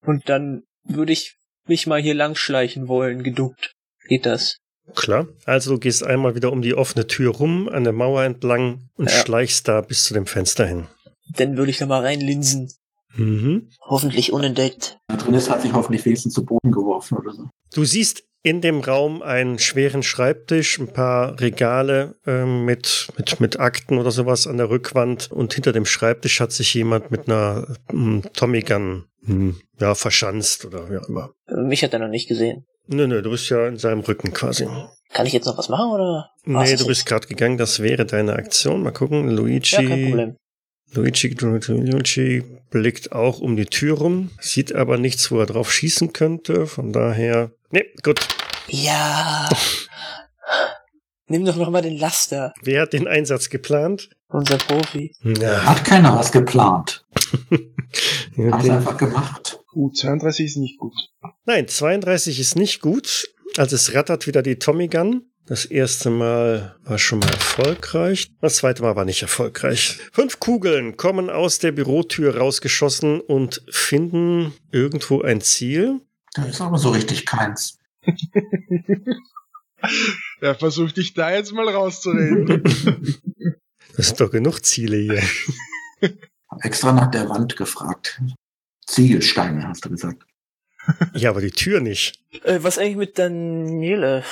Und 0.06 0.30
dann 0.30 0.64
würde 0.84 1.12
ich 1.12 1.36
mich 1.68 1.88
mal 1.88 2.02
hier 2.02 2.14
langschleichen 2.14 2.88
wollen, 2.88 3.24
geduckt. 3.24 3.74
Geht 4.08 4.26
das? 4.26 4.58
Klar. 4.96 5.28
Also 5.46 5.72
du 5.74 5.80
gehst 5.80 6.04
einmal 6.04 6.36
wieder 6.36 6.52
um 6.52 6.62
die 6.62 6.74
offene 6.74 7.08
Tür 7.08 7.32
rum, 7.34 7.70
an 7.70 7.84
der 7.86 7.94
Mauer 7.94 8.24
entlang 8.24 8.90
und 8.96 9.10
Ja. 9.10 9.16
schleichst 9.16 9.68
da 9.68 9.82
bis 9.82 10.04
zu 10.04 10.14
dem 10.14 10.26
Fenster 10.26 10.66
hin. 10.66 10.88
Dann 11.38 11.56
würde 11.58 11.72
ich 11.72 11.78
da 11.78 11.86
mal 11.86 12.02
reinlinsen. 12.02 12.70
Mhm. 13.16 13.70
Hoffentlich 13.82 14.34
unentdeckt. 14.34 14.98
Da 15.08 15.16
drin 15.18 15.36
ist, 15.36 15.50
hat 15.50 15.62
sich 15.62 15.72
hoffentlich 15.74 16.04
wenigstens 16.06 16.34
zu 16.34 16.44
Boden 16.44 16.72
geworfen 16.72 17.18
oder 17.18 17.32
so. 17.32 17.50
Du 17.74 17.86
siehst 17.86 18.24
in 18.44 18.60
dem 18.60 18.82
Raum 18.82 19.22
einen 19.22 19.58
schweren 19.58 20.04
Schreibtisch, 20.04 20.78
ein 20.78 20.92
paar 20.92 21.40
Regale 21.40 22.16
ähm, 22.28 22.66
mit, 22.66 23.08
mit, 23.18 23.40
mit 23.40 23.60
Akten 23.60 23.98
oder 23.98 24.12
sowas 24.12 24.48
an 24.48 24.58
der 24.58 24.70
Rückwand 24.70 25.32
und 25.32 25.54
hinter 25.54 25.72
dem 25.72 25.86
Schreibtisch 25.86 26.42
hat 26.42 26.52
sich 26.52 26.74
jemand 26.74 27.10
mit 27.10 27.28
einer 27.28 27.78
ähm, 27.90 28.22
Tommy 28.34 28.60
Gun 28.62 29.06
hm, 29.26 29.56
ja, 29.80 29.96
verschanzt 29.96 30.66
oder 30.66 30.90
wie 30.90 30.98
auch 30.98 31.08
immer. 31.08 31.32
Mich 31.48 31.84
hat 31.84 31.94
er 31.94 32.00
noch 32.00 32.10
nicht 32.10 32.28
gesehen. 32.28 32.66
Nö, 32.88 33.08
nö, 33.08 33.22
du 33.22 33.32
bist 33.32 33.50
ja 33.50 33.66
in 33.68 33.78
seinem 33.78 34.02
Rücken 34.02 34.34
quasi. 34.34 34.68
Kann 35.14 35.26
ich 35.26 35.32
jetzt 35.32 35.46
noch 35.46 35.58
was 35.58 35.70
machen 35.70 35.92
oder? 35.92 36.30
war's 36.44 36.70
Nee, 36.70 36.76
du 36.76 36.86
bist 36.86 37.06
gerade 37.06 37.28
gegangen, 37.28 37.58
das 37.58 37.82
wäre 37.82 38.06
deine 38.06 38.34
Aktion. 38.34 38.84
Mal 38.84 38.92
gucken, 38.92 39.30
Luigi. 39.30 39.76
Ja, 39.76 39.88
kein 39.88 40.06
Problem. 40.10 40.36
Luigi, 40.92 41.30
Luigi 41.40 42.44
blickt 42.70 43.14
auch 43.14 43.40
um 43.40 43.56
die 43.56 43.66
Tür 43.66 43.98
rum, 43.98 44.32
sieht 44.40 44.76
aber 44.76 44.98
nichts, 44.98 45.32
wo 45.32 45.40
er 45.40 45.46
drauf 45.46 45.72
schießen 45.72 46.14
könnte. 46.14 46.68
Von 46.68 46.92
daher. 46.92 47.52
Nee, 47.74 47.92
gut. 48.04 48.20
Ja. 48.68 49.50
Nimm 51.26 51.44
doch 51.44 51.56
noch 51.56 51.72
mal 51.72 51.82
den 51.82 51.98
Laster. 51.98 52.54
Wer 52.62 52.84
hat 52.84 52.94
den 52.94 53.08
Einsatz 53.08 53.50
geplant? 53.50 54.12
Unser 54.28 54.60
Profi. 54.60 55.16
Ja, 55.24 55.66
Hat 55.66 55.84
keiner 55.84 56.16
was 56.16 56.32
geplant. 56.32 57.04
Haben 57.50 58.54
es 58.60 58.62
den, 58.64 58.72
einfach 58.72 58.96
gemacht. 58.98 59.60
gut, 59.72 59.98
32 59.98 60.46
ist 60.46 60.58
nicht 60.58 60.78
gut. 60.78 60.94
nein, 61.46 61.68
32 61.68 62.40
ist 62.40 62.56
nicht 62.56 62.80
gut. 62.80 63.28
Also 63.58 63.76
es 63.76 63.96
rattert 63.96 64.28
wieder 64.28 64.44
die 64.44 64.60
Tommy 64.60 64.88
Gun. 64.88 65.24
Das 65.48 65.66
erste 65.66 66.12
Mal 66.12 66.76
war 66.84 67.00
schon 67.00 67.20
mal 67.20 67.32
erfolgreich. 67.32 68.28
Das 68.40 68.58
zweite 68.58 68.84
Mal 68.84 68.96
war 68.96 69.06
nicht 69.06 69.24
erfolgreich. 69.24 69.98
Fünf 70.12 70.40
Kugeln 70.40 70.96
kommen 70.96 71.32
aus 71.32 71.58
der 71.58 71.72
Bürotür 71.72 72.38
rausgeschossen 72.38 73.20
und 73.20 73.64
finden 73.72 74.54
irgendwo 74.72 75.22
ein 75.22 75.42
Ziel. 75.42 76.02
Da 76.34 76.46
ist 76.46 76.62
aber 76.62 76.78
so 76.78 76.90
richtig 76.92 77.26
keins. 77.26 77.80
Ja, 80.42 80.54
versuch 80.54 80.92
dich 80.92 81.14
da 81.14 81.32
jetzt 81.32 81.52
mal 81.54 81.68
rauszureden. 81.68 82.64
Das 83.96 84.08
sind 84.08 84.22
doch 84.22 84.32
genug 84.32 84.66
Ziele 84.66 84.98
hier. 84.98 85.22
Hab 86.50 86.64
extra 86.66 86.94
nach 86.94 87.12
der 87.12 87.30
Wand 87.30 87.58
gefragt. 87.58 88.20
Ziegelsteine, 88.88 89.68
hast 89.68 89.86
du 89.86 89.90
gesagt. 89.90 90.24
Ja, 91.14 91.30
aber 91.30 91.42
die 91.42 91.52
Tür 91.52 91.80
nicht. 91.80 92.20
Äh, 92.44 92.60
was 92.62 92.80
eigentlich 92.80 92.96
mit 92.96 93.20
Daniele? 93.20 94.24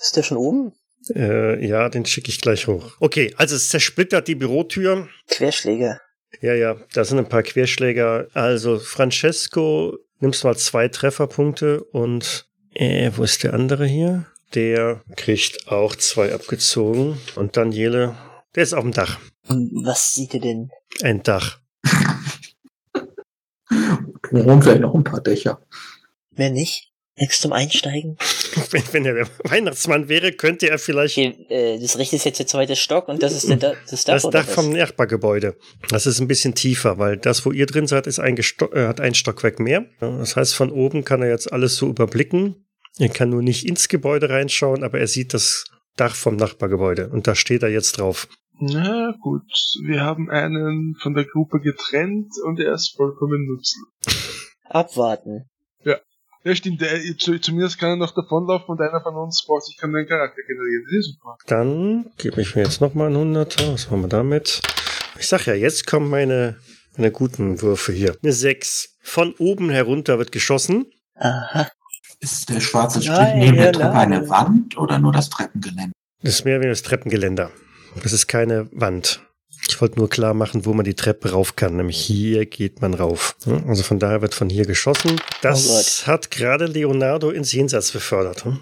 Ist 0.00 0.16
der 0.16 0.24
schon 0.24 0.36
oben? 0.36 0.72
Äh, 1.14 1.64
ja, 1.64 1.88
den 1.88 2.06
schicke 2.06 2.28
ich 2.28 2.40
gleich 2.40 2.66
hoch. 2.66 2.96
Okay, 2.98 3.32
also 3.36 3.54
es 3.54 3.68
zersplittert 3.68 4.26
die 4.26 4.34
Bürotür. 4.34 5.08
Querschläger. 5.28 6.00
Ja, 6.40 6.54
ja, 6.54 6.76
da 6.92 7.04
sind 7.04 7.18
ein 7.18 7.28
paar 7.28 7.44
Querschläger. 7.44 8.26
Also 8.34 8.80
Francesco, 8.80 9.96
nimmst 10.20 10.44
mal 10.44 10.56
zwei 10.56 10.88
Trefferpunkte 10.88 11.82
und 11.82 12.48
äh, 12.74 13.10
wo 13.14 13.22
ist 13.22 13.42
der 13.42 13.54
andere 13.54 13.86
hier? 13.86 14.26
der 14.54 15.02
kriegt 15.16 15.68
auch 15.68 15.96
zwei 15.96 16.34
abgezogen. 16.34 17.18
Und 17.34 17.56
Daniele, 17.56 18.16
der 18.54 18.62
ist 18.62 18.74
auf 18.74 18.82
dem 18.82 18.92
Dach. 18.92 19.18
Was 19.48 20.14
sieht 20.14 20.34
er 20.34 20.40
denn? 20.40 20.70
Ein 21.02 21.22
Dach. 21.22 21.60
Drumherum 24.22 24.62
vielleicht 24.62 24.80
noch 24.80 24.94
ein 24.94 25.04
paar 25.04 25.20
Dächer. 25.20 25.60
Mehr 26.30 26.50
nicht? 26.50 26.92
Nix 27.16 27.40
zum 27.40 27.52
Einsteigen? 27.52 28.18
Wenn, 28.70 28.82
wenn 28.92 29.04
er 29.06 29.14
der 29.14 29.28
Weihnachtsmann 29.44 30.08
wäre, 30.08 30.32
könnte 30.32 30.68
er 30.70 30.78
vielleicht 30.78 31.18
Okay, 31.18 31.46
äh, 31.48 31.78
das 31.78 31.98
rechte 31.98 32.16
ist 32.16 32.24
jetzt 32.24 32.38
der 32.38 32.46
zweite 32.46 32.74
Stock 32.76 33.08
und 33.08 33.22
das 33.22 33.32
ist 33.34 33.48
der, 33.48 33.56
Da- 33.56 33.74
das 33.90 34.04
Dach, 34.04 34.14
das 34.22 34.30
Dach 34.30 34.44
vom 34.46 34.70
Nachbargebäude. 34.72 35.56
Das 35.88 36.06
ist 36.06 36.20
ein 36.20 36.28
bisschen 36.28 36.54
tiefer, 36.54 36.98
weil 36.98 37.16
das, 37.16 37.44
wo 37.46 37.52
ihr 37.52 37.66
drin 37.66 37.86
seid, 37.86 38.06
ist 38.06 38.18
ein 38.18 38.34
Gesto 38.36 38.72
äh, 38.72 38.86
hat 38.86 39.00
ein 39.00 39.14
Stockwerk 39.14 39.60
mehr. 39.60 39.86
Das 40.00 40.36
heißt, 40.36 40.54
von 40.54 40.70
oben 40.70 41.04
kann 41.04 41.22
er 41.22 41.28
jetzt 41.30 41.52
alles 41.52 41.76
so 41.76 41.88
überblicken. 41.88 42.66
Er 42.98 43.10
kann 43.10 43.28
nur 43.30 43.42
nicht 43.42 43.66
ins 43.66 43.88
Gebäude 43.88 44.30
reinschauen, 44.30 44.82
aber 44.82 44.98
er 44.98 45.06
sieht 45.06 45.34
das 45.34 45.64
Dach 45.96 46.14
vom 46.14 46.36
Nachbargebäude 46.36 47.08
und 47.10 47.26
da 47.26 47.34
steht 47.34 47.62
er 47.62 47.68
jetzt 47.70 47.98
drauf. 47.98 48.28
Na 48.58 49.14
gut, 49.20 49.42
wir 49.86 50.00
haben 50.00 50.30
einen 50.30 50.94
von 51.02 51.12
der 51.14 51.24
Gruppe 51.26 51.60
getrennt 51.60 52.32
und 52.44 52.58
er 52.58 52.72
ist 52.74 52.94
vollkommen 52.96 53.44
nutzlos. 53.46 54.46
Abwarten. 54.64 55.44
Ja, 56.46 56.54
stimmt, 56.54 56.80
der, 56.80 57.00
zu, 57.18 57.40
zumindest 57.40 57.76
kann 57.76 57.90
er 57.90 57.96
noch 57.96 58.14
davonlaufen 58.14 58.68
und 58.68 58.80
einer 58.80 59.00
von 59.00 59.16
uns 59.16 59.44
braucht 59.44 59.64
sich 59.64 59.76
keinen 59.78 59.90
neuen 59.90 60.06
Charakter 60.06 60.40
generieren. 60.46 60.84
Das 60.84 60.98
ist 61.00 61.14
super. 61.14 61.36
Dann 61.48 62.06
gebe 62.18 62.40
ich 62.40 62.54
mir 62.54 62.62
jetzt 62.62 62.80
nochmal 62.80 63.08
einen 63.08 63.16
Hunderter. 63.16 63.72
Was 63.72 63.90
machen 63.90 64.02
wir 64.02 64.08
damit? 64.08 64.60
Ich 65.18 65.26
sag 65.26 65.46
ja, 65.46 65.54
jetzt 65.54 65.88
kommen 65.88 66.08
meine, 66.08 66.56
meine 66.96 67.10
guten 67.10 67.60
Würfe 67.62 67.90
hier. 67.90 68.16
Eine 68.22 68.32
6. 68.32 68.96
Von 69.02 69.34
oben 69.40 69.70
herunter 69.70 70.20
wird 70.20 70.30
geschossen. 70.30 70.86
Aha. 71.16 71.68
Ist 72.20 72.48
der 72.48 72.60
schwarze 72.60 73.02
Strich 73.02 73.18
Nein, 73.18 73.38
neben 73.40 73.56
der 73.56 73.66
ja, 73.66 73.72
Treppe 73.72 73.94
nein. 73.94 74.12
eine 74.12 74.28
Wand 74.28 74.78
oder 74.78 75.00
nur 75.00 75.10
das 75.10 75.28
Treppengelände? 75.30 75.94
Das 76.22 76.34
ist 76.34 76.44
mehr 76.44 76.60
wie 76.60 76.68
das 76.68 76.82
Treppengeländer. 76.82 77.50
Das 78.04 78.12
ist 78.12 78.28
keine 78.28 78.68
Wand. 78.70 79.20
Ich 79.76 79.82
wollte 79.82 79.98
nur 79.98 80.08
klar 80.08 80.32
machen, 80.32 80.64
wo 80.64 80.72
man 80.72 80.86
die 80.86 80.94
Treppe 80.94 81.32
rauf 81.32 81.54
kann. 81.54 81.76
Nämlich 81.76 81.98
hier 82.00 82.46
geht 82.46 82.80
man 82.80 82.94
rauf. 82.94 83.36
Ja, 83.44 83.62
Also 83.66 83.82
von 83.82 83.98
daher 83.98 84.22
wird 84.22 84.32
von 84.32 84.48
hier 84.48 84.64
geschossen. 84.64 85.16
Oh 85.20 85.24
Das 85.42 85.66
Gott. 85.68 86.06
hat 86.06 86.30
gerade 86.30 86.64
Leonardo 86.64 87.28
ins 87.28 87.52
Jenseits 87.52 87.92
befördert. 87.92 88.46
hm? 88.46 88.60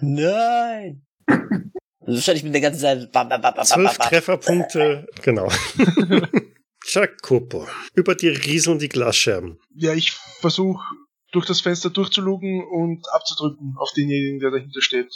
Nein! 0.00 1.02
Also 2.00 2.18
wahrscheinlich 2.18 2.44
mit 2.44 2.54
der 2.54 2.60
ganzen 2.62 2.80
Seite. 2.80 3.10
Bam, 3.12 3.28
bam, 3.28 3.42
bam, 3.42 3.52
bam, 3.52 3.54
bam, 3.56 3.64
Zwölf. 3.66 3.98
Trefferpunkte. 3.98 5.06
Genau. 5.22 5.48
Jacopo. 6.86 7.66
Über 7.94 8.14
dir 8.14 8.30
rieseln 8.46 8.78
die 8.78 8.88
Glasscherben. 8.88 9.58
Ja, 9.74 9.92
ich 9.92 10.12
versuche 10.12 10.82
durch 11.32 11.44
das 11.46 11.60
Fenster 11.60 11.90
durchzulugen 11.90 12.62
und 12.64 13.04
abzudrücken 13.12 13.74
auf 13.76 13.90
denjenigen, 13.94 14.38
der 14.38 14.52
dahinter 14.52 14.80
steht. 14.80 15.12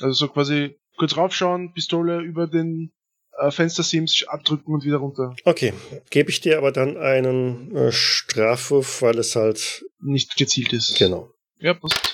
Also 0.00 0.12
so 0.14 0.28
quasi 0.28 0.78
kurz 0.96 1.16
raufschauen, 1.16 1.74
Pistole 1.74 2.20
über 2.22 2.46
den 2.46 2.92
äh, 3.40 3.50
Fenstersims 3.50 4.24
abdrücken 4.28 4.72
und 4.74 4.84
wieder 4.84 4.98
runter. 4.98 5.34
Okay, 5.44 5.72
gebe 6.10 6.30
ich 6.30 6.40
dir 6.40 6.58
aber 6.58 6.72
dann 6.72 6.96
einen 6.96 7.74
äh, 7.76 7.92
Strafwurf, 7.92 9.02
weil 9.02 9.18
es 9.18 9.34
halt, 9.36 9.84
Nicht 10.00 10.36
gezielt 10.36 10.72
ist. 10.72 10.96
genau. 10.96 11.30
Ja, 11.58 11.74
passt. 11.74 12.12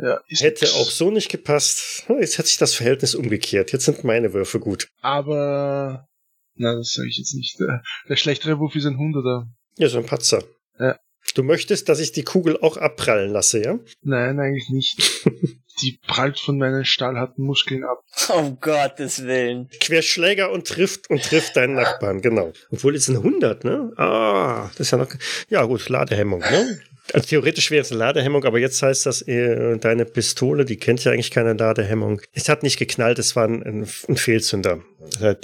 Ja, 0.00 0.20
Hätte 0.28 0.64
nix. 0.64 0.74
auch 0.76 0.90
so 0.90 1.10
nicht 1.10 1.28
gepasst. 1.28 2.04
Hm, 2.06 2.20
Jetzt 2.20 2.38
hat 2.38 2.46
sich 2.46 2.56
das 2.58 2.74
Verhältnis 2.74 3.14
umgekehrt. 3.14 3.72
Jetzt 3.72 3.84
sind 3.86 4.04
meine 4.04 4.32
Würfe 4.32 4.60
gut. 4.60 4.88
Aber, 5.00 6.06
na, 6.54 6.74
das 6.76 6.92
sage 6.92 7.08
ich 7.08 7.18
jetzt 7.18 7.34
nicht. 7.34 7.58
Der, 7.58 7.82
der 8.08 8.16
schlechtere 8.16 8.58
Wurf 8.60 8.74
ist 8.76 8.84
ein 8.86 8.96
Hunderter. 8.98 9.48
Ja, 9.76 9.88
so 9.88 9.98
ein 9.98 10.06
Patzer. 10.06 10.44
Ja. 10.78 10.96
Du 11.34 11.42
möchtest, 11.42 11.88
dass 11.88 12.00
ich 12.00 12.12
die 12.12 12.24
Kugel 12.24 12.58
auch 12.60 12.76
abprallen 12.76 13.32
lasse, 13.32 13.62
ja? 13.62 13.78
Nein, 14.02 14.38
eigentlich 14.40 14.68
nicht. 14.70 15.22
Die 15.80 16.00
prallt 16.08 16.40
von 16.40 16.58
meinen 16.58 16.84
stahlharten 16.84 17.44
Muskeln 17.44 17.84
ab. 17.84 18.02
Um 18.34 18.58
Gottes 18.60 19.24
Willen. 19.26 19.68
Querschläger 19.80 20.50
und 20.50 20.66
trifft 20.66 21.08
und 21.08 21.22
trifft 21.22 21.54
deinen 21.56 21.74
Nachbarn, 21.74 22.20
genau. 22.20 22.52
Obwohl 22.72 22.96
es 22.96 23.06
sind 23.06 23.18
100, 23.18 23.62
ne? 23.62 23.92
Ah, 23.96 24.68
das 24.72 24.88
ist 24.88 24.90
ja 24.90 24.98
noch. 24.98 25.08
Ja, 25.50 25.62
gut, 25.66 25.88
Ladehemmung, 25.88 26.40
ne? 26.40 26.80
Also 27.12 27.28
theoretisch 27.28 27.70
wäre 27.70 27.82
es 27.82 27.92
eine 27.92 28.00
Ladehemmung, 28.00 28.44
aber 28.44 28.58
jetzt 28.58 28.82
heißt 28.82 29.06
das, 29.06 29.22
äh, 29.22 29.78
deine 29.78 30.04
Pistole, 30.04 30.64
die 30.64 30.78
kennt 30.78 31.04
ja 31.04 31.12
eigentlich 31.12 31.30
keine 31.30 31.52
Ladehemmung. 31.52 32.20
Es 32.32 32.48
hat 32.48 32.64
nicht 32.64 32.78
geknallt, 32.78 33.20
es 33.20 33.36
war 33.36 33.44
ein, 33.46 33.62
ein, 33.62 34.16
Fehlzünder. 34.16 34.80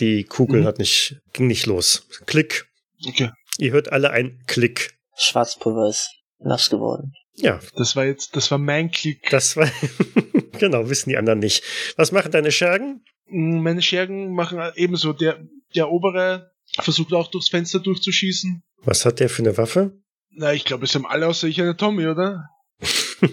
Die 0.01 0.25
Kugel 0.25 0.63
Mhm. 0.63 0.67
hat 0.67 0.79
nicht, 0.81 1.21
ging 1.33 1.47
nicht 1.47 1.67
los. 1.67 2.09
Klick. 2.27 2.67
Okay. 3.07 3.31
Ihr 3.59 3.71
hört 3.73 3.93
alle 3.93 4.11
ein 4.11 4.41
Klick. 4.49 4.94
Schwarzpulver 5.17 5.89
ist 5.89 6.11
nass 6.39 6.69
geworden. 6.71 7.13
Ja, 7.37 7.59
Das 7.77 7.97
war 7.97 8.05
jetzt, 8.05 8.37
das 8.37 8.51
war 8.51 8.59
mein 8.59 8.91
Klick. 8.91 9.29
das 9.31 9.57
war. 9.57 9.69
genau, 10.59 10.89
wissen 10.89 11.09
die 11.11 11.17
anderen 11.17 11.41
nicht. 11.41 11.65
Was 11.97 12.13
machen 12.13 12.31
deine 12.33 12.53
Schergen? 12.53 13.05
Mm, 13.29 13.61
Meine 13.63 13.83
Schergen 13.83 14.33
machen 14.35 14.61
ebenso. 14.77 15.13
Der, 15.13 15.41
der 15.75 15.91
obere 15.91 16.53
versucht 16.81 17.13
auch 17.13 17.29
durchs 17.31 17.49
Fenster 17.49 17.81
durchzuschießen. 17.81 18.63
Was 18.85 19.05
hat 19.05 19.19
der 19.21 19.29
für 19.29 19.43
eine 19.43 19.57
Waffe? 19.59 19.99
Na, 20.31 20.53
ich 20.53 20.65
glaube, 20.65 20.85
es 20.85 20.95
haben 20.95 21.07
alle 21.07 21.27
außer 21.27 21.47
ich 21.49 21.61
eine 21.61 21.77
Tommy, 21.77 22.07
oder? 22.07 22.45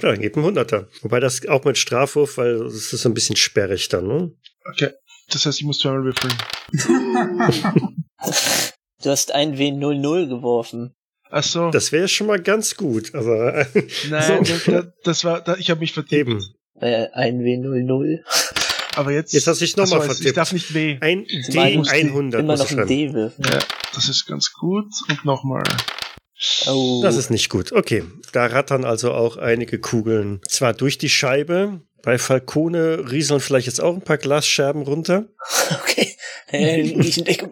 Ja, 0.00 0.08
dann 0.10 0.20
geht 0.22 0.36
ein 0.36 0.42
Hunderter. 0.42 0.88
Wobei 1.02 1.20
das 1.20 1.46
auch 1.48 1.64
mit 1.64 1.76
Strafwurf, 1.76 2.38
weil 2.38 2.62
es 2.62 2.94
ist 2.94 3.02
so 3.02 3.08
ein 3.10 3.14
bisschen 3.14 3.36
sperrig 3.36 3.88
dann, 3.90 4.06
ne? 4.06 4.32
Okay. 4.72 4.88
Das 5.28 5.44
heißt, 5.44 5.58
ich 5.60 5.66
muss 5.66 5.80
zweimal 5.80 6.04
würfeln. 6.04 6.32
Du 9.02 9.10
hast 9.10 9.32
ein 9.32 9.58
W00 9.58 10.28
geworfen. 10.28 10.94
Ach 11.34 11.42
so. 11.42 11.70
Das 11.70 11.92
wäre 11.92 12.08
schon 12.08 12.26
mal 12.26 12.40
ganz 12.40 12.76
gut, 12.76 13.14
aber 13.14 13.66
Nein, 14.10 14.44
das, 14.44 14.64
das, 14.64 14.84
das 15.02 15.24
war, 15.24 15.40
da, 15.40 15.56
ich 15.56 15.70
habe 15.70 15.80
mich 15.80 15.92
vertippt. 15.94 16.12
eben. 16.28 16.40
Äh, 16.80 17.06
ein 17.14 17.40
W00. 17.40 18.18
Aber 18.96 19.12
jetzt. 19.12 19.32
Jetzt 19.32 19.46
hast 19.46 19.60
du 19.60 19.64
dich 19.64 19.74
noch 19.76 19.84
Ach 19.84 19.88
so, 19.88 19.96
mal 19.96 20.02
es- 20.06 20.10
Ich 20.12 20.16
vertippt. 20.18 20.36
darf 20.36 20.52
nicht 20.52 20.74
weh. 20.74 20.98
Ein 21.00 21.24
Zumal 21.46 21.74
musst 21.76 21.90
du 21.90 21.96
D100 21.96 22.38
Immer 22.38 22.56
noch 22.56 22.70
ich 22.70 22.78
ein. 22.78 22.86
D 22.86 23.14
würfen. 23.14 23.44
Ja, 23.50 23.58
das 23.94 24.08
ist 24.10 24.26
ganz 24.26 24.52
gut. 24.52 24.84
Und 25.08 25.24
nochmal. 25.24 25.62
Oh. 26.66 27.00
Das 27.02 27.16
ist 27.16 27.30
nicht 27.30 27.48
gut. 27.48 27.72
Okay, 27.72 28.04
da 28.32 28.46
rattern 28.46 28.84
also 28.84 29.12
auch 29.12 29.36
einige 29.38 29.78
Kugeln 29.78 30.40
zwar 30.48 30.74
durch 30.74 30.98
die 30.98 31.08
Scheibe. 31.08 31.80
Bei 32.02 32.18
Falcone 32.18 33.10
rieseln 33.10 33.40
vielleicht 33.40 33.68
jetzt 33.68 33.80
auch 33.80 33.94
ein 33.94 34.02
paar 34.02 34.18
Glasscherben 34.18 34.82
runter. 34.82 35.28
okay. 35.82 36.08
Äh, 36.50 36.80
ich 36.82 37.16
entdecke. 37.16 37.50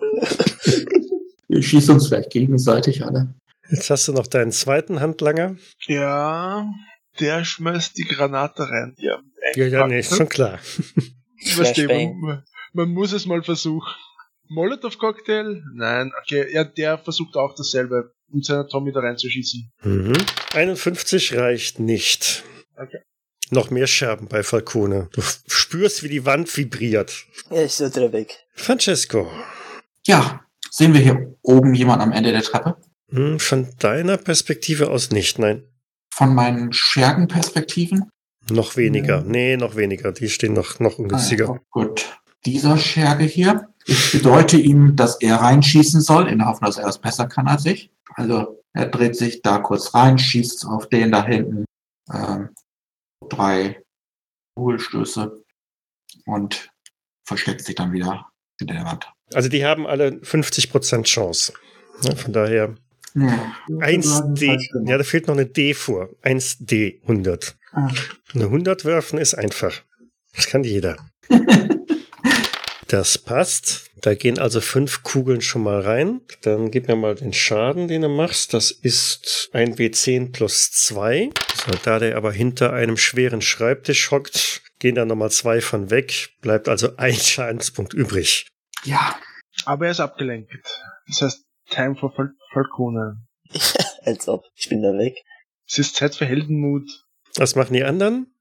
Wir 1.49 1.63
schießen 1.63 1.95
uns 1.95 2.09
vielleicht 2.09 2.31
gegenseitig 2.31 3.05
alle. 3.05 3.33
Jetzt 3.71 3.91
hast 3.91 4.09
du 4.09 4.13
noch 4.13 4.27
deinen 4.27 4.53
zweiten 4.53 5.01
Handlanger. 5.01 5.57
Ja, 5.87 6.67
der 7.19 7.45
schmeißt 7.45 7.97
die 7.99 8.05
Granate 8.05 8.69
rein. 8.69 8.95
Ja, 8.99 9.21
Ja, 9.55 9.67
ja, 9.67 9.87
nee, 9.87 10.01
ist 10.01 10.17
schon 10.17 10.29
klar. 10.29 10.59
Flashbang. 11.45 12.19
man, 12.21 12.45
man 12.73 12.89
muss 12.91 13.13
es 13.13 13.27
mal 13.27 13.43
versuchen. 13.43 13.89
Molotov-Cocktail? 14.49 15.63
Nein, 15.75 16.13
okay. 16.23 16.53
Ja, 16.53 16.65
der 16.65 16.99
versucht 16.99 17.37
auch 17.37 17.55
dasselbe, 17.57 18.13
mit 18.29 18.45
seiner 18.45 18.67
Tommy 18.67 18.93
da 18.93 19.01
reinzuschießen. 19.01 19.73
Mhm. 19.83 20.13
51 20.55 21.37
reicht 21.37 21.79
nicht. 21.79 22.43
Okay. 22.77 22.99
Noch 23.51 23.71
mehr 23.71 23.87
Scherben 23.87 24.29
bei 24.29 24.43
Falcone. 24.43 25.09
Du 25.13 25.23
spürst, 25.23 26.03
wie 26.03 26.09
die 26.09 26.25
Wand 26.25 26.55
vibriert. 26.57 27.27
Ja, 27.51 27.63
ich 27.65 27.73
sollte 27.73 28.13
weg. 28.13 28.39
Francesco, 28.55 29.31
Ja, 30.07 30.41
sehen 30.71 30.95
wir 30.95 31.01
hier 31.01 31.37
oben 31.43 31.75
jemand 31.75 32.03
am 32.03 32.13
Ende 32.13 32.31
der 32.33 32.43
Treppe? 32.43 32.77
Hm, 33.11 33.41
von 33.41 33.69
deiner 33.79 34.17
Perspektive 34.17 34.91
aus 34.91 35.11
nicht, 35.11 35.39
nein. 35.39 35.63
Von 36.13 36.35
meinen 36.35 36.73
Schergenperspektiven? 36.73 38.11
Noch 38.51 38.77
weniger. 38.77 39.19
Ja. 39.19 39.25
Nee, 39.25 39.57
noch 39.57 39.77
weniger. 39.77 40.13
Die 40.13 40.29
stehen 40.29 40.55
noch, 40.55 40.81
noch 40.81 40.99
ungünstiger. 40.99 41.51
Ah, 41.51 41.61
gut. 41.71 42.21
Dieser 42.45 42.79
Scherge 42.79 43.25
hier. 43.25 43.69
Ich 43.87 44.13
bedeute 44.13 44.57
ihm, 44.57 44.97
dass 44.97 45.21
er 45.21 45.37
reinschießen 45.37 46.01
soll, 46.01 46.29
in 46.29 46.39
der 46.39 46.49
Hoffnung, 46.49 46.69
dass 46.69 46.79
er 46.79 46.87
das 46.87 47.01
besser 47.01 47.27
kann 47.27 47.49
als 47.49 47.65
ich. 47.67 47.91
Also 48.15 48.63
er 48.73 48.87
dreht 48.87 49.17
sich 49.17 49.43
da 49.43 49.59
kurz 49.59 49.95
rein, 49.95 50.19
schießt 50.19 50.67
auf 50.67 50.89
den 50.89 51.13
da 51.13 51.25
hinten. 51.25 51.65
Ähm, 52.13 52.51
drei 53.29 53.83
Kugelstöße 54.57 55.43
und 56.27 56.71
versteckt 57.25 57.63
sich 57.63 57.75
dann 57.75 57.93
wieder 57.93 58.27
hinter 58.59 58.75
der 58.75 58.85
Wand. 58.85 59.11
Also 59.33 59.49
die 59.49 59.65
haben 59.65 59.87
alle 59.87 60.09
50% 60.09 61.05
Chance. 61.05 61.53
Ja, 62.03 62.15
von 62.15 62.33
daher 62.33 62.75
Ja, 63.15 63.55
1D. 63.69 64.89
Ja, 64.89 64.99
da 64.99 65.05
fehlt 65.05 65.27
noch 65.27 65.35
eine 65.35 65.47
D 65.47 65.75
vor. 65.75 66.09
1D 66.23 67.01
100. 67.03 67.57
Ah. 67.73 67.89
Eine 68.35 68.45
100 68.45 68.85
werfen 68.85 69.19
ist 69.19 69.35
einfach. 69.35 69.83
Das 70.35 70.47
kann 70.47 70.65
jeder. 70.65 70.97
Das 72.91 73.19
passt. 73.19 73.89
Da 74.01 74.15
gehen 74.17 74.41
also 74.41 74.61
fünf 74.61 75.05
Kugeln 75.05 75.43
schon 75.43 75.63
mal 75.63 75.81
rein. 75.81 76.23
Dann 76.43 76.73
gib 76.73 76.89
mir 76.89 76.97
mal 76.97 77.15
den 77.15 77.33
Schaden, 77.33 77.87
den 77.87 78.03
du 78.03 78.09
machst. 78.09 78.53
Das 78.53 78.73
ist 78.73 79.49
ein 79.53 79.77
W10 79.77 80.33
plus 80.33 80.73
zwei. 80.73 81.31
So, 81.55 81.71
da 81.85 82.01
der 82.01 82.17
aber 82.17 82.33
hinter 82.33 82.73
einem 82.73 82.97
schweren 82.97 83.43
Schreibtisch 83.43 84.11
hockt, 84.11 84.63
gehen 84.81 84.97
da 84.97 85.05
nochmal 85.05 85.31
zwei 85.31 85.61
von 85.61 85.91
weg. 85.91 86.31
Bleibt 86.41 86.69
also 86.69 86.97
ein 86.97 87.15
Schadenspunkt 87.15 87.95
übrig. 87.95 88.49
Ja, 88.83 89.17
Aber 89.67 89.85
er 89.85 89.93
ist 89.93 90.01
abgelenkt. 90.01 90.51
Das 91.07 91.23
heißt, 91.23 91.45
Time 91.71 91.95
for 91.97 92.13
Fal 92.13 92.31
Falcone. 92.53 93.19
Als 94.05 94.29
ob. 94.29 94.45
Ich 94.55 94.69
bin 94.69 94.83
da 94.83 94.93
weg. 94.97 95.17
Es 95.69 95.79
ist 95.79 95.97
Zeit 95.97 96.15
für 96.15 96.27
Heldenmut. 96.27 96.89
Was 97.37 97.55
machen 97.57 97.75
die 97.75 97.85
anderen? 97.85 98.35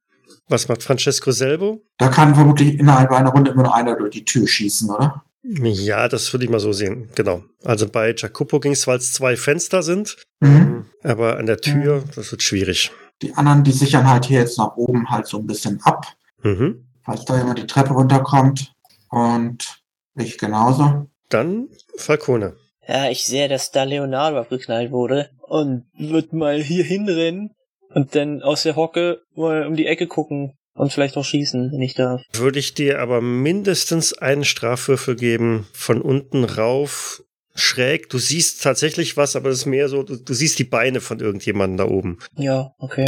Was 0.48 0.68
macht 0.68 0.84
Francesco 0.84 1.32
selber? 1.32 1.78
Da 1.98 2.10
kann 2.10 2.36
vermutlich 2.36 2.80
innerhalb 2.80 3.12
einer 3.12 3.30
Runde 3.32 3.52
immer 3.52 3.64
nur 3.64 3.76
einer 3.76 3.96
durch 3.96 4.12
die 4.12 4.26
Tür 4.26 4.48
schießen, 4.48 4.90
oder? 4.90 5.24
Ja, 5.44 6.08
das 6.08 6.32
würde 6.34 6.46
ich 6.46 6.52
mal 6.52 6.60
so 6.60 6.74
sehen. 6.74 7.10
Genau. 7.16 7.44
Also 7.64 7.88
bei 7.88 8.14
Jacopo 8.16 8.60
ging 8.60 8.74
es, 8.74 8.86
weil 8.88 8.98
es 8.98 9.14
zwei 9.14 9.36
Fenster 9.38 9.84
sind. 9.84 10.18
Mhm. 10.40 10.86
Aber 11.04 11.38
an 11.38 11.46
der 11.46 11.58
Tür, 11.58 12.04
das 12.16 12.32
wird 12.32 12.44
schwierig. 12.44 12.92
Die 13.22 13.34
anderen, 13.36 13.64
die 13.64 13.72
sichern 13.72 14.08
halt 14.10 14.26
hier 14.26 14.40
jetzt 14.40 14.58
nach 14.58 14.76
oben 14.76 15.10
halt 15.10 15.28
so 15.28 15.38
ein 15.40 15.48
bisschen 15.48 15.82
ab, 15.84 16.06
Mhm. 16.44 16.88
falls 17.04 17.26
da 17.26 17.38
jemand 17.38 17.60
die 17.60 17.68
Treppe 17.68 17.94
runterkommt. 17.94 18.74
Und 19.10 19.82
ich 20.16 20.38
genauso. 20.38 21.10
Dann 21.30 21.70
Falcone. 21.98 22.56
Ja, 22.90 23.08
ich 23.12 23.24
sehe, 23.26 23.48
dass 23.48 23.70
da 23.70 23.84
Leonardo 23.84 24.40
abgeknallt 24.40 24.90
wurde 24.90 25.30
und 25.48 25.86
wird 25.96 26.34
mal 26.34 26.60
hier 26.60 26.84
hinrennen 26.84 27.52
und 27.94 28.16
dann 28.16 28.42
aus 28.42 28.64
der 28.64 28.76
Hocke 28.76 29.22
mal 29.36 29.68
um 29.68 29.76
die 29.76 29.86
Ecke 29.86 30.08
gucken 30.08 30.54
und 30.74 30.92
vielleicht 30.92 31.16
auch 31.16 31.24
schießen, 31.24 31.72
wenn 31.72 31.82
ich 31.84 31.94
darf. 31.94 32.24
Würde 32.34 32.58
ich 32.58 32.74
dir 32.74 33.00
aber 33.00 33.22
mindestens 33.22 34.14
einen 34.18 34.44
Strafwürfel 34.44 35.16
geben, 35.16 35.68
von 35.72 36.02
unten 36.02 36.44
rauf, 36.44 37.22
schräg. 37.54 38.10
Du 38.10 38.18
siehst 38.18 38.64
tatsächlich 38.64 39.18
was, 39.18 39.36
aber 39.36 39.50
es 39.50 39.60
ist 39.60 39.66
mehr 39.68 39.88
so, 39.88 40.02
du, 40.02 40.16
du 40.16 40.34
siehst 40.34 40.58
die 40.58 40.64
Beine 40.64 41.00
von 41.00 41.20
irgendjemandem 41.20 41.78
da 41.78 41.94
oben. 41.94 42.18
Ja, 42.38 42.74
okay. 42.80 43.06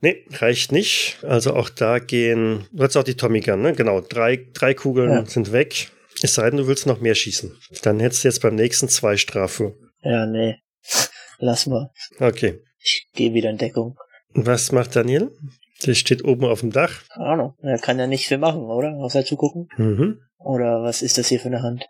Nee, 0.00 0.24
reicht 0.38 0.72
nicht. 0.72 1.18
Also 1.22 1.52
auch 1.54 1.68
da 1.68 1.98
gehen, 1.98 2.64
du 2.72 2.82
hast 2.82 2.96
auch 2.96 3.04
die 3.04 3.16
Tommy 3.16 3.40
Gun, 3.40 3.60
ne? 3.60 3.74
Genau, 3.74 4.00
drei, 4.00 4.48
drei 4.54 4.72
Kugeln 4.72 5.10
Ja. 5.12 5.26
sind 5.26 5.52
weg. 5.52 5.90
Es 6.22 6.34
sei 6.34 6.48
denn, 6.50 6.58
du 6.58 6.66
willst 6.66 6.86
noch 6.86 7.00
mehr 7.00 7.14
schießen. 7.14 7.56
Dann 7.82 8.00
hättest 8.00 8.24
du 8.24 8.28
jetzt 8.28 8.40
beim 8.42 8.54
nächsten 8.54 8.88
zwei 8.88 9.16
Strafe. 9.16 9.74
Ja, 10.02 10.24
nee. 10.26 10.56
Lass 11.38 11.66
mal. 11.66 11.90
Okay. 12.20 12.62
Ich 12.78 13.08
gehe 13.12 13.34
wieder 13.34 13.50
in 13.50 13.58
Deckung. 13.58 13.96
Was 14.34 14.72
macht 14.72 14.94
Daniel? 14.96 15.30
Der 15.84 15.94
steht 15.94 16.24
oben 16.24 16.44
auf 16.44 16.60
dem 16.60 16.70
Dach. 16.70 17.02
Keine 17.12 17.26
Ahnung. 17.26 17.54
Er 17.62 17.78
kann 17.78 17.98
ja 17.98 18.06
nicht 18.06 18.26
viel 18.28 18.38
machen, 18.38 18.62
oder? 18.62 18.92
Außer 18.98 19.24
zugucken. 19.24 19.68
Mhm. 19.76 20.20
Oder 20.38 20.82
was 20.82 21.02
ist 21.02 21.18
das 21.18 21.28
hier 21.28 21.40
für 21.40 21.48
eine 21.48 21.62
Hand? 21.62 21.84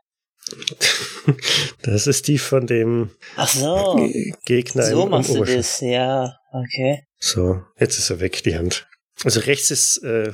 Das 1.82 2.06
ist 2.06 2.28
die 2.28 2.38
von 2.38 2.66
dem 2.66 3.10
Ach 3.36 3.48
so. 3.48 3.94
Ge- 3.96 4.32
Gegner 4.44 4.82
So 4.84 5.04
im, 5.04 5.10
machst 5.10 5.30
im 5.30 5.36
du 5.36 5.44
das. 5.44 5.80
Ja, 5.80 6.36
okay. 6.52 7.04
So, 7.18 7.62
jetzt 7.78 7.98
ist 7.98 8.10
er 8.10 8.20
weg, 8.20 8.42
die 8.42 8.56
Hand. 8.56 8.88
Also 9.24 9.40
rechts 9.40 9.70
ist 9.70 9.98
äh, 9.98 10.32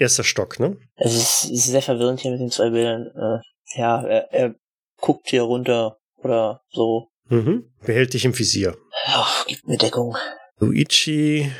erster 0.00 0.24
Stock, 0.24 0.58
ne? 0.58 0.76
Es 0.96 1.14
ist, 1.14 1.50
ist 1.50 1.66
sehr 1.66 1.82
verwirrend 1.82 2.20
hier 2.20 2.32
mit 2.32 2.40
den 2.40 2.50
zwei 2.50 2.70
Bildern. 2.70 3.06
Äh, 3.14 3.78
ja, 3.78 4.02
er, 4.02 4.32
er 4.32 4.54
guckt 4.96 5.28
hier 5.28 5.42
runter 5.42 5.98
oder 6.16 6.62
so. 6.70 7.08
Mhm. 7.28 7.70
Behält 7.84 8.14
dich 8.14 8.24
im 8.24 8.36
Visier. 8.38 8.76
Ach, 9.06 9.46
gib 9.46 9.66
mir 9.66 9.78
Deckung. 9.78 10.16
Luigi, 10.58 11.50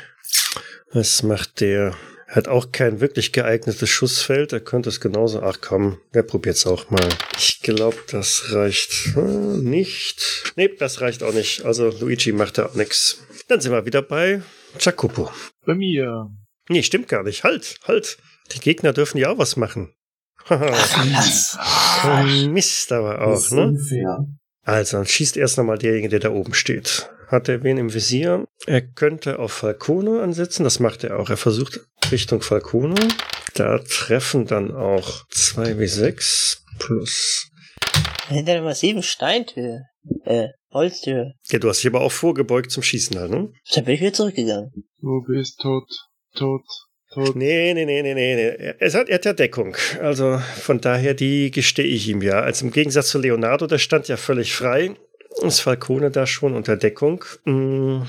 was 0.91 1.23
macht 1.23 1.61
der? 1.61 1.95
Hat 2.27 2.47
auch 2.47 2.71
kein 2.71 3.01
wirklich 3.01 3.33
geeignetes 3.33 3.89
Schussfeld. 3.89 4.53
Er 4.53 4.61
könnte 4.61 4.87
es 4.87 5.01
genauso. 5.01 5.41
Ach 5.41 5.57
komm, 5.59 5.99
der 6.13 6.23
probiert's 6.23 6.65
auch 6.65 6.89
mal. 6.89 7.09
Ich 7.37 7.59
glaube, 7.61 7.97
das 8.09 8.53
reicht 8.53 9.17
äh, 9.17 9.19
nicht. 9.19 10.53
Nee, 10.55 10.69
das 10.79 11.01
reicht 11.01 11.23
auch 11.23 11.33
nicht. 11.33 11.65
Also 11.65 11.89
Luigi 11.89 12.31
macht 12.31 12.57
da 12.57 12.67
auch 12.67 12.75
nix. 12.75 13.21
Dann 13.49 13.59
sind 13.59 13.73
wir 13.73 13.85
wieder 13.85 14.01
bei 14.01 14.41
Jacopo. 14.79 15.29
Bei 15.65 15.75
mir. 15.75 16.29
Nee, 16.69 16.83
stimmt 16.83 17.09
gar 17.09 17.23
nicht. 17.23 17.43
Halt, 17.43 17.79
halt. 17.85 18.17
Die 18.55 18.59
Gegner 18.59 18.93
dürfen 18.93 19.17
ja 19.17 19.29
auch 19.31 19.37
was 19.37 19.55
machen. 19.55 19.93
Was? 20.47 21.57
Oh, 22.03 22.23
Mist 22.49 22.91
aber 22.91 23.17
Das 23.17 23.51
auch, 23.51 23.55
ne? 23.55 23.67
unfair. 23.67 24.25
Also, 24.63 24.97
dann 24.97 25.05
schießt 25.05 25.37
erst 25.37 25.57
nochmal 25.57 25.77
derjenige, 25.77 26.09
der 26.09 26.19
da 26.19 26.31
oben 26.31 26.53
steht. 26.53 27.09
Hat 27.27 27.47
er 27.47 27.63
wen 27.63 27.77
im 27.77 27.93
Visier? 27.93 28.45
Er 28.65 28.81
könnte 28.81 29.39
auf 29.39 29.53
Falcone 29.53 30.21
ansetzen, 30.21 30.63
das 30.63 30.79
macht 30.79 31.03
er 31.03 31.19
auch. 31.19 31.29
Er 31.29 31.37
versucht 31.37 31.79
Richtung 32.11 32.41
Falcone. 32.41 32.95
Da 33.53 33.79
treffen 33.79 34.45
dann 34.45 34.71
auch 34.71 35.25
2W6 35.31 36.57
plus. 36.79 37.49
Hinter 38.27 38.53
der 38.53 38.61
massiven 38.61 39.03
Steintür. 39.03 39.81
Äh, 40.25 40.47
Holztür. 40.73 41.33
Ja, 41.49 41.59
du 41.59 41.69
hast 41.69 41.79
dich 41.79 41.87
aber 41.87 42.01
auch 42.01 42.11
vorgebeugt 42.11 42.71
zum 42.71 42.81
Schießen 42.83 43.17
halt, 43.19 43.31
ne? 43.31 43.51
Dann 43.73 43.85
bin 43.85 43.95
ich 43.95 44.01
wieder 44.01 44.13
zurückgegangen. 44.13 44.71
Du 45.01 45.21
bist 45.27 45.59
tot, 45.59 45.89
tot, 46.35 46.63
tot. 47.13 47.35
Nee, 47.35 47.73
nee, 47.73 47.85
nee, 47.85 48.01
nee, 48.01 48.13
nee. 48.13 48.73
Er, 48.79 48.93
hat, 48.93 49.09
er 49.09 49.15
hat 49.15 49.25
ja 49.25 49.33
Deckung. 49.33 49.75
Also 49.99 50.39
von 50.61 50.81
daher, 50.81 51.13
die 51.13 51.51
gestehe 51.51 51.85
ich 51.85 52.07
ihm 52.07 52.21
ja. 52.21 52.39
Also 52.41 52.65
im 52.65 52.71
Gegensatz 52.71 53.09
zu 53.09 53.19
Leonardo, 53.19 53.67
der 53.67 53.77
stand 53.77 54.07
ja 54.07 54.17
völlig 54.17 54.53
frei. 54.53 54.95
Ist 55.41 55.61
Falcone 55.61 56.11
da 56.11 56.25
schon 56.27 56.53
unter 56.55 56.75
Deckung? 56.77 57.23
Hm. 57.45 58.05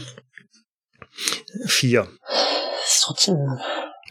Vier. 1.66 2.08
Das 2.26 2.94
ist 2.94 3.02
trotzdem, 3.04 3.36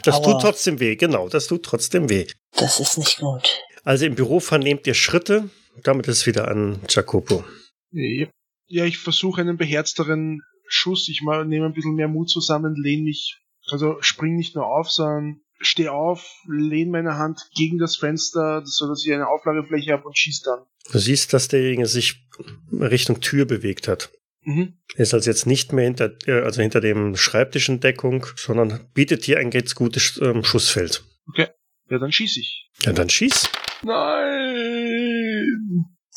Das 0.03 0.15
Aua. 0.15 0.23
tut 0.33 0.41
trotzdem 0.41 0.79
weh, 0.79 0.95
genau, 0.95 1.27
das 1.29 1.47
tut 1.47 1.63
trotzdem 1.63 2.09
weh. 2.09 2.27
das 2.55 2.79
ist 2.79 2.97
nicht 2.97 3.17
gut. 3.19 3.59
Also 3.83 4.05
im 4.05 4.15
Büro 4.15 4.39
vernehmt 4.39 4.85
ihr 4.87 4.93
Schritte. 4.93 5.49
Damit 5.83 6.07
ist 6.07 6.19
es 6.19 6.27
wieder 6.27 6.47
an 6.47 6.79
Jacopo. 6.87 7.43
Ja, 7.91 8.85
ich 8.85 8.97
versuche 8.99 9.41
einen 9.41 9.57
beherzteren 9.57 10.41
Schuss. 10.67 11.09
Ich 11.09 11.21
nehme 11.21 11.65
ein 11.65 11.73
bisschen 11.73 11.95
mehr 11.95 12.07
Mut 12.07 12.29
zusammen, 12.29 12.75
lehne 12.75 13.03
mich, 13.03 13.40
also 13.71 13.97
spring 14.01 14.35
nicht 14.35 14.55
nur 14.55 14.65
auf, 14.65 14.89
sondern 14.89 15.41
stehe 15.59 15.91
auf, 15.91 16.25
lehne 16.47 16.91
meine 16.91 17.17
Hand 17.17 17.49
gegen 17.55 17.77
das 17.77 17.95
Fenster, 17.97 18.61
so 18.65 18.87
dass 18.87 19.05
ich 19.05 19.13
eine 19.13 19.27
Auflagefläche 19.27 19.93
habe 19.93 20.03
und 20.03 20.17
schieß 20.17 20.41
dann. 20.41 20.59
Du 20.91 20.99
siehst, 20.99 21.33
dass 21.33 21.47
derjenige 21.47 21.85
sich 21.85 22.27
Richtung 22.71 23.21
Tür 23.21 23.45
bewegt 23.45 23.87
hat. 23.87 24.11
Mhm. 24.43 24.79
Er 24.95 25.03
ist 25.03 25.13
also 25.13 25.29
jetzt 25.29 25.45
nicht 25.45 25.71
mehr 25.71 25.85
hinter, 25.85 26.11
äh, 26.25 26.41
also 26.41 26.61
hinter 26.61 26.81
dem 26.81 27.15
Schreibtisch 27.15 27.69
in 27.69 27.79
Deckung, 27.79 28.25
sondern 28.35 28.89
bietet 28.93 29.23
hier 29.23 29.37
ein 29.37 29.51
ganz 29.51 29.75
gutes 29.75 30.19
ähm, 30.21 30.43
Schussfeld. 30.43 31.03
Ja, 31.35 31.99
dann 31.99 32.11
schieß 32.11 32.37
ich. 32.37 32.69
Ja, 32.81 32.93
dann 32.93 33.09
schieß. 33.09 33.49
Nein! 33.83 35.45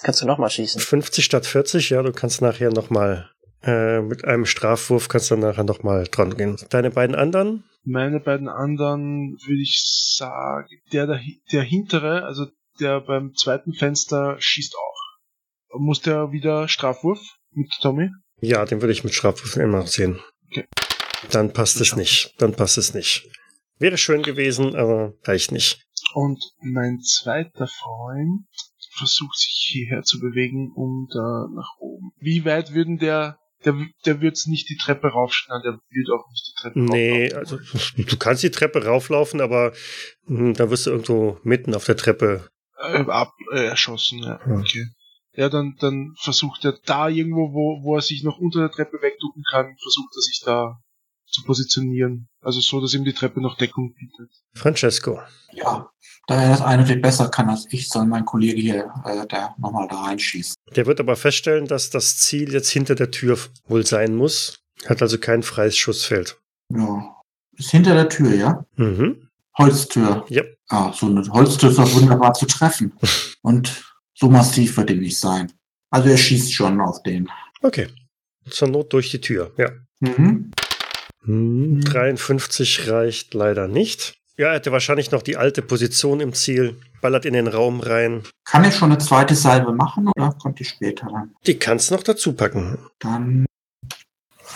Kannst 0.02 0.22
du 0.22 0.26
nochmal 0.26 0.50
schießen? 0.50 0.80
50 0.80 1.24
statt 1.24 1.46
40, 1.46 1.90
ja, 1.90 2.02
du 2.02 2.12
kannst 2.12 2.40
nachher 2.42 2.70
nochmal 2.70 3.30
äh, 3.64 4.00
mit 4.00 4.24
einem 4.24 4.46
Strafwurf 4.46 5.08
kannst 5.08 5.30
du 5.30 5.36
nachher 5.36 5.64
nochmal 5.64 6.04
dran 6.10 6.36
gehen. 6.36 6.56
Deine 6.70 6.90
beiden 6.90 7.14
anderen? 7.14 7.64
Meine 7.84 8.20
beiden 8.20 8.48
anderen 8.48 9.36
würde 9.46 9.62
ich 9.62 10.14
sagen, 10.16 10.68
der, 10.92 11.06
der, 11.06 11.20
der 11.52 11.62
hintere, 11.62 12.24
also 12.24 12.46
der 12.80 13.00
beim 13.00 13.34
zweiten 13.34 13.72
Fenster 13.72 14.36
schießt 14.38 14.74
auch. 14.76 15.78
Muss 15.78 16.00
der 16.00 16.32
wieder 16.32 16.68
Strafwurf 16.68 17.20
mit 17.52 17.70
Tommy? 17.80 18.10
Ja, 18.40 18.64
den 18.64 18.80
würde 18.80 18.92
ich 18.92 19.04
mit 19.04 19.14
Strafwürfen 19.14 19.62
immer 19.62 19.86
sehen. 19.86 20.20
Okay. 20.50 20.66
Dann 21.30 21.52
passt 21.52 21.80
es 21.80 21.96
nicht. 21.96 22.34
Dann 22.38 22.54
passt 22.54 22.78
es 22.78 22.94
nicht. 22.94 23.28
Wäre 23.78 23.98
schön 23.98 24.22
gewesen, 24.22 24.76
aber 24.76 25.14
reicht 25.24 25.52
nicht. 25.52 25.84
Und 26.14 26.40
mein 26.60 27.00
zweiter 27.00 27.66
Freund 27.66 28.46
versucht 28.96 29.36
sich 29.36 29.66
hierher 29.72 30.02
zu 30.02 30.20
bewegen, 30.20 30.72
um 30.74 31.08
da 31.12 31.48
nach 31.52 31.70
oben. 31.78 32.12
Wie 32.18 32.44
weit 32.44 32.72
würden 32.72 32.98
der, 32.98 33.38
der, 33.64 33.74
der 34.04 34.20
wird's 34.20 34.46
nicht 34.46 34.68
die 34.68 34.76
Treppe 34.76 35.08
raufschneiden, 35.08 35.62
der 35.62 35.72
wird 35.90 36.10
auch 36.10 36.28
nicht 36.30 36.48
die 36.48 36.60
Treppe 36.60 36.80
Nee, 36.80 37.32
rauflaufen. 37.32 37.58
also 37.58 38.02
du 38.02 38.16
kannst 38.16 38.42
die 38.42 38.50
Treppe 38.50 38.84
rauflaufen, 38.84 39.40
aber 39.40 39.72
hm, 40.26 40.54
dann 40.54 40.70
wirst 40.70 40.86
du 40.86 40.90
irgendwo 40.90 41.38
mitten 41.42 41.74
auf 41.74 41.84
der 41.84 41.96
Treppe. 41.96 42.48
Äh, 42.78 43.04
ab, 43.06 43.32
äh, 43.52 43.64
erschossen, 43.66 44.20
ja. 44.20 44.40
Ja. 44.46 44.58
Okay. 44.58 44.86
Ja, 45.36 45.48
dann, 45.48 45.74
dann 45.80 46.14
versucht 46.20 46.64
er 46.64 46.78
da 46.84 47.08
irgendwo, 47.08 47.52
wo, 47.52 47.82
wo 47.82 47.96
er 47.96 48.02
sich 48.02 48.22
noch 48.22 48.38
unter 48.38 48.60
der 48.60 48.70
Treppe 48.70 49.02
wegducken 49.02 49.42
kann, 49.50 49.74
versucht 49.82 50.14
er 50.16 50.20
sich 50.22 50.42
da 50.44 50.78
zu 51.34 51.42
positionieren. 51.42 52.28
Also 52.40 52.60
so, 52.60 52.80
dass 52.80 52.94
ihm 52.94 53.04
die 53.04 53.12
Treppe 53.12 53.40
noch 53.40 53.56
Deckung 53.56 53.94
bietet. 53.94 54.30
Francesco. 54.54 55.20
Ja, 55.52 55.90
da 56.26 56.42
er 56.42 56.50
das 56.50 56.62
eindeutig 56.62 57.02
besser 57.02 57.28
kann 57.28 57.50
als 57.50 57.66
ich, 57.70 57.88
soll 57.88 58.06
mein 58.06 58.24
Kollege 58.24 58.60
hier, 58.60 58.92
äh, 59.04 59.26
der 59.26 59.54
nochmal 59.58 59.88
da 59.88 60.02
reinschießen. 60.02 60.54
Der 60.74 60.86
wird 60.86 61.00
aber 61.00 61.16
feststellen, 61.16 61.66
dass 61.66 61.90
das 61.90 62.16
Ziel 62.16 62.52
jetzt 62.52 62.70
hinter 62.70 62.94
der 62.94 63.10
Tür 63.10 63.38
wohl 63.66 63.84
sein 63.84 64.14
muss. 64.14 64.60
Hat 64.86 65.02
also 65.02 65.18
kein 65.18 65.42
freies 65.42 65.76
Schussfeld. 65.76 66.40
Ja. 66.70 67.14
Ist 67.56 67.70
hinter 67.70 67.94
der 67.94 68.08
Tür, 68.08 68.34
ja? 68.34 68.64
Mhm. 68.76 69.28
Holztür. 69.56 70.24
Ja. 70.28 70.42
Ah, 70.68 70.92
so 70.92 71.06
eine 71.06 71.26
Holztür 71.28 71.70
ist 71.70 71.78
doch 71.78 71.94
wunderbar 71.94 72.34
zu 72.34 72.46
treffen. 72.46 72.92
Und 73.42 73.84
so 74.14 74.28
massiv 74.28 74.76
wird 74.76 74.90
die 74.90 74.96
nicht 74.96 75.18
sein. 75.18 75.52
Also 75.90 76.08
er 76.08 76.16
schießt 76.16 76.52
schon 76.52 76.80
auf 76.80 77.02
den. 77.02 77.30
Okay. 77.62 77.88
Zur 78.50 78.68
Not 78.68 78.92
durch 78.92 79.10
die 79.10 79.20
Tür, 79.20 79.52
ja. 79.56 79.70
Mhm. 80.00 80.50
Hm, 81.24 81.80
53 81.82 82.88
reicht 82.88 83.34
leider 83.34 83.68
nicht. 83.68 84.14
Ja, 84.36 84.48
er 84.48 84.54
hätte 84.54 84.72
wahrscheinlich 84.72 85.10
noch 85.12 85.22
die 85.22 85.36
alte 85.36 85.62
Position 85.62 86.20
im 86.20 86.32
Ziel, 86.34 86.76
ballert 87.00 87.24
in 87.24 87.34
den 87.34 87.46
Raum 87.46 87.80
rein. 87.80 88.22
Kann 88.44 88.64
ich 88.64 88.74
schon 88.74 88.90
eine 88.90 88.98
zweite 88.98 89.34
Salve 89.36 89.72
machen 89.72 90.08
oder 90.16 90.32
kommt 90.32 90.58
die 90.58 90.64
später 90.64 91.06
dann? 91.06 91.34
Die 91.46 91.58
kannst 91.58 91.90
noch 91.92 92.02
dazu 92.02 92.32
packen. 92.32 92.78
Dann 92.98 93.46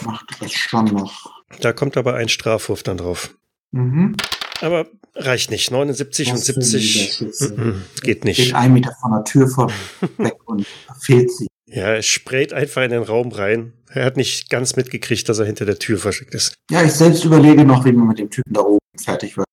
macht 0.04 0.26
er 0.32 0.36
das 0.46 0.52
schon 0.52 0.86
noch. 0.86 1.30
Da 1.60 1.72
kommt 1.72 1.96
aber 1.96 2.14
ein 2.14 2.28
Strafwurf 2.28 2.82
dann 2.82 2.96
drauf. 2.98 3.34
Mhm. 3.70 4.16
Aber 4.60 4.86
reicht 5.14 5.50
nicht. 5.52 5.70
79 5.70 6.28
und 6.32 6.34
Was 6.34 6.46
für 6.46 6.54
ein 6.54 6.62
70 6.62 6.96
Niederschütze. 6.96 7.54
mm, 7.54 7.68
mm, 7.68 7.82
geht 7.94 8.02
Geht 8.02 8.24
nicht. 8.24 8.54
ein 8.56 8.72
Meter 8.72 8.92
von 9.00 9.12
der 9.12 9.24
Tür 9.24 9.46
vor 9.48 9.70
weg 10.18 10.36
und 10.46 10.66
fehlt 11.00 11.30
sie. 11.30 11.46
Ja, 11.70 11.94
er 11.94 12.02
sprayt 12.02 12.52
einfach 12.52 12.82
in 12.82 12.90
den 12.90 13.02
Raum 13.02 13.30
rein. 13.30 13.74
Er 13.90 14.04
hat 14.04 14.16
nicht 14.16 14.48
ganz 14.48 14.76
mitgekriegt, 14.76 15.28
dass 15.28 15.38
er 15.38 15.46
hinter 15.46 15.66
der 15.66 15.78
Tür 15.78 15.98
versteckt 15.98 16.34
ist. 16.34 16.54
Ja, 16.70 16.82
ich 16.82 16.92
selbst 16.92 17.24
überlege 17.24 17.64
noch, 17.64 17.84
wie 17.84 17.92
man 17.92 18.08
mit 18.08 18.18
dem 18.18 18.30
Typen 18.30 18.52
da 18.52 18.60
oben 18.60 18.78
fertig 18.96 19.36
wird. 19.36 19.46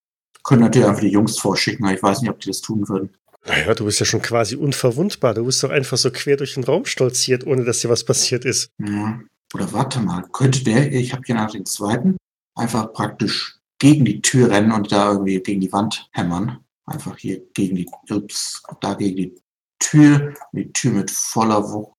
Können 0.43 0.61
natürlich 0.61 0.87
einfach 0.87 1.01
die 1.01 1.09
Jungs 1.09 1.37
vorschicken, 1.39 1.85
aber 1.85 1.95
ich 1.95 2.03
weiß 2.03 2.21
nicht, 2.21 2.29
ob 2.29 2.39
die 2.39 2.47
das 2.47 2.61
tun 2.61 2.87
würden. 2.87 3.09
Naja, 3.45 3.73
du 3.73 3.85
bist 3.85 3.99
ja 3.99 4.05
schon 4.05 4.21
quasi 4.21 4.55
unverwundbar. 4.55 5.33
Du 5.33 5.45
bist 5.45 5.61
doch 5.63 5.69
einfach 5.69 5.97
so 5.97 6.09
quer 6.09 6.37
durch 6.37 6.53
den 6.55 6.63
Raum 6.63 6.85
stolziert, 6.85 7.45
ohne 7.45 7.63
dass 7.63 7.79
dir 7.79 7.89
was 7.89 8.03
passiert 8.03 8.45
ist. 8.45 8.69
Ja. 8.79 9.19
Oder 9.53 9.71
warte 9.73 9.99
mal, 9.99 10.23
könnte 10.31 10.63
der, 10.63 10.91
ich 10.91 11.13
habe 11.13 11.23
hier 11.25 11.35
nach 11.35 11.51
den 11.51 11.65
zweiten, 11.65 12.17
einfach 12.55 12.91
praktisch 12.93 13.59
gegen 13.79 14.05
die 14.05 14.21
Tür 14.21 14.49
rennen 14.49 14.71
und 14.71 14.91
da 14.91 15.11
irgendwie 15.11 15.39
gegen 15.41 15.61
die 15.61 15.71
Wand 15.71 16.09
hämmern. 16.11 16.59
Einfach 16.85 17.17
hier 17.17 17.41
gegen 17.53 17.75
die, 17.75 17.87
ups, 18.09 18.63
da 18.81 18.93
gegen 18.93 19.15
die 19.15 19.35
Tür, 19.79 20.33
die 20.51 20.71
Tür 20.71 20.91
mit 20.91 21.11
voller 21.11 21.63
Wucht 21.71 21.94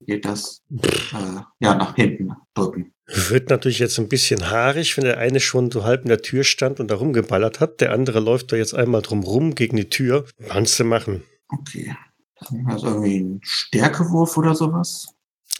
geht 0.00 0.24
das, 0.24 0.62
äh, 0.70 1.40
ja, 1.60 1.74
nach 1.74 1.94
hinten 1.96 2.32
drücken. 2.54 2.92
Wird 3.06 3.48
natürlich 3.50 3.78
jetzt 3.78 3.98
ein 3.98 4.08
bisschen 4.08 4.50
haarig, 4.50 4.96
wenn 4.96 5.04
der 5.04 5.18
eine 5.18 5.40
schon 5.40 5.70
so 5.70 5.84
halb 5.84 6.02
in 6.02 6.08
der 6.08 6.20
Tür 6.22 6.44
stand 6.44 6.78
und 6.78 6.90
da 6.90 6.96
rumgeballert 6.96 7.60
hat. 7.60 7.80
Der 7.80 7.92
andere 7.92 8.20
läuft 8.20 8.52
da 8.52 8.56
jetzt 8.56 8.74
einmal 8.74 9.02
drum 9.02 9.22
rum 9.22 9.54
gegen 9.54 9.76
die 9.76 9.88
Tür. 9.88 10.26
Kannst 10.48 10.78
du 10.78 10.84
machen. 10.84 11.22
Okay. 11.48 11.96
Also 12.66 12.86
irgendwie 12.88 13.18
ein 13.20 13.40
Stärkewurf 13.42 14.36
oder 14.36 14.54
sowas? 14.54 15.08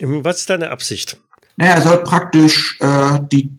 Was 0.01 0.41
ist 0.41 0.51
deine 0.51 0.71
Absicht? 0.71 1.19
Naja, 1.57 1.75
er 1.75 1.83
soll 1.83 2.05
praktisch 2.05 2.79
äh, 2.81 3.19
die 3.33 3.59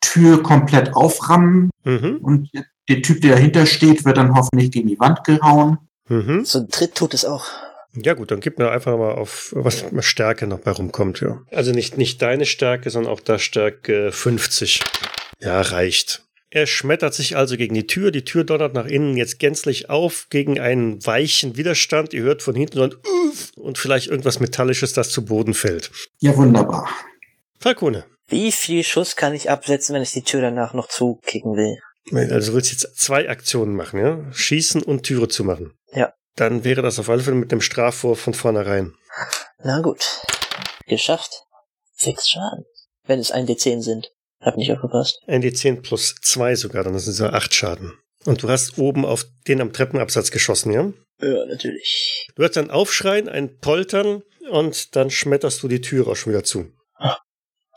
Tür 0.00 0.42
komplett 0.42 0.94
auframmen 0.94 1.70
Mhm. 1.84 2.18
und 2.22 2.50
der 2.88 3.02
Typ, 3.02 3.20
der 3.22 3.32
dahinter 3.34 3.66
steht, 3.66 4.04
wird 4.04 4.16
dann 4.16 4.34
hoffentlich 4.36 4.70
gegen 4.70 4.86
die 4.88 5.00
Wand 5.00 5.24
gehauen. 5.24 5.78
Mhm. 6.08 6.44
So 6.44 6.60
ein 6.60 6.68
Tritt 6.68 6.94
tut 6.94 7.14
es 7.14 7.24
auch. 7.24 7.46
Ja 7.94 8.14
gut, 8.14 8.30
dann 8.30 8.40
gib 8.40 8.58
mir 8.58 8.70
einfach 8.70 8.96
mal 8.96 9.12
auf, 9.12 9.52
was 9.54 9.92
mit 9.92 10.04
Stärke 10.04 10.46
noch 10.46 10.60
bei 10.60 10.70
rumkommt, 10.70 11.20
ja. 11.20 11.42
Also 11.50 11.72
nicht, 11.72 11.98
nicht 11.98 12.22
deine 12.22 12.46
Stärke, 12.46 12.88
sondern 12.90 13.12
auch 13.12 13.20
da 13.20 13.38
Stärke 13.38 14.12
50. 14.12 14.80
Ja, 15.40 15.60
reicht. 15.60 16.24
Er 16.48 16.66
schmettert 16.66 17.14
sich 17.14 17.36
also 17.36 17.56
gegen 17.56 17.74
die 17.74 17.86
Tür. 17.86 18.10
Die 18.10 18.24
Tür 18.24 18.44
donnert 18.44 18.74
nach 18.74 18.86
innen 18.86 19.16
jetzt 19.16 19.38
gänzlich 19.38 19.88
auf 19.88 20.26
gegen 20.28 20.60
einen 20.60 21.04
weichen 21.04 21.56
Widerstand. 21.56 22.12
Ihr 22.12 22.22
hört 22.22 22.42
von 22.42 22.54
hinten 22.54 22.76
so 22.76 22.82
ein 22.82 22.94
Uff 22.94 23.52
und 23.56 23.78
vielleicht 23.78 24.08
irgendwas 24.08 24.38
Metallisches, 24.38 24.92
das 24.92 25.10
zu 25.10 25.24
Boden 25.24 25.54
fällt. 25.54 25.90
Ja, 26.20 26.36
wunderbar. 26.36 26.90
Falkone. 27.58 28.04
Wie 28.28 28.52
viel 28.52 28.84
Schuss 28.84 29.16
kann 29.16 29.34
ich 29.34 29.50
absetzen, 29.50 29.94
wenn 29.94 30.02
ich 30.02 30.12
die 30.12 30.22
Tür 30.22 30.42
danach 30.42 30.74
noch 30.74 30.88
zukicken 30.88 31.56
will? 31.56 31.78
Also 32.30 32.50
du 32.50 32.56
willst 32.56 32.70
jetzt 32.70 32.98
zwei 32.98 33.28
Aktionen 33.28 33.74
machen, 33.74 34.00
ja? 34.00 34.24
Schießen 34.32 34.82
und 34.82 35.04
Türe 35.04 35.28
zumachen. 35.28 35.72
Ja. 35.94 36.12
Dann 36.36 36.64
wäre 36.64 36.82
das 36.82 36.98
auf 36.98 37.08
alle 37.08 37.22
Fälle 37.22 37.36
mit 37.36 37.52
einem 37.52 37.60
Strafwurf 37.60 38.20
von 38.20 38.34
vornherein. 38.34 38.94
Na 39.62 39.80
gut. 39.80 40.20
Geschafft. 40.86 41.44
Sechs 41.94 42.28
Schaden. 42.28 42.64
Wenn 43.04 43.18
es 43.18 43.30
ein 43.30 43.46
D10 43.46 43.82
sind. 43.82 44.10
Hab 44.40 44.56
nicht 44.56 44.72
aufgepasst. 44.72 45.20
Ein 45.26 45.42
D10 45.42 45.82
plus 45.82 46.16
zwei 46.22 46.56
sogar, 46.56 46.82
dann 46.84 46.98
sind 46.98 47.12
es 47.12 47.18
ja 47.18 47.30
acht 47.30 47.54
Schaden. 47.54 47.92
Und 48.24 48.42
du 48.42 48.48
hast 48.48 48.78
oben 48.78 49.04
auf 49.04 49.24
den 49.46 49.60
am 49.60 49.72
Treppenabsatz 49.72 50.30
geschossen, 50.30 50.72
ja? 50.72 50.92
Ja, 51.20 51.46
natürlich. 51.46 52.28
Du 52.34 52.42
hörst 52.42 52.58
ein 52.58 52.70
Aufschreien, 52.70 53.28
ein 53.28 53.58
Poltern 53.58 54.22
und 54.50 54.96
dann 54.96 55.10
schmetterst 55.10 55.62
du 55.62 55.68
die 55.68 55.80
Tür 55.80 56.08
auch 56.08 56.16
schon 56.16 56.32
wieder 56.32 56.44
zu. 56.44 56.72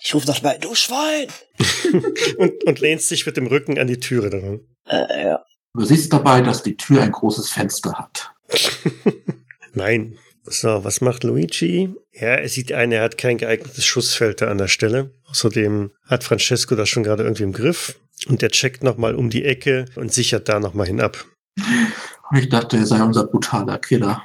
Ich 0.01 0.13
ruf 0.13 0.27
noch 0.27 0.39
bei, 0.41 0.57
du 0.57 0.75
Schwein! 0.75 1.29
Und, 2.37 2.63
und 2.65 2.79
lehnst 2.79 3.09
dich 3.09 3.25
mit 3.25 3.37
dem 3.37 3.47
Rücken 3.47 3.79
an 3.79 3.87
die 3.87 3.99
Türe 3.99 4.29
dann. 4.29 4.59
Äh, 4.87 5.27
ja. 5.27 5.45
Du 5.73 5.85
siehst 5.85 6.11
dabei, 6.11 6.41
dass 6.41 6.61
die 6.61 6.75
Tür 6.75 7.01
ein 7.01 7.11
großes 7.11 7.49
Fenster 7.49 7.93
hat. 7.93 8.31
Nein. 9.73 10.17
So, 10.47 10.83
was 10.83 11.01
macht 11.01 11.23
Luigi? 11.23 11.89
Ja, 12.13 12.35
er 12.35 12.49
sieht 12.49 12.71
ein, 12.71 12.91
er 12.91 13.01
hat 13.01 13.17
kein 13.17 13.37
geeignetes 13.39 13.83
Schussfeld 13.83 14.41
da 14.41 14.47
an 14.47 14.59
der 14.59 14.67
Stelle. 14.67 15.11
Außerdem 15.25 15.91
hat 16.05 16.23
Francesco 16.23 16.75
das 16.75 16.87
schon 16.87 17.03
gerade 17.03 17.23
irgendwie 17.23 17.43
im 17.43 17.51
Griff. 17.51 17.99
Und 18.27 18.41
der 18.41 18.49
checkt 18.49 18.83
nochmal 18.83 19.15
um 19.15 19.29
die 19.29 19.43
Ecke 19.43 19.85
und 19.95 20.13
sichert 20.13 20.47
da 20.47 20.59
nochmal 20.59 20.87
hinab. 20.87 21.25
Ich 22.35 22.49
dachte, 22.49 22.77
er 22.77 22.87
sei 22.87 23.03
unser 23.03 23.27
brutaler 23.27 23.77
Killer. 23.77 24.23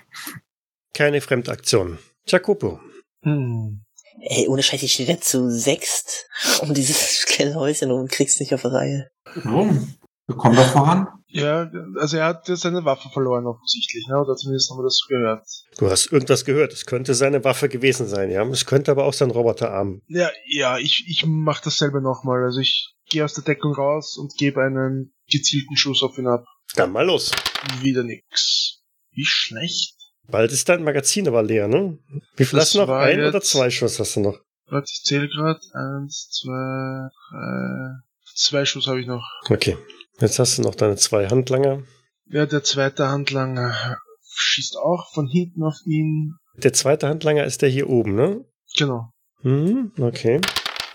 Keine 0.94 1.20
Fremdaktion. 1.20 1.98
Jacopo. 2.26 2.80
Hm. 3.22 3.84
Ey, 4.22 4.48
ohne 4.48 4.62
Scheiß, 4.62 4.82
ich 4.82 4.94
stehe 4.94 5.14
da 5.14 5.20
zu 5.20 5.50
sechst 5.50 6.26
um 6.62 6.74
dieses 6.74 7.24
kleine 7.26 7.54
Häuschen 7.54 7.90
und 7.90 8.10
krieg's 8.10 8.40
nicht 8.40 8.54
auf 8.54 8.62
die 8.62 8.68
Reihe. 8.68 9.10
Warum? 9.34 9.94
Wir 10.30 10.36
kommen 10.36 10.54
doch 10.54 10.70
voran. 10.70 11.08
Ja, 11.26 11.68
also 11.98 12.18
er 12.18 12.26
hat 12.26 12.48
ja 12.48 12.54
seine 12.54 12.84
Waffe 12.84 13.08
verloren 13.08 13.46
offensichtlich, 13.46 14.06
ne? 14.06 14.16
Oder 14.16 14.36
zumindest 14.36 14.70
haben 14.70 14.78
wir 14.78 14.84
das 14.84 14.96
so 14.98 15.08
gehört. 15.08 15.44
Du 15.76 15.90
hast 15.90 16.12
irgendwas 16.12 16.44
gehört. 16.44 16.72
Es 16.72 16.86
könnte 16.86 17.14
seine 17.14 17.42
Waffe 17.42 17.68
gewesen 17.68 18.06
sein, 18.06 18.30
ja. 18.30 18.46
Es 18.46 18.64
könnte 18.64 18.92
aber 18.92 19.06
auch 19.06 19.12
sein 19.12 19.32
Roboterarm. 19.32 20.02
Ja, 20.06 20.30
ja, 20.46 20.78
ich, 20.78 21.04
ich 21.08 21.24
mach 21.26 21.60
dasselbe 21.60 22.00
nochmal. 22.00 22.44
Also 22.44 22.60
ich 22.60 22.94
gehe 23.08 23.24
aus 23.24 23.34
der 23.34 23.42
Deckung 23.42 23.74
raus 23.74 24.16
und 24.16 24.36
gebe 24.36 24.62
einen 24.62 25.12
gezielten 25.28 25.76
Schuss 25.76 26.04
auf 26.04 26.16
ihn 26.16 26.28
ab. 26.28 26.44
Dann 26.76 26.92
mal 26.92 27.06
los. 27.06 27.32
Wieder 27.80 28.04
nix. 28.04 28.82
Wie 29.10 29.24
schlecht. 29.24 29.96
Bald 30.28 30.52
ist 30.52 30.68
dein 30.68 30.84
Magazin 30.84 31.26
aber 31.26 31.42
leer, 31.42 31.66
ne? 31.66 31.98
Wie 32.36 32.44
viel 32.44 32.56
Das 32.56 32.66
hast 32.66 32.74
du 32.74 32.78
noch? 32.78 32.88
Ein 32.88 33.20
oder 33.20 33.40
zwei 33.40 33.68
Schuss 33.70 33.98
hast 33.98 34.14
du 34.14 34.20
noch? 34.20 34.38
Warte, 34.68 34.86
ich 34.92 35.02
zähle 35.02 35.28
gerade. 35.28 35.58
Eins, 35.74 36.30
zwei, 36.30 37.08
drei. 37.30 37.94
Zwei 38.36 38.64
Schuss 38.64 38.86
habe 38.86 39.00
ich 39.00 39.08
noch. 39.08 39.24
Okay. 39.48 39.76
Jetzt 40.20 40.38
hast 40.38 40.58
du 40.58 40.62
noch 40.62 40.74
deine 40.74 40.96
zwei 40.96 41.28
Handlanger. 41.28 41.82
Ja, 42.26 42.46
der 42.46 42.62
zweite 42.62 43.08
Handlanger 43.08 43.96
schießt 44.32 44.76
auch 44.76 45.12
von 45.12 45.26
hinten 45.28 45.62
auf 45.62 45.76
ihn. 45.86 46.34
Der 46.56 46.72
zweite 46.72 47.08
Handlanger 47.08 47.44
ist 47.44 47.62
der 47.62 47.68
hier 47.68 47.88
oben, 47.88 48.14
ne? 48.14 48.44
Genau. 48.76 49.10
Mhm, 49.42 49.92
okay. 49.98 50.40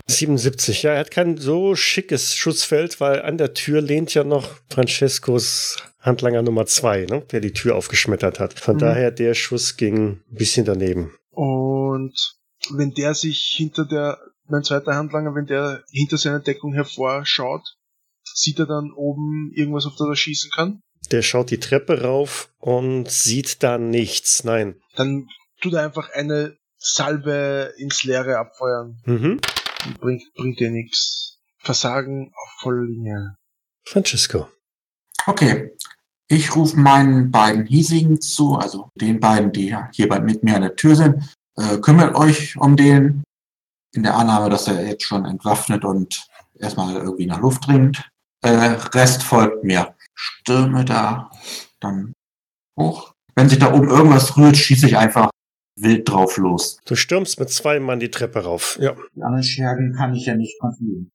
77, 0.07 0.83
ja, 0.83 0.93
er 0.93 0.99
hat 0.99 1.11
kein 1.11 1.37
so 1.37 1.75
schickes 1.75 2.35
Schussfeld, 2.35 2.99
weil 3.01 3.21
an 3.23 3.37
der 3.39 3.53
Tür 3.55 3.81
lehnt 3.81 4.13
ja 4.13 4.23
noch 4.23 4.47
Francescos 4.69 5.77
Handlanger 5.99 6.43
Nummer 6.43 6.67
zwei, 6.67 7.05
ne? 7.05 7.21
der 7.31 7.39
die 7.41 7.53
Tür 7.53 7.75
aufgeschmettert 7.75 8.39
hat. 8.39 8.59
Von 8.59 8.75
Mhm. 8.75 8.79
daher, 8.79 9.11
der 9.11 9.33
Schuss 9.33 9.75
ging 9.77 9.97
ein 10.09 10.23
bisschen 10.29 10.65
daneben. 10.65 11.15
Und 11.31 12.13
wenn 12.75 12.91
der 12.91 13.15
sich 13.15 13.55
hinter 13.57 13.85
der, 13.85 14.19
mein 14.47 14.63
zweiter 14.63 14.93
Handlanger, 14.93 15.33
wenn 15.33 15.47
der 15.47 15.83
hinter 15.89 16.17
seiner 16.17 16.39
Deckung 16.39 16.73
hervorschaut, 16.73 17.63
sieht 18.35 18.59
er 18.59 18.65
dann 18.65 18.91
oben 18.91 19.51
irgendwas, 19.55 19.85
auf 19.85 19.95
das 19.97 20.07
er 20.07 20.15
schießen 20.15 20.51
kann. 20.51 20.81
Der 21.11 21.21
schaut 21.21 21.51
die 21.51 21.59
Treppe 21.59 22.01
rauf 22.01 22.49
und 22.59 23.09
sieht 23.09 23.63
da 23.63 23.77
nichts. 23.77 24.43
Nein. 24.43 24.75
Dann 24.95 25.27
tut 25.61 25.73
er 25.73 25.83
einfach 25.83 26.09
eine 26.09 26.57
Salve 26.77 27.73
ins 27.77 28.03
Leere 28.03 28.37
abfeuern. 28.37 28.97
Mhm. 29.05 29.39
Und 29.85 29.99
bringt, 29.99 30.23
bringt 30.35 30.59
dir 30.59 30.71
nichts. 30.71 31.39
Versagen 31.59 32.31
auf 32.35 32.49
voller 32.59 32.83
Linie. 32.83 33.35
Francesco. 33.83 34.47
Okay. 35.25 35.71
Ich 36.27 36.55
rufe 36.55 36.77
meinen 36.77 37.29
beiden 37.29 37.67
Hiesigen 37.67 38.19
zu, 38.19 38.55
also 38.55 38.89
den 38.95 39.19
beiden, 39.19 39.51
die 39.51 39.75
hier 39.91 40.09
bei, 40.09 40.19
mit 40.19 40.43
mir 40.43 40.55
an 40.55 40.63
der 40.63 40.75
Tür 40.75 40.95
sind. 40.95 41.23
Äh, 41.55 41.77
kümmert 41.77 42.15
euch 42.15 42.57
um 42.57 42.75
den, 42.75 43.23
in 43.93 44.03
der 44.03 44.15
Annahme, 44.15 44.49
dass 44.49 44.67
er 44.67 44.87
jetzt 44.87 45.03
schon 45.03 45.25
entwaffnet 45.25 45.85
und 45.85 46.27
erstmal 46.59 46.95
irgendwie 46.95 47.27
nach 47.27 47.39
Luft 47.39 47.67
dringt. 47.67 48.09
Äh, 48.45 48.77
Rest 48.93 49.23
folgt 49.23 49.63
mir. 49.63 49.95
Stürme 50.13 50.85
da 50.85 51.31
dann 51.79 52.13
hoch. 52.79 53.13
Wenn 53.35 53.49
sich 53.49 53.59
da 53.59 53.73
oben 53.73 53.89
irgendwas 53.89 54.37
rührt, 54.37 54.55
schieße 54.55 54.85
ich 54.85 54.97
einfach 54.97 55.29
wild 55.77 56.07
drauf 56.07 56.37
los. 56.37 56.79
Du 56.85 56.95
stürmst 56.95 57.39
mit 57.39 57.49
zwei 57.49 57.79
Mann 57.79 57.99
die 57.99 58.11
Treppe 58.11 58.43
rauf. 58.43 58.77
Ja. 58.79 58.95
Die 59.15 59.23
anderen 59.23 59.43
Schergen 59.43 59.93
kann 59.95 60.13
ich 60.13 60.27
ja 60.27 60.35
nicht 60.35 60.59
kontrollieren. 60.59 61.11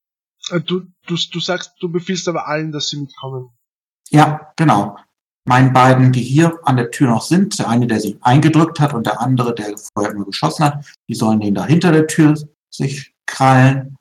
Äh, 0.51 0.61
Du, 0.61 0.81
du, 1.07 1.17
du 1.33 1.41
sagst, 1.41 1.75
du 1.81 1.91
befiehlst 1.91 2.27
aber 2.29 2.49
allen, 2.49 2.73
dass 2.73 2.89
sie 2.89 3.01
mitkommen. 3.01 3.51
Ja, 4.11 4.53
genau. 4.57 4.97
Meinen 5.47 5.73
beiden, 5.73 6.13
die 6.13 6.23
hier 6.23 6.59
an 6.65 6.77
der 6.77 6.91
Tür 6.91 7.09
noch 7.09 7.23
sind, 7.23 7.59
der 7.59 7.69
eine, 7.69 7.87
der 7.87 8.01
sich 8.01 8.17
eingedrückt 8.23 8.81
hat 8.81 8.93
und 8.93 9.07
der 9.07 9.21
andere, 9.21 9.55
der 9.55 9.77
vorher 9.95 10.15
nur 10.15 10.27
geschossen 10.27 10.65
hat, 10.65 10.85
die 11.09 11.15
sollen 11.15 11.41
den 11.41 11.55
da 11.55 11.65
hinter 11.65 11.93
der 11.93 12.07
Tür 12.09 12.35
sich 12.71 13.15
krallen. 13.27 13.97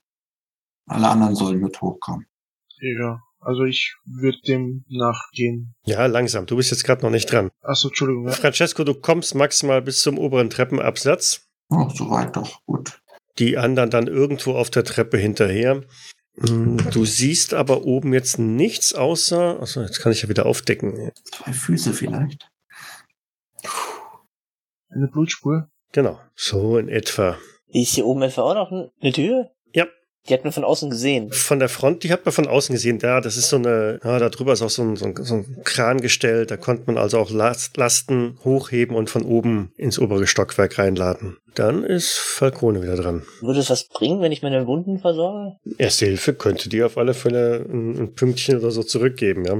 Alle 0.89 1.07
anderen 1.07 1.35
sollen 1.35 1.59
mit 1.59 1.79
hochkommen. 1.79 2.25
Ja. 2.79 3.21
Also 3.41 3.63
ich 3.63 3.95
würde 4.05 4.37
dem 4.47 4.83
nachgehen. 4.89 5.73
Ja, 5.85 6.05
langsam. 6.07 6.45
Du 6.45 6.57
bist 6.57 6.71
jetzt 6.71 6.83
gerade 6.83 7.03
noch 7.03 7.09
nicht 7.09 7.31
dran. 7.31 7.49
Achso, 7.61 7.87
Entschuldigung. 7.87 8.27
Ja. 8.27 8.33
Francesco, 8.33 8.83
du 8.83 8.93
kommst 8.93 9.33
maximal 9.33 9.81
bis 9.81 10.01
zum 10.01 10.17
oberen 10.17 10.49
Treppenabsatz. 10.49 11.47
Oh, 11.69 11.87
soweit 11.89 12.35
doch. 12.35 12.61
Gut. 12.65 13.01
Die 13.37 13.57
anderen 13.57 13.89
dann 13.89 14.07
irgendwo 14.07 14.55
auf 14.55 14.69
der 14.69 14.83
Treppe 14.83 15.17
hinterher. 15.17 15.83
Hm, 16.37 16.77
Du 16.91 17.05
siehst 17.05 17.53
aber 17.53 17.83
oben 17.85 18.13
jetzt 18.13 18.39
nichts 18.39 18.93
außer. 18.93 19.61
Achso, 19.61 19.81
jetzt 19.81 19.99
kann 20.01 20.11
ich 20.11 20.21
ja 20.21 20.29
wieder 20.29 20.45
aufdecken. 20.45 21.11
Zwei 21.23 21.53
Füße 21.53 21.93
vielleicht. 21.93 22.49
Eine 24.89 25.07
Blutspur. 25.07 25.69
Genau. 25.91 26.19
So 26.35 26.77
in 26.77 26.89
etwa. 26.89 27.37
Ist 27.67 27.93
hier 27.95 28.05
oben 28.05 28.21
etwa 28.23 28.41
auch 28.41 28.53
noch 28.55 28.91
eine 29.01 29.11
Tür? 29.11 29.51
Die 30.29 30.33
hat 30.33 30.43
man 30.43 30.53
von 30.53 30.63
außen 30.63 30.89
gesehen. 30.91 31.31
Von 31.31 31.59
der 31.59 31.69
Front, 31.69 32.03
die 32.03 32.11
hat 32.11 32.25
man 32.25 32.31
von 32.31 32.47
außen 32.47 32.73
gesehen. 32.73 32.99
Da, 32.99 33.19
das 33.19 33.35
ist 33.35 33.49
so 33.49 33.55
eine, 33.55 33.99
ja, 34.03 34.19
da 34.19 34.29
drüber 34.29 34.53
ist 34.53 34.61
auch 34.61 34.69
so 34.69 34.83
ein, 34.83 34.95
so 34.95 35.05
ein, 35.05 35.15
so 35.17 35.35
ein 35.35 35.57
Krangestell. 35.63 36.45
Da 36.45 36.55
konnte 36.55 36.83
man 36.85 36.97
also 36.97 37.17
auch 37.17 37.31
Last, 37.31 37.77
Lasten 37.77 38.37
hochheben 38.43 38.95
und 38.95 39.09
von 39.09 39.23
oben 39.23 39.71
ins 39.75 39.97
obere 39.97 40.27
Stockwerk 40.27 40.77
reinladen. 40.77 41.37
Dann 41.55 41.83
ist 41.83 42.17
Falcone 42.17 42.83
wieder 42.83 42.95
dran. 42.95 43.23
Würde 43.41 43.59
es 43.59 43.69
was 43.69 43.87
bringen, 43.87 44.21
wenn 44.21 44.31
ich 44.31 44.43
meine 44.43 44.67
Wunden 44.67 44.99
versorge? 44.99 45.57
Erste 45.77 46.05
Hilfe 46.05 46.33
könnte 46.33 46.69
dir 46.69 46.85
auf 46.85 46.97
alle 46.97 47.15
Fälle 47.15 47.65
ein, 47.67 47.97
ein 47.97 48.13
Pünktchen 48.13 48.59
oder 48.59 48.71
so 48.71 48.83
zurückgeben, 48.83 49.45
ja. 49.45 49.59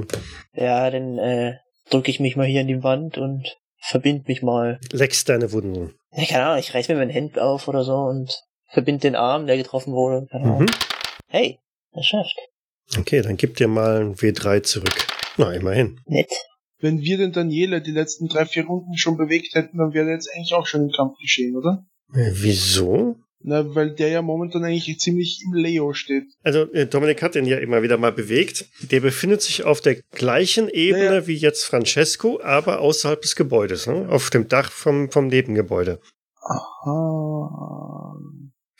Ja, 0.54 0.90
dann 0.90 1.18
äh, 1.18 1.54
drücke 1.90 2.10
ich 2.10 2.20
mich 2.20 2.36
mal 2.36 2.46
hier 2.46 2.60
an 2.60 2.68
die 2.68 2.82
Wand 2.82 3.18
und 3.18 3.56
verbind 3.80 4.28
mich 4.28 4.42
mal. 4.42 4.78
Leckst 4.92 5.28
deine 5.28 5.52
Wunden. 5.52 5.94
Ja, 6.12 6.24
keine 6.26 6.44
Ahnung, 6.46 6.60
ich 6.60 6.74
reiß 6.74 6.88
mir 6.88 6.96
mein 6.96 7.10
Hemd 7.10 7.38
auf 7.38 7.68
oder 7.68 7.82
so 7.82 7.94
und 7.94 8.40
verbind 8.72 9.04
den 9.04 9.14
Arm, 9.14 9.46
der 9.46 9.56
getroffen 9.56 9.92
wurde. 9.92 10.26
Mhm. 10.32 10.66
Hey, 11.28 11.58
geschafft. 11.94 12.36
Okay, 12.98 13.22
dann 13.22 13.36
gib 13.36 13.56
dir 13.56 13.68
mal 13.68 14.00
ein 14.00 14.14
W3 14.16 14.62
zurück. 14.62 15.06
Na, 15.36 15.52
immerhin. 15.52 16.00
Nett. 16.06 16.30
Wenn 16.80 17.00
wir 17.00 17.18
den 17.18 17.32
Daniele 17.32 17.82
die 17.82 17.92
letzten 17.92 18.28
drei, 18.28 18.46
vier 18.46 18.64
Runden 18.66 18.96
schon 18.96 19.16
bewegt 19.16 19.54
hätten, 19.54 19.78
dann 19.78 19.92
wäre 19.92 20.10
jetzt 20.10 20.28
eigentlich 20.34 20.54
auch 20.54 20.66
schon 20.66 20.82
im 20.82 20.90
Kampf 20.90 21.18
geschehen, 21.20 21.56
oder? 21.56 21.84
Äh, 22.14 22.30
wieso? 22.32 23.16
Na, 23.42 23.74
weil 23.74 23.94
der 23.94 24.08
ja 24.08 24.22
momentan 24.22 24.64
eigentlich 24.64 24.98
ziemlich 24.98 25.42
im 25.46 25.54
Leo 25.54 25.92
steht. 25.94 26.24
Also 26.42 26.70
äh, 26.72 26.86
Dominik 26.86 27.22
hat 27.22 27.34
den 27.34 27.46
ja 27.46 27.58
immer 27.58 27.82
wieder 27.82 27.96
mal 27.96 28.12
bewegt. 28.12 28.66
Der 28.90 29.00
befindet 29.00 29.40
sich 29.40 29.64
auf 29.64 29.80
der 29.80 29.96
gleichen 30.10 30.68
Ebene 30.68 31.04
Ja, 31.04 31.14
ja. 31.14 31.26
wie 31.26 31.36
jetzt 31.36 31.64
Francesco, 31.64 32.40
aber 32.42 32.80
außerhalb 32.80 33.22
des 33.22 33.36
Gebäudes, 33.36 33.86
ne? 33.86 34.08
auf 34.10 34.30
dem 34.30 34.48
Dach 34.48 34.70
vom, 34.70 35.10
vom 35.10 35.28
Nebengebäude. 35.28 36.00
Aha. 36.42 38.16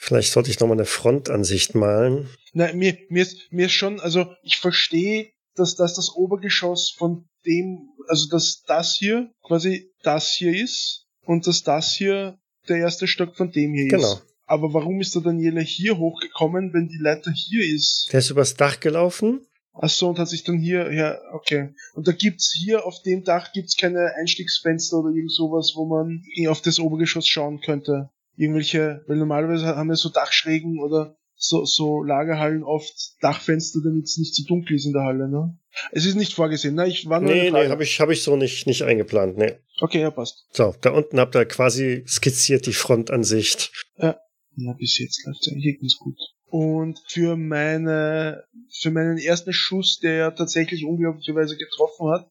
Vielleicht 0.03 0.33
sollte 0.33 0.51
ich 0.51 0.59
nochmal 0.59 0.79
eine 0.79 0.87
Frontansicht 0.87 1.75
malen. 1.75 2.31
Na, 2.55 2.73
mir, 2.73 2.97
mir 3.11 3.23
ist, 3.23 3.53
mir 3.53 3.67
ist 3.67 3.73
schon, 3.73 4.01
also 4.01 4.33
ich 4.43 4.57
verstehe, 4.57 5.29
dass 5.57 5.77
das 5.77 5.93
das 5.93 6.15
Obergeschoss 6.15 6.91
von 6.97 7.29
dem, 7.45 7.91
also 8.09 8.27
dass 8.31 8.63
das 8.67 8.97
hier 8.97 9.31
quasi 9.47 9.93
das 10.03 10.33
hier 10.33 10.59
ist 10.59 11.05
und 11.27 11.47
dass 11.47 11.65
das 11.65 11.93
hier 11.93 12.39
der 12.67 12.79
erste 12.79 13.07
Stock 13.07 13.37
von 13.37 13.53
dem 13.53 13.75
hier 13.75 13.89
Genau. 13.89 14.15
ist. 14.15 14.23
Aber 14.47 14.73
warum 14.73 15.03
ist 15.03 15.15
der 15.15 15.21
Daniele 15.23 15.61
hier 15.61 15.99
hochgekommen, 15.99 16.73
wenn 16.73 16.89
die 16.89 16.99
Leiter 16.99 17.31
hier 17.31 17.63
ist? 17.63 18.09
Der 18.11 18.21
ist 18.21 18.31
übers 18.31 18.55
Dach 18.55 18.81
gelaufen. 18.81 19.47
Ach 19.75 19.91
so, 19.91 20.09
und 20.09 20.19
hat 20.19 20.29
sich 20.31 20.45
dann 20.45 20.59
hier, 20.59 20.91
ja, 20.95 21.19
okay. 21.35 21.75
Und 21.93 22.09
da 22.09 22.13
gibt's 22.13 22.53
hier 22.59 22.87
auf 22.87 23.03
dem 23.03 23.23
Dach 23.23 23.53
gibt's 23.53 23.77
keine 23.77 24.15
Einstiegsfenster 24.19 24.97
oder 24.97 25.11
irgend 25.15 25.33
sowas, 25.33 25.73
wo 25.77 25.85
man 25.85 26.23
auf 26.49 26.63
das 26.63 26.79
Obergeschoss 26.81 27.29
schauen 27.29 27.61
könnte. 27.61 28.09
Irgendwelche, 28.37 29.05
weil 29.07 29.17
normalerweise 29.17 29.67
haben 29.67 29.89
wir 29.89 29.97
so 29.97 30.09
Dachschrägen 30.09 30.81
oder 30.81 31.17
so, 31.35 31.65
so 31.65 32.03
Lagerhallen 32.03 32.63
oft 32.63 32.93
Dachfenster, 33.21 33.81
damit 33.83 34.05
es 34.05 34.19
nicht 34.19 34.35
zu 34.35 34.45
dunkel 34.45 34.77
ist 34.77 34.87
in 34.87 34.93
der 34.93 35.03
Halle, 35.03 35.29
ne? 35.29 35.59
Es 35.93 36.05
ist 36.05 36.17
nicht 36.17 36.35
vorgesehen, 36.35 36.75
ne? 36.75 36.87
Ich 36.87 37.09
war 37.09 37.21
nur 37.21 37.33
Nee, 37.33 37.51
nee, 37.51 37.69
habe 37.69 37.83
ich, 37.83 38.01
hab 38.01 38.11
ich 38.11 38.23
so 38.23 38.37
nicht, 38.37 38.67
nicht 38.67 38.83
eingeplant. 38.83 39.39
Nee. 39.39 39.55
Okay, 39.81 40.01
ja, 40.01 40.11
passt. 40.11 40.47
So, 40.53 40.75
da 40.81 40.91
unten 40.91 41.19
habt 41.19 41.35
ihr 41.35 41.47
quasi 41.47 42.05
skizziert 42.07 42.67
die 42.67 42.73
Frontansicht. 42.73 43.73
Ja, 43.97 44.75
bis 44.79 44.99
jetzt 44.99 45.25
läuft 45.27 45.47
es 45.47 45.53
eigentlich 45.53 45.81
ganz 45.81 45.97
gut. 45.97 46.19
Und 46.47 47.01
für 47.09 47.37
meine, 47.37 48.45
für 48.81 48.91
meinen 48.91 49.19
ersten 49.19 49.53
Schuss, 49.53 50.01
der 50.01 50.15
ja 50.15 50.31
tatsächlich 50.33 50.85
unglaublicherweise 50.85 51.57
getroffen 51.57 52.11
hat, 52.11 52.31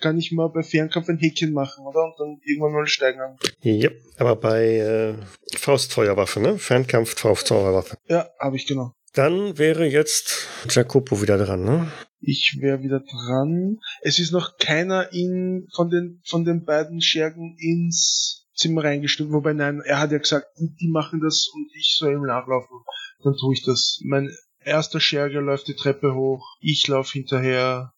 kann 0.00 0.18
ich 0.18 0.32
mal 0.32 0.48
bei 0.48 0.62
Fernkampf 0.62 1.08
ein 1.08 1.18
Häkchen 1.18 1.52
machen, 1.52 1.84
oder? 1.86 2.04
Und 2.04 2.14
dann 2.18 2.40
irgendwann 2.44 2.72
mal 2.72 2.86
steigern. 2.86 3.36
Ja, 3.60 3.90
aber 4.16 4.36
bei 4.36 4.76
äh, 4.76 5.14
Faustfeuerwaffe, 5.56 6.40
ne? 6.40 6.58
Fernkampf, 6.58 7.18
Faustfeuerwaffe. 7.18 7.96
Ja, 8.08 8.28
habe 8.38 8.56
ich 8.56 8.66
genau. 8.66 8.94
Dann 9.14 9.58
wäre 9.58 9.86
jetzt 9.86 10.46
Jacopo 10.68 11.20
wieder 11.20 11.36
dran, 11.36 11.64
ne? 11.64 11.90
Ich 12.20 12.58
wäre 12.60 12.82
wieder 12.82 13.00
dran. 13.00 13.78
Es 14.02 14.18
ist 14.18 14.30
noch 14.30 14.56
keiner 14.58 15.12
in, 15.12 15.66
von 15.74 15.90
den, 15.90 16.20
von 16.24 16.44
den 16.44 16.64
beiden 16.64 17.00
Schergen 17.00 17.56
ins 17.58 18.46
Zimmer 18.54 18.84
reingestimmt. 18.84 19.32
Wobei, 19.32 19.52
nein, 19.52 19.80
er 19.84 19.98
hat 19.98 20.12
ja 20.12 20.18
gesagt, 20.18 20.46
die 20.58 20.74
die 20.80 20.88
machen 20.88 21.20
das 21.20 21.48
und 21.54 21.70
ich 21.74 21.96
soll 21.98 22.12
ihm 22.12 22.22
nachlaufen. 22.22 22.76
Dann 23.22 23.34
tue 23.36 23.54
ich 23.54 23.62
das. 23.62 24.00
Mein 24.04 24.30
erster 24.64 25.00
Scherge 25.00 25.40
läuft 25.40 25.68
die 25.68 25.76
Treppe 25.76 26.14
hoch. 26.14 26.56
Ich 26.60 26.86
laufe 26.86 27.12
hinterher. 27.12 27.92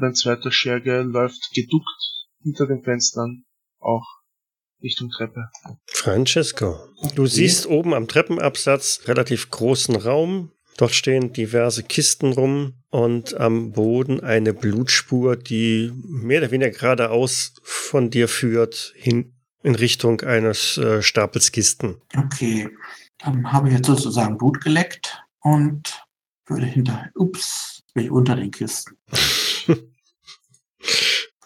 Mein 0.00 0.14
zweiter 0.14 0.50
Scherge 0.50 1.02
läuft 1.02 1.50
geduckt 1.54 2.26
hinter 2.42 2.66
den 2.66 2.82
Fenstern. 2.82 3.44
Auch 3.80 4.06
Richtung 4.82 5.10
Treppe. 5.10 5.50
Francesco. 5.86 6.76
Du 7.14 7.26
siehst 7.26 7.66
oben 7.66 7.92
am 7.92 8.08
Treppenabsatz 8.08 9.02
relativ 9.04 9.50
großen 9.50 9.96
Raum. 9.96 10.52
Dort 10.78 10.92
stehen 10.94 11.34
diverse 11.34 11.82
Kisten 11.82 12.32
rum 12.32 12.80
und 12.88 13.34
am 13.34 13.72
Boden 13.72 14.20
eine 14.20 14.54
Blutspur, 14.54 15.36
die 15.36 15.92
mehr 16.06 16.40
oder 16.40 16.50
weniger 16.50 16.70
geradeaus 16.70 17.52
von 17.62 18.08
dir 18.08 18.28
führt, 18.28 18.94
hin 18.96 19.34
in 19.62 19.74
Richtung 19.74 20.22
eines 20.22 20.78
äh, 20.78 21.02
Stapels 21.02 21.52
Kisten. 21.52 22.00
Okay, 22.16 22.70
dann 23.18 23.52
habe 23.52 23.68
ich 23.68 23.74
jetzt 23.74 23.86
sozusagen 23.86 24.38
Blut 24.38 24.62
geleckt 24.62 25.22
und 25.40 26.06
würde 26.46 26.64
hinter, 26.64 27.10
ups, 27.14 27.79
bin 27.94 28.04
ich 28.04 28.10
unter 28.10 28.36
den 28.36 28.50
Kisten. 28.50 28.96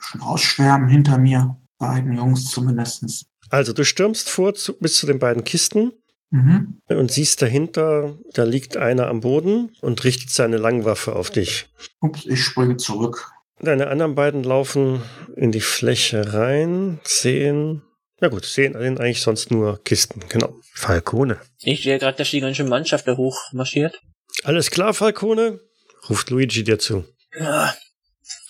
Schon 0.00 0.20
ausschwärmen 0.20 0.88
hinter 0.88 1.18
mir, 1.18 1.56
beiden 1.78 2.16
Jungs 2.16 2.50
zumindestens. 2.50 3.26
Also 3.50 3.72
du 3.72 3.84
stürmst 3.84 4.28
vor 4.30 4.54
zu, 4.54 4.78
bis 4.78 4.96
zu 4.96 5.06
den 5.06 5.18
beiden 5.18 5.44
Kisten 5.44 5.92
Mhm. 6.30 6.80
und 6.88 7.12
siehst 7.12 7.42
dahinter, 7.42 8.18
da 8.32 8.42
liegt 8.42 8.76
einer 8.76 9.06
am 9.06 9.20
Boden 9.20 9.70
und 9.82 10.02
richtet 10.02 10.30
seine 10.30 10.56
Langwaffe 10.56 11.14
auf 11.14 11.30
dich. 11.30 11.66
Ups, 12.00 12.26
ich 12.26 12.42
springe 12.42 12.76
zurück. 12.76 13.30
Deine 13.60 13.86
anderen 13.86 14.16
beiden 14.16 14.42
laufen 14.42 15.00
in 15.36 15.52
die 15.52 15.60
Fläche 15.60 16.34
rein, 16.34 16.98
sehen. 17.04 17.82
Na 18.20 18.28
gut, 18.28 18.44
sehen 18.46 18.74
eigentlich 18.74 19.22
sonst 19.22 19.52
nur 19.52 19.80
Kisten, 19.84 20.22
genau. 20.28 20.56
Falcone. 20.72 21.38
Ich 21.62 21.84
sehe 21.84 22.00
gerade, 22.00 22.16
dass 22.16 22.30
die 22.30 22.40
ganze 22.40 22.64
Mannschaft 22.64 23.06
da 23.06 23.16
hoch 23.16 23.52
marschiert. 23.52 24.00
Alles 24.42 24.72
klar, 24.72 24.92
Falcone? 24.92 25.60
Ruft 26.08 26.30
Luigi 26.30 26.64
dir 26.64 26.78
zu. 26.78 27.04
Ja, 27.38 27.74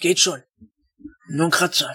geht 0.00 0.18
schon. 0.20 0.42
Nur 1.28 1.46
ein 1.46 1.50
Kratzer. 1.50 1.94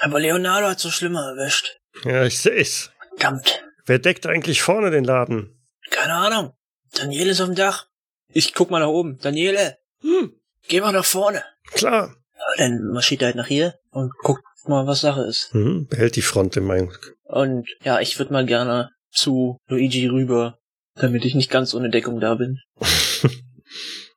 Aber 0.00 0.20
Leonardo 0.20 0.68
hat 0.68 0.80
so 0.80 0.90
schlimmer 0.90 1.34
erwischt. 1.36 1.78
Ja, 2.04 2.24
ich 2.24 2.38
seh's. 2.38 2.90
Verdammt. 3.16 3.62
Wer 3.86 3.98
deckt 3.98 4.26
eigentlich 4.26 4.62
vorne 4.62 4.90
den 4.90 5.04
Laden? 5.04 5.62
Keine 5.90 6.14
Ahnung. 6.14 6.52
Daniele 6.94 7.30
ist 7.30 7.40
auf 7.40 7.46
dem 7.48 7.54
Dach. 7.54 7.86
Ich 8.28 8.54
guck 8.54 8.70
mal 8.70 8.80
nach 8.80 8.88
oben. 8.88 9.18
Daniele, 9.18 9.78
Hm, 10.00 10.32
geh 10.68 10.80
mal 10.80 10.92
nach 10.92 11.04
vorne. 11.04 11.44
klar. 11.72 12.16
Dann 12.56 12.88
marschiert 12.92 13.22
er 13.22 13.26
halt 13.26 13.36
nach 13.36 13.46
hier 13.46 13.78
und 13.90 14.12
guckt 14.22 14.42
mal, 14.66 14.86
was 14.86 15.00
Sache 15.00 15.22
ist. 15.22 15.52
Hm, 15.52 15.86
behält 15.86 16.16
die 16.16 16.22
Front 16.22 16.56
im 16.56 16.70
Eindruck. 16.70 17.14
Und 17.24 17.68
ja, 17.84 18.00
ich 18.00 18.18
würde 18.18 18.32
mal 18.32 18.44
gerne 18.44 18.90
zu 19.12 19.58
Luigi 19.68 20.06
rüber, 20.08 20.58
damit 20.96 21.24
ich 21.24 21.34
nicht 21.34 21.50
ganz 21.50 21.72
ohne 21.74 21.88
Deckung 21.90 22.20
da 22.20 22.34
bin. 22.34 22.58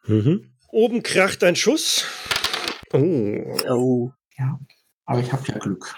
Mhm. 0.07 0.55
Oben 0.76 1.03
kracht 1.03 1.41
ein 1.45 1.55
Schuss. 1.55 2.03
Oh, 2.91 2.99
Oh. 3.69 4.11
Ja, 4.38 4.59
aber 5.05 5.21
ich 5.21 5.32
habe 5.32 5.41
ja 5.47 5.57
Glück. 5.57 5.95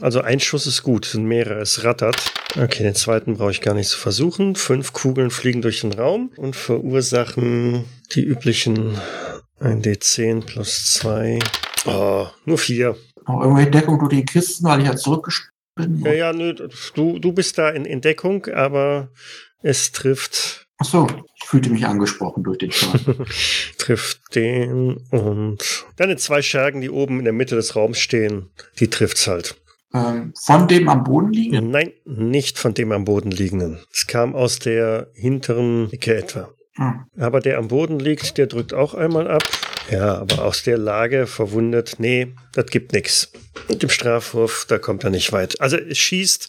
also 0.00 0.22
ein 0.22 0.40
Schuss 0.40 0.66
ist 0.66 0.82
gut, 0.82 1.04
sind 1.04 1.26
mehrere, 1.26 1.60
es 1.60 1.84
rattert. 1.84 2.32
Okay, 2.58 2.82
den 2.82 2.94
zweiten 2.94 3.36
brauche 3.36 3.50
ich 3.50 3.60
gar 3.60 3.74
nicht 3.74 3.90
zu 3.90 3.98
versuchen. 3.98 4.56
Fünf 4.56 4.94
Kugeln 4.94 5.28
fliegen 5.30 5.60
durch 5.60 5.82
den 5.82 5.92
Raum 5.92 6.32
und 6.38 6.56
verursachen 6.56 7.84
die 8.14 8.22
üblichen 8.22 8.98
1d10 9.60 10.46
plus 10.46 10.94
2. 10.94 11.38
Oh, 11.84 12.28
nur 12.46 12.56
vier. 12.56 12.96
Noch 13.28 13.42
irgendwelche 13.42 13.72
Deckung 13.72 13.98
durch 13.98 14.10
die 14.10 14.24
Kisten, 14.24 14.64
weil 14.64 14.80
ich 14.80 14.86
ja 14.86 14.96
zurückgesprungen 14.96 15.52
bin. 15.76 16.00
Ja, 16.02 16.12
ja, 16.14 16.32
nö, 16.32 16.54
du, 16.94 17.18
du 17.18 17.32
bist 17.34 17.58
da 17.58 17.68
in, 17.68 17.84
in 17.84 18.00
Deckung, 18.00 18.46
aber 18.46 19.10
es 19.62 19.92
trifft, 19.92 20.66
Ach 20.82 20.86
so, 20.86 21.06
ich 21.36 21.46
fühlte 21.46 21.70
mich 21.70 21.84
angesprochen 21.86 22.42
durch 22.42 22.58
den 22.58 22.72
Schaden. 22.72 23.26
trifft 23.78 24.34
den 24.34 24.96
und 25.10 25.58
deine 25.96 26.16
zwei 26.16 26.40
Schergen, 26.42 26.80
die 26.80 26.90
oben 26.90 27.18
in 27.18 27.24
der 27.24 27.34
Mitte 27.34 27.54
des 27.54 27.76
Raums 27.76 27.98
stehen, 27.98 28.48
die 28.78 28.88
trifft's 28.88 29.26
halt. 29.26 29.56
ähm, 29.92 30.32
von 30.42 30.68
dem 30.68 30.88
am 30.88 31.04
Boden 31.04 31.32
liegen? 31.32 31.70
Nein, 31.70 31.92
nicht 32.06 32.58
von 32.58 32.72
dem 32.72 32.92
am 32.92 33.04
Boden 33.04 33.30
liegenden. 33.30 33.78
Es 33.92 34.06
kam 34.06 34.34
aus 34.34 34.58
der 34.58 35.08
hinteren 35.14 35.92
Ecke 35.92 36.16
etwa. 36.16 36.48
Ah, 36.76 37.04
Aber 37.18 37.40
der 37.40 37.58
am 37.58 37.68
Boden 37.68 37.98
liegt, 37.98 38.38
der 38.38 38.46
drückt 38.46 38.72
auch 38.72 38.94
einmal 38.94 39.28
ab. 39.30 39.42
Ja, 39.90 40.14
aber 40.18 40.44
aus 40.44 40.62
der 40.62 40.78
Lage 40.78 41.26
verwundet, 41.26 41.96
nee, 41.98 42.32
das 42.54 42.66
gibt 42.66 42.92
nix. 42.92 43.32
Mit 43.68 43.82
dem 43.82 43.90
Strafwurf, 43.90 44.64
da 44.68 44.78
kommt 44.78 45.04
er 45.04 45.10
nicht 45.10 45.32
weit. 45.32 45.60
Also 45.60 45.76
es 45.76 45.98
schießt, 45.98 46.48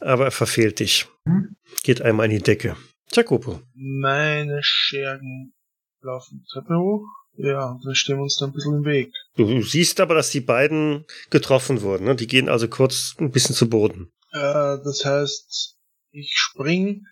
aber 0.00 0.26
er 0.26 0.30
verfehlt 0.32 0.80
dich. 0.80 1.06
Hm? 1.26 1.56
Geht 1.84 2.02
einmal 2.02 2.26
in 2.26 2.32
die 2.32 2.42
Decke. 2.42 2.76
Jacopo. 3.14 3.60
Meine 3.74 4.60
Schergen 4.62 5.54
laufen 6.00 6.44
Treppe 6.52 6.76
hoch. 6.76 7.06
Ja, 7.36 7.70
und 7.72 7.84
dann 7.84 7.94
stehen 7.94 8.16
wir 8.16 8.22
uns 8.22 8.36
da 8.36 8.46
ein 8.46 8.52
bisschen 8.52 8.74
im 8.74 8.84
Weg. 8.84 9.12
Du, 9.36 9.44
du 9.46 9.62
siehst 9.62 10.00
aber, 10.00 10.14
dass 10.14 10.30
die 10.30 10.40
beiden 10.40 11.04
getroffen 11.30 11.82
wurden. 11.82 12.04
Ne? 12.04 12.14
Die 12.14 12.28
gehen 12.28 12.48
also 12.48 12.68
kurz 12.68 13.16
ein 13.18 13.32
bisschen 13.32 13.56
zu 13.56 13.68
Boden. 13.68 14.12
Äh, 14.32 14.78
das 14.84 15.04
heißt, 15.04 15.76
ich 16.12 16.32
spring 16.36 17.02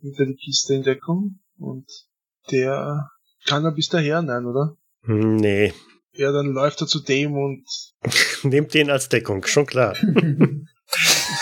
hinter 0.00 0.24
die 0.26 0.36
Kiste 0.36 0.74
in 0.74 0.82
Deckung 0.82 1.40
Und 1.58 1.86
der 2.50 3.10
kann 3.44 3.64
er 3.64 3.72
bis 3.72 3.88
daher, 3.88 4.22
nein, 4.22 4.46
oder? 4.46 4.76
Hm, 5.02 5.36
Nee. 5.36 5.72
Ja, 6.12 6.32
dann 6.32 6.46
läuft 6.46 6.80
er 6.80 6.86
zu 6.86 7.00
dem 7.00 7.34
und 7.34 7.64
Nehmt 8.42 8.72
den 8.72 8.90
als 8.90 9.10
Deckung, 9.10 9.44
schon 9.46 9.66
klar. 9.66 9.94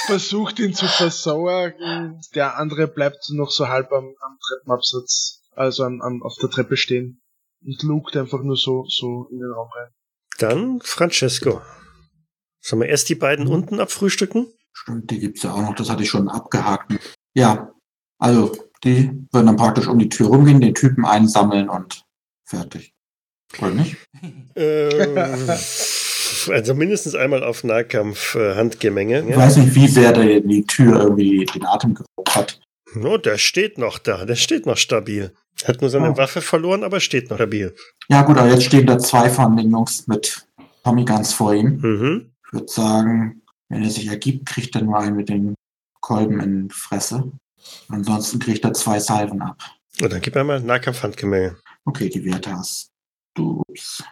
versucht 0.06 0.58
ihn 0.58 0.74
zu 0.74 0.86
versorgen. 0.86 2.20
Der 2.34 2.56
andere 2.58 2.88
bleibt 2.88 3.28
noch 3.30 3.50
so 3.50 3.68
halb 3.68 3.92
am, 3.92 4.14
am 4.20 4.38
Treppenabsatz, 4.46 5.42
also 5.54 5.84
am, 5.84 6.00
am, 6.00 6.22
auf 6.22 6.36
der 6.40 6.50
Treppe 6.50 6.76
stehen 6.76 7.22
und 7.64 7.82
lugt 7.82 8.16
einfach 8.16 8.42
nur 8.42 8.56
so, 8.56 8.84
so 8.88 9.28
in 9.30 9.38
den 9.38 9.50
Raum 9.50 9.68
rein. 9.74 9.92
Dann 10.38 10.80
Francesco. 10.80 11.60
Sollen 12.60 12.82
wir 12.82 12.88
erst 12.88 13.08
die 13.08 13.14
beiden 13.14 13.46
unten 13.46 13.80
abfrühstücken? 13.80 14.46
Stimmt, 14.72 15.10
die 15.10 15.20
gibt's 15.20 15.42
ja 15.42 15.52
auch 15.52 15.62
noch, 15.62 15.74
das 15.74 15.90
hatte 15.90 16.02
ich 16.02 16.10
schon 16.10 16.28
abgehakt. 16.28 16.92
Ja, 17.34 17.72
also 18.18 18.56
die 18.82 19.10
würden 19.32 19.46
dann 19.46 19.56
praktisch 19.56 19.86
um 19.86 19.98
die 19.98 20.08
Tür 20.08 20.28
rumgehen, 20.28 20.60
den 20.60 20.74
Typen 20.74 21.04
einsammeln 21.04 21.68
und 21.68 22.04
fertig. 22.44 22.94
Oder 23.58 23.70
nicht? 23.70 23.96
Ähm, 24.56 25.48
also 26.48 26.74
mindestens 26.74 27.14
einmal 27.14 27.42
auf 27.42 27.64
Nahkampf 27.64 28.34
äh. 28.34 28.68
Ich 28.68 29.36
weiß 29.36 29.56
nicht, 29.58 29.74
wie 29.74 29.88
sehr 29.88 30.12
der 30.12 30.40
die 30.40 30.64
Tür 30.64 31.00
irgendwie 31.02 31.44
den 31.44 31.64
Atem 31.66 31.94
geraubt 31.94 32.34
hat. 32.34 32.60
No, 32.94 33.18
der 33.18 33.38
steht 33.38 33.78
noch 33.78 33.98
da, 33.98 34.24
der 34.24 34.36
steht 34.36 34.66
noch 34.66 34.76
stabil. 34.76 35.32
Hat 35.64 35.80
nur 35.80 35.90
seine 35.90 36.12
Oh. 36.12 36.16
Waffe 36.16 36.40
verloren, 36.40 36.84
aber 36.84 37.00
steht 37.00 37.30
noch 37.30 37.36
stabil. 37.36 37.74
Ja 38.08 38.22
gut, 38.22 38.36
aber 38.38 38.50
jetzt 38.50 38.64
stehen 38.64 38.86
da 38.86 38.98
zwei 38.98 39.30
von 39.30 39.56
den 39.56 39.70
Jungs 39.70 40.06
mit 40.06 40.46
Tommy 40.84 41.04
Guns 41.04 41.32
vor 41.32 41.54
ihm. 41.54 41.78
Mhm. 41.80 42.30
Ich 42.46 42.52
würde 42.52 42.68
sagen, 42.68 43.42
wenn 43.68 43.82
er 43.82 43.90
sich 43.90 44.06
ergibt, 44.06 44.46
kriegt 44.46 44.74
er 44.76 44.82
nur 44.82 44.98
einen 44.98 45.16
mit 45.16 45.28
dem 45.28 45.54
Kolben 46.00 46.40
in 46.40 46.68
die 46.68 46.74
Fresse. 46.74 47.32
Ansonsten 47.88 48.38
kriegt 48.38 48.64
er 48.64 48.74
zwei 48.74 49.00
Salven 49.00 49.40
ab. 49.42 49.58
Und 50.02 50.12
dann 50.12 50.20
gib 50.20 50.36
einmal 50.36 50.60
Nahkampf 50.60 51.02
Handgemenge. 51.02 51.56
Okay, 51.86 52.08
die 52.08 52.24
Werte 52.24 52.52
hast. 52.52 52.90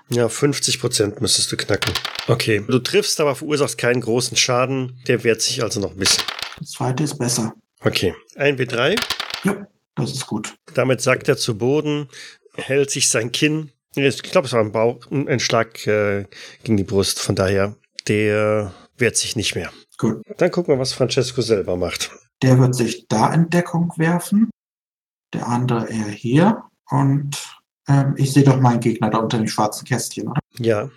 Ja, 0.08 0.28
50 0.28 0.80
Prozent 0.80 1.20
müsstest 1.20 1.52
du 1.52 1.56
knacken. 1.56 1.92
Okay, 2.28 2.64
du 2.66 2.78
triffst, 2.78 3.20
aber 3.20 3.34
verursachst 3.34 3.78
keinen 3.78 4.00
großen 4.00 4.36
Schaden. 4.36 5.00
Der 5.06 5.22
wehrt 5.24 5.40
sich 5.40 5.62
also 5.62 5.80
noch 5.80 5.92
ein 5.92 5.96
bisschen. 5.96 6.24
Das 6.58 6.70
zweite 6.72 7.04
ist 7.04 7.18
besser. 7.18 7.54
Okay, 7.80 8.14
1W3. 8.36 9.00
Ja, 9.44 9.66
das 9.94 10.12
ist 10.12 10.26
gut. 10.26 10.54
Damit 10.74 11.00
sackt 11.00 11.28
er 11.28 11.36
zu 11.36 11.58
Boden, 11.58 12.08
hält 12.54 12.90
sich 12.90 13.08
sein 13.08 13.32
Kinn. 13.32 13.70
Ich 13.94 14.22
glaube, 14.22 14.46
es 14.46 14.52
war 14.52 14.60
ein, 14.60 14.72
Bauch, 14.72 14.98
ein 15.10 15.40
Schlag 15.40 15.86
äh, 15.86 16.26
gegen 16.62 16.76
die 16.76 16.84
Brust. 16.84 17.20
Von 17.20 17.34
daher, 17.34 17.76
der 18.08 18.72
wehrt 18.96 19.16
sich 19.16 19.36
nicht 19.36 19.54
mehr. 19.54 19.70
Gut. 19.98 20.22
Dann 20.38 20.50
gucken 20.50 20.74
wir, 20.74 20.80
was 20.80 20.92
Francesco 20.92 21.42
selber 21.42 21.76
macht. 21.76 22.10
Der 22.42 22.58
wird 22.58 22.74
sich 22.74 23.06
da 23.08 23.32
in 23.32 23.50
Deckung 23.50 23.92
werfen. 23.96 24.50
Der 25.32 25.46
andere 25.46 25.88
eher 25.88 26.08
hier. 26.08 26.64
Und 26.88 27.61
ähm, 27.88 28.14
ich 28.16 28.32
sehe 28.32 28.44
doch 28.44 28.60
meinen 28.60 28.80
Gegner 28.80 29.10
da 29.10 29.18
unter 29.18 29.38
dem 29.38 29.48
schwarzen 29.48 29.84
Kästchen, 29.84 30.28
oder? 30.28 30.40
Ja, 30.58 30.90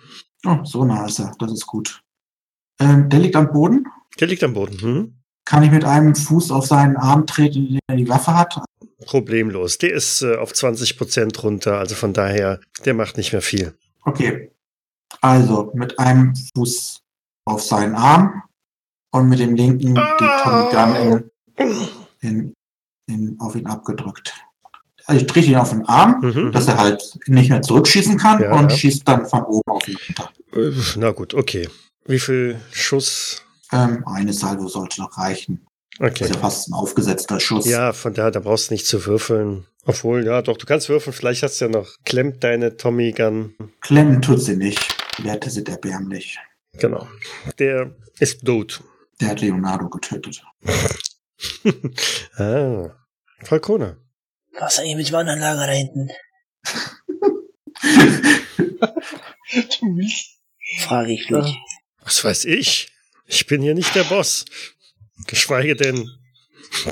Oh, 0.44 0.58
so 0.64 0.84
nah 0.84 1.06
ist 1.06 1.18
er. 1.18 1.32
Das 1.38 1.50
ist 1.50 1.66
gut. 1.66 2.02
Ähm, 2.78 3.08
der 3.08 3.18
liegt 3.20 3.34
am 3.36 3.50
Boden. 3.52 3.86
der 4.20 4.28
liegt 4.28 4.44
am 4.44 4.54
Boden. 4.54 4.80
Hm? 4.80 5.14
Kann 5.44 5.62
ich 5.62 5.70
mit 5.70 5.84
einem 5.84 6.14
Fuß 6.14 6.50
auf 6.50 6.66
seinen 6.66 6.96
Arm 6.96 7.26
treten, 7.26 7.68
den 7.68 7.80
er 7.88 7.96
die 7.96 8.08
Waffe 8.08 8.34
hat? 8.34 8.60
Problemlos. 9.06 9.78
Der 9.78 9.92
ist 9.92 10.22
äh, 10.22 10.36
auf 10.36 10.52
20 10.52 10.98
Prozent 10.98 11.42
runter. 11.42 11.78
Also 11.78 11.94
von 11.94 12.12
daher, 12.12 12.60
der 12.84 12.94
macht 12.94 13.16
nicht 13.16 13.32
mehr 13.32 13.42
viel. 13.42 13.76
Okay. 14.04 14.52
Also 15.20 15.72
mit 15.74 15.98
einem 15.98 16.34
Fuß 16.54 17.00
auf 17.46 17.62
seinen 17.62 17.94
Arm 17.94 18.42
und 19.12 19.28
mit 19.28 19.38
dem 19.40 19.54
linken 19.56 19.94
die 19.94 20.28
Tommy 20.42 20.70
Gun 20.70 21.30
in, 21.56 21.70
in, 22.20 22.54
in, 23.08 23.40
auf 23.40 23.56
ihn 23.56 23.66
abgedrückt. 23.66 24.32
Also 25.06 25.20
ich 25.20 25.26
trete 25.26 25.46
ihn 25.48 25.56
auf 25.56 25.70
den 25.70 25.84
Arm, 25.86 26.20
Mhm. 26.20 26.52
dass 26.52 26.66
er 26.68 26.78
halt 26.78 27.02
nicht 27.26 27.48
mehr 27.50 27.62
zurückschießen 27.62 28.18
kann 28.18 28.42
Ja, 28.42 28.52
und 28.58 28.70
ja. 28.70 28.76
schießt 28.76 29.06
dann 29.06 29.26
von 29.26 29.42
oben 29.44 29.70
auf 29.70 29.86
ihn 29.88 29.96
runter. 30.08 30.30
Äh, 30.52 30.72
Na 30.96 31.10
gut, 31.12 31.34
okay. 31.34 31.68
Wie 32.06 32.18
viel 32.18 32.60
Schuss? 32.72 33.42
Ähm, 33.72 34.04
eine 34.06 34.32
Salve 34.32 34.68
sollte 34.68 35.00
noch 35.00 35.16
reichen. 35.18 35.66
Das 35.98 36.10
Okay. 36.10 36.24
ist 36.24 36.34
ja 36.34 36.40
fast 36.40 36.68
ein 36.68 36.74
aufgesetzter 36.74 37.40
Schuss. 37.40 37.66
Ja, 37.66 37.92
von 37.92 38.12
daher, 38.14 38.30
da 38.30 38.40
brauchst 38.40 38.70
du 38.70 38.74
nicht 38.74 38.86
zu 38.86 39.06
würfeln. 39.06 39.66
Obwohl, 39.86 40.24
ja, 40.26 40.42
doch, 40.42 40.56
du 40.58 40.66
kannst 40.66 40.88
würfeln. 40.88 41.14
Vielleicht 41.14 41.42
hast 41.42 41.60
du 41.60 41.66
ja 41.66 41.70
noch, 41.70 41.88
klemmt 42.04 42.42
deine 42.44 42.76
Tommy 42.76 43.12
Gun. 43.12 43.54
Klemmen 43.80 44.20
tut 44.20 44.42
sie 44.42 44.56
nicht. 44.56 44.80
Werte 45.22 45.48
sind 45.50 45.68
erbärmlich. 45.68 46.38
Genau. 46.74 47.06
Der 47.58 47.94
ist 48.18 48.44
tot. 48.44 48.82
Der 49.20 49.28
hat 49.28 49.40
Leonardo 49.40 49.88
getötet. 49.88 50.42
ah. 52.38 52.90
Falcone. 53.42 53.96
Was 54.58 54.74
ist 54.74 54.80
eigentlich 54.80 54.96
mit 54.96 55.08
dem 55.08 55.14
anderen 55.16 55.40
Lager 55.40 55.66
da 55.66 55.72
hinten? 55.72 56.10
Du 59.80 59.96
willst 59.96 60.36
Frage 60.78 61.12
ich 61.12 61.30
mich. 61.30 61.56
Was 62.00 62.24
weiß 62.24 62.44
ich? 62.46 62.88
Ich 63.26 63.46
bin 63.46 63.62
hier 63.62 63.74
nicht 63.74 63.94
der 63.94 64.04
Boss. 64.04 64.44
Geschweige 65.26 65.76
denn 65.76 66.10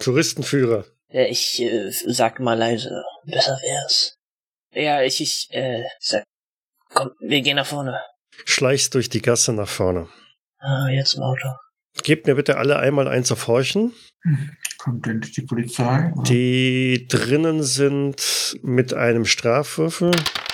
Touristenführer. 0.01 0.85
Ja, 1.09 1.25
ich 1.27 1.61
äh, 1.61 1.91
sag 1.91 2.41
mal 2.41 2.59
leise. 2.59 3.05
Besser 3.25 3.59
wär's. 3.63 4.19
Ja, 4.73 5.03
ich, 5.03 5.21
ich, 5.21 5.49
äh, 5.51 5.85
sag. 6.01 6.25
Komm, 6.91 7.11
wir 7.21 7.41
gehen 7.41 7.57
nach 7.57 7.67
vorne. 7.67 8.01
Schleichst 8.45 8.95
durch 8.95 9.09
die 9.09 9.23
Gasse 9.23 9.53
nach 9.53 9.69
vorne. 9.69 10.09
Ah, 10.59 10.89
jetzt 10.89 11.15
im 11.15 11.23
Auto. 11.23 11.49
Gebt 12.03 12.27
mir 12.27 12.35
bitte 12.35 12.57
alle 12.57 12.79
einmal 12.79 13.09
eins 13.09 13.31
auf 13.31 13.47
Horchen. 13.47 13.95
Kommt 14.85 15.07
denn 15.07 15.21
die 15.23 15.41
Polizei? 15.43 16.13
oder? 16.15 16.23
Die 16.25 17.07
drinnen 17.09 17.63
sind 17.63 18.59
mit 18.63 18.93
einem 18.93 19.25
Strafwürfel. 19.25 20.11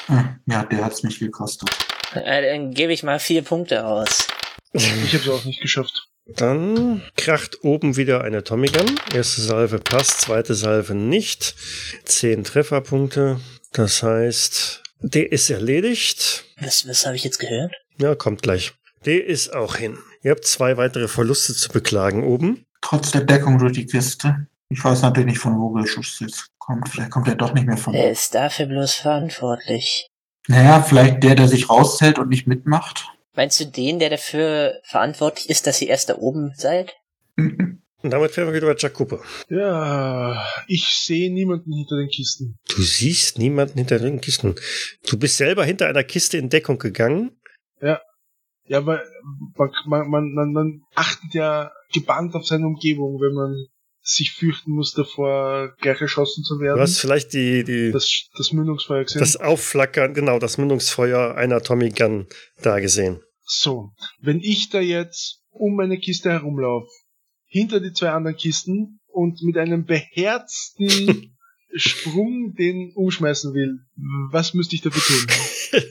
Ah, 0.06 0.36
Ja, 0.46 0.64
der 0.64 0.84
hat's 0.84 1.02
nicht 1.02 1.18
gekostet. 1.18 1.68
Äh, 2.14 2.42
dann 2.52 2.72
gebe 2.72 2.92
ich 2.92 3.02
mal 3.02 3.18
vier 3.18 3.42
Punkte 3.42 3.84
aus. 3.84 4.28
Ich 4.72 4.88
habe 5.14 5.24
es 5.24 5.28
auch 5.28 5.44
nicht 5.44 5.60
geschafft. 5.60 6.06
Dann 6.26 7.02
kracht 7.16 7.64
oben 7.64 7.96
wieder 7.96 8.22
eine 8.22 8.44
Tommy 8.44 8.68
Gun. 8.68 9.00
Erste 9.12 9.40
Salve 9.40 9.80
passt, 9.80 10.20
zweite 10.20 10.54
Salve 10.54 10.94
nicht. 10.94 11.56
Zehn 12.04 12.44
Trefferpunkte. 12.44 13.40
Das 13.72 14.04
heißt, 14.04 14.82
der 15.00 15.32
ist 15.32 15.50
erledigt. 15.50 16.44
Was, 16.60 16.86
was 16.88 17.04
habe 17.04 17.16
ich 17.16 17.24
jetzt 17.24 17.38
gehört? 17.38 17.72
Ja, 17.98 18.14
kommt 18.14 18.42
gleich. 18.42 18.74
Der 19.06 19.26
ist 19.26 19.52
auch 19.52 19.74
hin. 19.74 19.98
Ihr 20.22 20.30
habt 20.30 20.44
zwei 20.44 20.76
weitere 20.76 21.08
Verluste 21.08 21.52
zu 21.52 21.68
beklagen 21.70 22.22
oben. 22.22 22.64
Trotz 22.80 23.10
der 23.10 23.22
Deckung 23.22 23.58
durch 23.58 23.72
die 23.72 23.86
Kiste. 23.86 24.46
Ich 24.68 24.82
weiß 24.82 25.02
natürlich 25.02 25.30
nicht, 25.30 25.38
von 25.38 25.58
wo 25.58 25.76
der 25.76 25.86
Schuss 25.86 26.20
jetzt 26.20 26.50
kommt. 26.58 26.88
Vielleicht 26.88 27.10
kommt 27.10 27.28
er 27.28 27.34
doch 27.34 27.52
nicht 27.52 27.66
mehr 27.66 27.76
von. 27.76 27.92
Wer 27.92 28.10
ist 28.10 28.34
dafür 28.34 28.66
bloß 28.66 28.94
verantwortlich? 28.94 30.08
Naja, 30.46 30.82
vielleicht 30.82 31.22
der, 31.22 31.34
der 31.34 31.48
sich 31.48 31.68
raushält 31.68 32.18
und 32.18 32.28
nicht 32.28 32.46
mitmacht. 32.46 33.08
Meinst 33.34 33.60
du 33.60 33.66
den, 33.66 33.98
der 33.98 34.10
dafür 34.10 34.80
verantwortlich 34.84 35.50
ist, 35.50 35.66
dass 35.66 35.80
ihr 35.82 35.88
erst 35.88 36.08
da 36.08 36.16
oben 36.16 36.52
seid? 36.56 36.94
Und 37.36 37.80
damit 38.02 38.36
wären 38.36 38.48
wir 38.48 38.54
wieder 38.54 38.72
bei 38.72 38.78
Jacopo. 38.78 39.20
Ja, 39.48 40.44
ich 40.66 40.86
sehe 41.04 41.32
niemanden 41.32 41.72
hinter 41.72 41.96
den 41.96 42.08
Kisten. 42.08 42.58
Du 42.74 42.82
siehst 42.82 43.38
niemanden 43.38 43.78
hinter 43.78 43.98
den 43.98 44.20
Kisten. 44.20 44.54
Du 45.08 45.18
bist 45.18 45.36
selber 45.36 45.64
hinter 45.64 45.86
einer 45.86 46.04
Kiste 46.04 46.38
in 46.38 46.48
Deckung 46.48 46.78
gegangen. 46.78 47.36
Ja, 48.70 48.86
weil 48.86 49.02
man, 49.56 49.70
man, 49.86 50.08
man, 50.10 50.32
man, 50.32 50.52
man 50.52 50.82
achtet 50.94 51.34
ja 51.34 51.72
gebannt 51.92 52.34
auf 52.34 52.46
seine 52.46 52.66
Umgebung, 52.66 53.20
wenn 53.20 53.34
man 53.34 53.66
sich 54.02 54.32
fürchten 54.32 54.72
muss, 54.72 54.92
davor 54.94 55.74
gleich 55.80 56.00
erschossen 56.00 56.42
zu 56.42 56.58
werden. 56.58 56.76
Du 56.76 56.82
hast 56.82 56.98
vielleicht 56.98 57.32
die, 57.32 57.64
die, 57.64 57.92
Das, 57.92 58.28
das 58.36 58.52
Mündungsfeuer 58.52 59.04
gesehen. 59.04 59.20
das 59.20 59.36
Aufflackern, 59.36 60.14
genau, 60.14 60.38
das 60.38 60.58
Mündungsfeuer 60.58 61.34
einer 61.34 61.62
Tommy 61.62 61.90
Gun 61.90 62.26
da 62.62 62.80
gesehen. 62.80 63.20
So, 63.44 63.90
wenn 64.20 64.40
ich 64.40 64.70
da 64.70 64.80
jetzt 64.80 65.42
um 65.50 65.76
meine 65.76 65.98
Kiste 65.98 66.30
herumlaufe, 66.30 66.88
hinter 67.46 67.80
die 67.80 67.92
zwei 67.92 68.10
anderen 68.10 68.36
Kisten 68.36 69.00
und 69.08 69.42
mit 69.42 69.56
einem 69.56 69.84
beherzten 69.84 71.36
Sprung 71.74 72.54
den 72.58 72.92
umschmeißen 72.94 73.52
will, 73.54 73.80
was 74.30 74.54
müsste 74.54 74.76
ich 74.76 74.82
dafür 74.82 75.02
tun? 75.02 75.82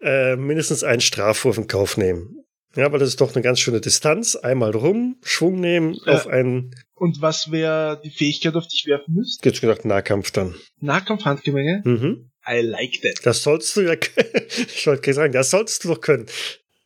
äh, 0.02 0.36
mindestens 0.36 0.82
einen 0.82 1.00
Strafwurf 1.00 1.58
in 1.58 1.66
Kauf 1.66 1.96
nehmen. 1.96 2.45
Ja, 2.76 2.86
aber 2.86 2.98
das 2.98 3.08
ist 3.08 3.20
doch 3.20 3.34
eine 3.34 3.42
ganz 3.42 3.58
schöne 3.60 3.80
Distanz. 3.80 4.36
Einmal 4.36 4.70
rum, 4.72 5.16
Schwung 5.22 5.60
nehmen, 5.60 5.94
Ja. 6.04 6.14
auf 6.14 6.26
einen, 6.26 6.74
Und 6.94 7.20
was 7.20 7.50
wäre 7.50 8.00
die 8.04 8.10
Fähigkeit, 8.10 8.54
auf 8.54 8.64
die 8.68 8.76
ich 8.76 8.86
werfen 8.86 9.14
müsste? 9.14 9.48
jetzt 9.48 9.60
gesagt, 9.60 9.84
Nahkampf 9.84 10.30
dann. 10.30 10.54
Nahkampf-Handgemenge? 10.80 11.82
Mhm. 11.84 12.30
I 12.48 12.60
like 12.60 13.00
that. 13.02 13.20
Das 13.24 13.42
sollst 13.42 13.74
du 13.76 13.80
ja, 13.80 13.94
ich 14.74 14.86
wollte 14.86 15.02
gerade 15.02 15.14
sagen, 15.14 15.32
das 15.32 15.50
sollst 15.50 15.82
du 15.84 15.88
doch 15.88 16.00
können. 16.00 16.26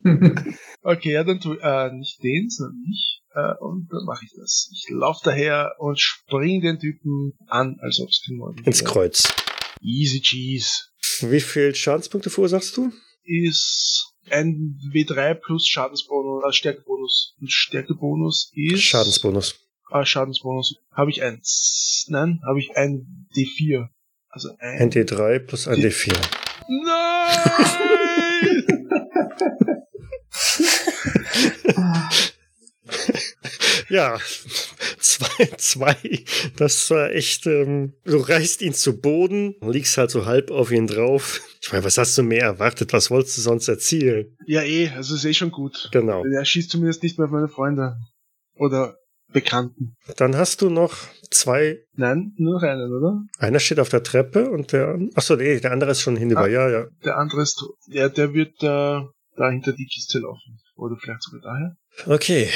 Okay, 0.83 1.11
ja, 1.11 1.23
dann 1.23 1.39
tu, 1.39 1.53
äh, 1.53 1.91
nicht 1.93 2.23
den, 2.23 2.49
sondern 2.49 2.81
mich. 2.87 3.21
Äh, 3.35 3.53
und 3.59 3.87
dann 3.91 4.03
mache 4.05 4.25
ich 4.25 4.31
das. 4.35 4.67
Ich 4.73 4.87
laufe 4.89 5.19
daher 5.23 5.75
und 5.77 5.99
spring 5.99 6.59
den 6.61 6.79
Typen 6.79 7.33
an, 7.45 7.77
als 7.81 7.99
ob 7.99 8.09
es 8.09 8.23
kein 8.25 8.37
Morgen 8.37 8.63
Ins. 8.63 8.83
Kreuz. 8.83 9.31
Easy 9.79 10.21
cheese. 10.21 10.85
Wie 11.21 11.39
viel 11.39 11.75
Schadenspunkte 11.75 12.31
verursachst 12.31 12.75
du? 12.77 12.91
Ist 13.23 14.10
ein 14.29 14.79
W3 14.93 15.33
plus 15.35 15.67
Schadensbonus, 15.67 16.43
äh, 16.45 16.53
Stärkebonus. 16.53 17.35
Und 17.39 17.51
Stärkebonus 17.51 18.51
ist... 18.53 18.83
Schadensbonus. 18.83 19.55
Ah, 19.89 20.05
Schadensbonus. 20.05 20.75
Habe 20.93 21.11
ich 21.11 21.21
eins? 21.23 22.05
Nein, 22.09 22.41
habe 22.45 22.59
ich 22.59 22.77
ein 22.77 23.27
D4. 23.35 23.89
Also 24.29 24.49
ein. 24.59 24.91
ND3 24.91 25.39
plus 25.39 25.67
1D4. 25.67 26.15
Nein! 26.67 27.47
Ja, 33.91 34.17
zwei, 35.01 35.45
zwei. 35.57 35.95
Das 36.57 36.89
war 36.89 37.11
echt, 37.11 37.45
ähm, 37.47 37.93
du 38.05 38.17
reißt 38.17 38.61
ihn 38.61 38.73
zu 38.73 38.99
Boden, 38.99 39.55
liegst 39.61 39.97
halt 39.97 40.11
so 40.11 40.25
halb 40.25 40.51
auf 40.51 40.71
ihn 40.71 40.87
drauf. 40.87 41.41
Ich 41.61 41.71
meine, 41.71 41.83
was 41.83 41.97
hast 41.97 42.17
du 42.17 42.23
mehr 42.23 42.43
erwartet? 42.43 42.93
Was 42.93 43.11
wolltest 43.11 43.37
du 43.37 43.41
sonst 43.41 43.67
erzielen? 43.67 44.37
ja, 44.45 44.61
eh, 44.63 44.89
also 44.89 45.15
ist 45.15 45.25
eh 45.25 45.33
schon 45.33 45.51
gut. 45.51 45.89
Genau. 45.91 46.23
Er 46.25 46.45
schießt 46.45 46.69
zumindest 46.69 47.03
nicht 47.03 47.17
mehr 47.17 47.25
auf 47.25 47.31
meine 47.31 47.47
Freunde. 47.47 47.97
Oder 48.55 48.97
Bekannten. 49.31 49.95
Dann 50.17 50.35
hast 50.35 50.61
du 50.61 50.69
noch 50.69 50.93
zwei. 51.29 51.79
Nein, 51.93 52.33
nur 52.37 52.55
noch 52.55 52.63
einen, 52.63 52.91
oder? 52.91 53.21
Einer 53.37 53.59
steht 53.59 53.79
auf 53.79 53.89
der 53.89 54.03
Treppe 54.03 54.49
und 54.49 54.73
der, 54.73 54.99
achso, 55.15 55.35
nee, 55.35 55.59
der 55.59 55.71
andere 55.71 55.91
ist 55.91 56.01
schon 56.01 56.17
hinüber. 56.17 56.41
Ah. 56.41 56.47
Ja, 56.47 56.69
ja. 56.69 56.87
Der 57.05 57.17
andere 57.17 57.41
ist 57.41 57.55
tot. 57.55 57.75
Ja, 57.87 58.09
der 58.09 58.33
wird 58.33 58.61
da, 58.61 59.09
da 59.37 59.49
hinter 59.49 59.71
die 59.71 59.85
Kiste 59.85 60.19
laufen. 60.19 60.59
Oder 60.75 60.97
vielleicht 60.97 61.23
sogar 61.23 61.41
daher. 61.41 61.75
Okay, 62.07 62.49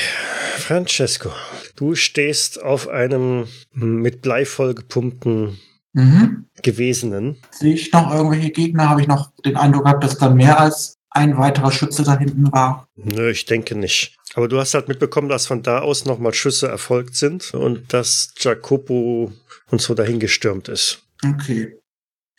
Francesco, 0.57 1.29
du 1.75 1.95
stehst 1.95 2.61
auf 2.61 2.87
einem 2.87 3.47
mit 3.73 4.21
Blei 4.21 4.45
vollgepumpten 4.45 5.59
Mhm. 5.97 6.47
Gewesenen. 6.61 7.37
Sehe 7.51 7.73
ich 7.73 7.91
noch 7.93 8.13
irgendwelche 8.13 8.49
Gegner? 8.51 8.89
Habe 8.89 8.99
ich 9.01 9.07
noch 9.07 9.31
den 9.45 9.55
Eindruck 9.55 9.85
gehabt, 9.85 10.03
dass 10.03 10.17
da 10.17 10.29
mehr 10.29 10.59
als 10.59 10.97
ein 11.09 11.37
weiterer 11.37 11.71
Schütze 11.71 12.03
da 12.03 12.17
hinten 12.17 12.51
war? 12.51 12.89
Nö, 12.95 13.29
ich 13.29 13.45
denke 13.45 13.75
nicht. 13.75 14.17
Aber 14.33 14.49
du 14.49 14.59
hast 14.59 14.73
halt 14.73 14.89
mitbekommen, 14.89 15.29
dass 15.29 15.47
von 15.47 15.63
da 15.63 15.79
aus 15.79 16.03
nochmal 16.03 16.33
Schüsse 16.33 16.67
erfolgt 16.67 17.15
sind 17.15 17.53
und 17.53 17.93
dass 17.93 18.33
Jacopo 18.37 19.31
und 19.71 19.81
so 19.81 19.93
dahingestürmt 19.93 20.67
ist. 20.67 21.01
Okay. 21.25 21.79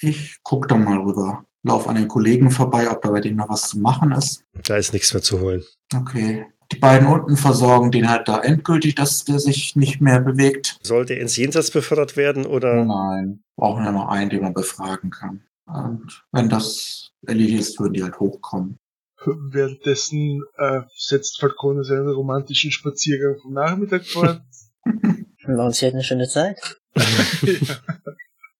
Ich 0.02 0.36
guck 0.42 0.68
da 0.68 0.76
mal 0.76 0.98
rüber. 0.98 1.42
Lauf 1.62 1.88
an 1.88 1.96
den 1.96 2.08
Kollegen 2.08 2.50
vorbei, 2.50 2.90
ob 2.90 3.00
da 3.00 3.10
bei 3.10 3.22
denen 3.22 3.38
noch 3.38 3.48
was 3.48 3.70
zu 3.70 3.78
machen 3.78 4.12
ist. 4.12 4.44
Da 4.64 4.76
ist 4.76 4.92
nichts 4.92 5.14
mehr 5.14 5.22
zu 5.22 5.40
holen. 5.40 5.64
Okay. 5.94 6.44
Die 6.72 6.78
beiden 6.78 7.06
unten 7.06 7.36
versorgen 7.36 7.92
den 7.92 8.10
halt 8.10 8.28
da 8.28 8.40
endgültig, 8.40 8.94
dass 8.94 9.24
der 9.24 9.38
sich 9.38 9.76
nicht 9.76 10.00
mehr 10.00 10.20
bewegt. 10.20 10.78
Sollte 10.82 11.14
er 11.14 11.20
ins 11.20 11.36
Jenseits 11.36 11.70
befördert 11.70 12.16
werden 12.16 12.44
oder? 12.44 12.84
Nein. 12.84 13.44
Brauchen 13.56 13.84
ja 13.84 13.92
noch 13.92 14.08
einen, 14.08 14.30
den 14.30 14.42
man 14.42 14.54
befragen 14.54 15.10
kann. 15.10 15.42
Und 15.66 16.24
wenn 16.32 16.48
das 16.48 17.12
erledigt 17.26 17.60
ist, 17.60 17.80
würden 17.80 17.94
die 17.94 18.02
halt 18.02 18.18
hochkommen. 18.18 18.78
Währenddessen 19.24 20.42
äh, 20.56 20.82
setzt 20.94 21.40
Falcone 21.40 21.82
seinen 21.84 22.08
romantischen 22.08 22.70
Spaziergang 22.70 23.38
vom 23.40 23.54
Nachmittag 23.54 24.04
fort. 24.06 24.42
Wir 24.84 25.58
uns 25.58 25.78
hier 25.78 25.90
eine 25.90 26.02
schöne 26.02 26.28
Zeit. 26.28 26.58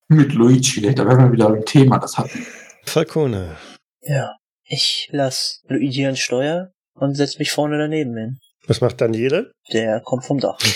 Mit 0.07 0.33
Luigi, 0.33 0.93
da 0.95 1.05
wären 1.05 1.25
wir 1.25 1.31
wieder 1.33 1.53
im 1.53 1.65
Thema, 1.65 1.97
das 1.99 2.17
hatten. 2.17 2.45
Falcone. 2.85 3.57
Ja. 4.01 4.37
Ich 4.63 5.09
lass 5.11 5.63
Luigi 5.67 6.05
ans 6.05 6.19
Steuer 6.19 6.71
und 6.99 7.15
setz 7.15 7.39
mich 7.39 7.51
vorne 7.51 7.77
daneben 7.77 8.15
hin. 8.17 8.37
Was 8.67 8.81
macht 8.81 8.99
Daniele? 8.99 9.51
Der 9.71 10.01
kommt 10.01 10.25
vom 10.25 10.39
Dach. 10.39 10.57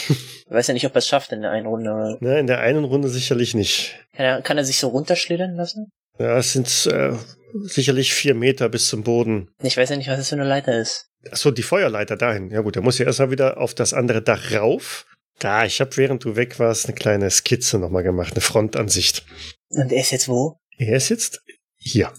Ich 0.52 0.56
weiß 0.58 0.68
ja 0.68 0.74
nicht, 0.74 0.86
ob 0.86 0.92
er 0.94 0.98
es 0.98 1.08
schafft 1.08 1.32
in 1.32 1.44
der 1.44 1.52
einen 1.52 1.66
Runde. 1.66 1.90
oder- 1.92 2.18
Ne, 2.20 2.38
in 2.38 2.46
der 2.46 2.60
einen 2.60 2.84
Runde 2.84 3.08
sicherlich 3.08 3.54
nicht. 3.54 3.98
Kann 4.14 4.26
er, 4.26 4.42
kann 4.42 4.58
er 4.58 4.66
sich 4.66 4.80
so 4.80 4.90
runterschlittern 4.90 5.56
lassen? 5.56 5.88
Ja, 6.20 6.38
es 6.38 6.52
sind 6.52 6.68
äh, 6.92 7.14
sicherlich 7.54 8.14
vier 8.14 8.36
Meter 8.36 8.68
bis 8.68 8.90
zum 8.90 9.02
Boden. 9.04 9.48
Ich 9.64 9.78
weiß 9.78 9.92
ja 9.92 9.96
nicht, 9.96 10.10
was 10.10 10.18
das 10.18 10.28
für 10.28 10.36
eine 10.36 10.44
Leiter 10.44 10.78
ist. 10.78 11.06
Achso, 11.32 11.52
die 11.52 11.64
Feuerleiter 11.64 12.18
dahin. 12.18 12.50
Ja 12.50 12.60
gut, 12.60 12.76
der 12.76 12.82
muss 12.82 12.98
ja 12.98 13.06
erstmal 13.06 13.32
wieder 13.32 13.62
auf 13.62 13.74
das 13.74 13.94
andere 13.94 14.22
Dach 14.22 14.52
rauf. 14.52 15.06
Da, 15.40 15.64
ich 15.64 15.80
habe 15.80 15.96
während 15.96 16.26
du 16.26 16.36
weg 16.36 16.60
warst 16.60 16.86
eine 16.88 16.96
kleine 16.96 17.32
Skizze 17.32 17.80
nochmal 17.80 18.04
gemacht, 18.04 18.34
eine 18.34 18.42
Frontansicht. 18.42 19.26
Und 19.70 19.90
er 19.94 20.02
ist 20.02 20.12
jetzt 20.12 20.28
wo? 20.28 20.58
Er 20.78 20.98
ist 20.98 21.08
jetzt 21.08 21.40
hier. 21.78 22.12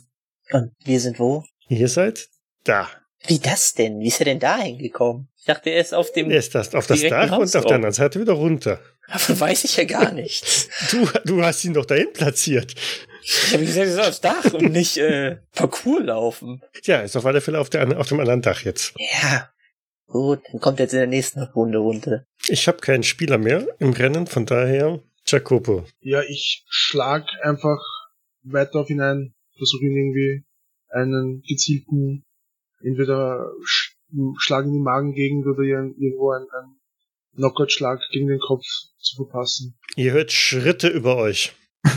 Und 0.53 0.73
wir 0.85 1.01
sind 1.01 1.19
wo? 1.19 1.45
Ihr 1.69 1.89
seid 1.89 2.29
da. 2.65 2.89
Wie 3.27 3.39
das 3.39 3.73
denn? 3.75 4.01
Wie 4.01 4.09
ist 4.09 4.21
er 4.21 4.25
denn 4.25 4.41
da 4.41 4.59
hingekommen? 4.59 5.29
Ich 5.39 5.45
dachte, 5.45 5.71
er 5.71 5.81
ist 5.81 5.95
auf 5.95 6.13
dem... 6.13 6.31
Er 6.31 6.39
ist 6.39 6.55
das, 6.55 6.75
auf 6.75 6.87
das 6.87 7.01
Dach 7.03 7.39
und 7.39 7.57
auf 7.57 7.65
der 7.65 7.75
anderen 7.75 7.93
Seite 7.93 8.21
wieder 8.21 8.33
runter. 8.35 8.81
Davon 9.09 9.39
weiß 9.39 9.65
ich 9.65 9.77
ja 9.77 9.85
gar 9.85 10.13
nichts. 10.13 10.69
Du, 10.91 11.09
du 11.25 11.43
hast 11.43 11.65
ihn 11.65 11.75
doch 11.75 11.85
dahin 11.85 12.13
platziert. 12.13 12.75
Ich 13.25 13.53
habe 13.53 13.65
gesagt, 13.65 13.87
er 13.87 13.95
soll 13.95 14.05
aufs 14.05 14.21
Dach 14.21 14.53
und 14.55 14.73
nicht 14.73 14.97
äh, 14.97 15.37
Parcours 15.55 16.05
laufen. 16.05 16.61
Ja, 16.85 17.01
ist 17.01 17.17
auf 17.17 17.27
alle 17.27 17.41
Fälle 17.41 17.61
auf, 17.61 17.71
der, 17.71 17.99
auf 17.99 18.09
dem 18.09 18.21
anderen 18.21 18.43
Dach 18.43 18.63
jetzt. 18.63 18.95
Ja. 18.99 19.49
Gut, 20.07 20.41
dann 20.51 20.61
kommt 20.61 20.79
er 20.79 20.85
jetzt 20.85 20.93
in 20.93 20.99
der 20.99 21.07
nächsten 21.07 21.43
Runde 21.43 21.79
runter. 21.79 22.27
Ich 22.49 22.69
habe 22.69 22.79
keinen 22.79 23.03
Spieler 23.03 23.39
mehr 23.39 23.67
im 23.79 23.93
Rennen, 23.93 24.27
von 24.27 24.45
daher 24.45 25.01
Jacopo. 25.27 25.85
ja, 26.01 26.21
ich 26.23 26.65
schlag 26.69 27.27
einfach 27.43 27.79
weiter 28.43 28.81
auf 28.81 28.91
ihn 28.91 29.01
ein, 29.01 29.35
versuche 29.57 29.85
ihn 29.85 29.97
irgendwie 29.97 30.45
einen 30.91 31.43
gezielten, 31.49 32.25
entweder 32.85 33.51
sch 33.65 33.97
Schlag 34.39 34.67
in 34.67 34.73
die 34.73 34.79
Magengegend 34.79 35.47
oder 35.47 35.61
ir- 35.63 35.95
irgendwo 35.99 36.33
einen, 36.33 36.47
einen 36.51 36.77
Knockout-Schlag 37.37 38.01
gegen 38.13 38.29
den 38.29 38.41
Kopf 38.41 38.63
zu 38.99 39.17
verpassen. 39.17 39.75
Ihr 39.97 40.13
hört 40.13 40.33
Schritte 40.33 40.89
über 40.89 41.17
euch. 41.17 41.55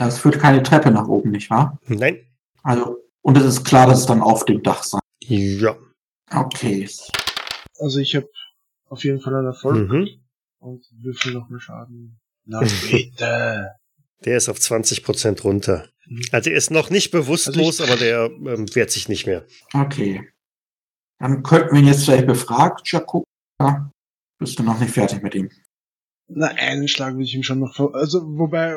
Es 0.00 0.20
führt 0.20 0.38
keine 0.38 0.62
Treppe 0.62 0.92
nach 0.92 1.08
oben, 1.08 1.32
nicht 1.32 1.50
wahr? 1.50 1.76
Nein? 1.88 2.24
Also, 2.62 2.98
und 3.20 3.36
es 3.36 3.42
ist 3.44 3.64
klar, 3.64 3.88
dass 3.88 3.98
es 3.98 4.06
dann 4.06 4.20
auf 4.22 4.44
dem 4.44 4.62
Dach 4.62 4.84
sein. 4.84 5.00
Ja. 5.24 5.76
Okay. 6.30 6.88
Also 7.80 7.98
ich 7.98 8.14
habe 8.14 8.28
auf 8.90 9.02
jeden 9.02 9.20
Fall 9.20 9.34
einen 9.34 9.46
Erfolg 9.48 9.88
Mhm. 9.90 10.08
und 10.60 10.84
würfel 11.02 11.32
noch 11.32 11.48
mal 11.48 11.58
Schaden. 11.58 12.20
Na 12.44 12.60
bitte. 12.90 13.72
Der 14.24 14.36
ist 14.36 14.48
auf 14.48 14.58
20% 14.58 15.42
runter. 15.42 15.88
Mhm. 16.08 16.22
Also 16.32 16.50
er 16.50 16.56
ist 16.56 16.70
noch 16.70 16.90
nicht 16.90 17.10
bewusstlos, 17.10 17.80
Also 17.80 17.84
ich- 17.84 17.90
aber 17.90 17.98
der 18.00 18.54
ähm, 18.54 18.74
wehrt 18.74 18.90
sich 18.90 19.08
nicht 19.08 19.26
mehr. 19.26 19.46
Okay. 19.72 20.28
Dann 21.18 21.42
könnten 21.42 21.74
wir 21.74 21.80
ihn 21.80 21.88
jetzt 21.88 22.04
vielleicht 22.04 22.26
befragen, 22.26 22.78
Jacob. 22.84 23.24
Ja, 23.60 23.90
bist 24.38 24.58
du 24.58 24.62
noch 24.62 24.78
nicht 24.78 24.92
fertig 24.92 25.22
mit 25.22 25.34
ihm? 25.34 25.50
Na, 26.28 26.46
einen 26.48 26.88
Schlag 26.88 27.16
will 27.16 27.24
ich 27.24 27.34
ihm 27.34 27.42
schon 27.42 27.58
noch 27.58 27.74
vor. 27.74 27.94
Also, 27.94 28.20
wobei, 28.38 28.76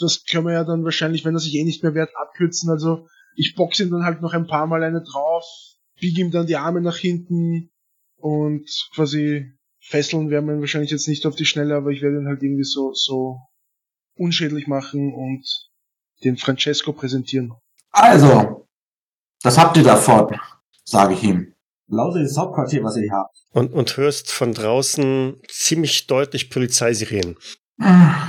das 0.00 0.24
können 0.24 0.46
wir 0.46 0.54
ja 0.54 0.64
dann 0.64 0.84
wahrscheinlich, 0.84 1.24
wenn 1.24 1.34
er 1.34 1.40
sich 1.40 1.54
eh 1.54 1.64
nicht 1.64 1.82
mehr 1.82 1.94
wehrt, 1.94 2.10
abkürzen. 2.16 2.70
Also, 2.70 3.06
ich 3.36 3.54
boxe 3.54 3.84
ihm 3.84 3.90
dann 3.90 4.04
halt 4.04 4.22
noch 4.22 4.32
ein 4.32 4.46
paar 4.46 4.66
Mal 4.66 4.82
eine 4.82 5.02
drauf, 5.02 5.44
biege 6.00 6.20
ihm 6.22 6.30
dann 6.30 6.46
die 6.46 6.56
Arme 6.56 6.80
nach 6.80 6.96
hinten 6.96 7.70
und 8.16 8.68
quasi 8.94 9.52
fesseln 9.80 10.30
werden 10.30 10.46
wir 10.48 10.54
ihn 10.54 10.60
wahrscheinlich 10.60 10.90
jetzt 10.90 11.06
nicht 11.06 11.26
auf 11.26 11.36
die 11.36 11.44
Schnelle, 11.44 11.76
aber 11.76 11.90
ich 11.90 12.02
werde 12.02 12.16
ihn 12.18 12.26
halt 12.26 12.42
irgendwie 12.42 12.64
so, 12.64 12.92
so 12.92 13.38
unschädlich 14.16 14.66
machen 14.66 15.12
und 15.14 15.46
den 16.24 16.36
Francesco 16.36 16.92
präsentieren. 16.92 17.54
Also, 17.90 18.66
das 19.42 19.58
habt 19.58 19.76
ihr 19.76 19.84
davon, 19.84 20.38
sage 20.84 21.14
ich 21.14 21.22
ihm. 21.22 21.54
Lausiges 21.88 22.36
Hauptquartier, 22.36 22.82
was 22.82 22.96
ihr 22.96 23.02
hier 23.02 23.12
habt. 23.12 23.36
Und, 23.52 23.72
und 23.72 23.96
hörst 23.96 24.32
von 24.32 24.52
draußen 24.52 25.40
ziemlich 25.48 26.06
deutlich 26.06 26.50
Polizeisirenen. 26.50 27.36
Wenn 27.78 28.24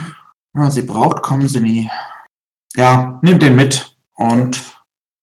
man 0.54 0.72
sie 0.72 0.84
braucht, 0.84 1.22
kommen 1.24 1.48
sie 1.48 1.60
nie. 1.60 1.90
Ja, 2.76 3.20
nimm 3.24 3.40
den 3.40 3.56
mit 3.56 3.98
und 4.14 4.62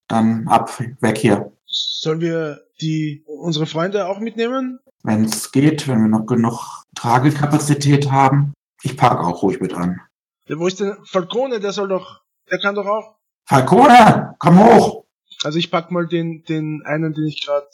dann 0.08 0.48
ab, 0.48 0.78
weg 1.00 1.18
hier. 1.18 1.52
Sollen 1.66 2.20
wir 2.20 2.60
die, 2.80 3.24
unsere 3.26 3.66
Freunde 3.66 4.06
auch 4.06 4.18
mitnehmen? 4.18 4.80
Wenn 5.02 5.24
es 5.24 5.52
geht, 5.52 5.86
wenn 5.86 6.00
wir 6.00 6.08
noch 6.08 6.26
genug 6.26 6.82
Tragekapazität 6.94 8.10
haben. 8.10 8.54
Ich 8.82 8.96
park 8.96 9.20
auch 9.20 9.42
ruhig 9.42 9.60
mit 9.60 9.74
an. 9.74 10.00
Ja, 10.46 10.58
wo 10.58 10.66
ist 10.66 10.80
denn 10.80 10.96
Falcone? 11.04 11.60
Der 11.60 11.72
soll 11.72 11.88
doch, 11.88 12.20
der 12.50 12.58
kann 12.58 12.74
doch 12.74 12.86
auch. 12.86 13.16
Falcone, 13.46 14.34
komm 14.38 14.64
hoch! 14.64 15.04
Also 15.42 15.58
ich 15.58 15.70
pack 15.70 15.90
mal 15.90 16.06
den, 16.06 16.42
den 16.44 16.82
einen, 16.86 17.12
den 17.12 17.26
ich 17.26 17.44
gerade 17.44 17.66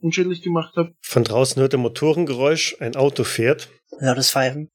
unschädlich 0.00 0.42
gemacht 0.42 0.76
habe. 0.76 0.94
Von 1.00 1.24
draußen 1.24 1.60
hört 1.60 1.72
ihr 1.72 1.78
Motorengeräusch, 1.78 2.76
ein 2.80 2.94
Auto 2.94 3.24
fährt. 3.24 3.68
Lautes 3.98 4.30
Pfeifen. 4.30 4.70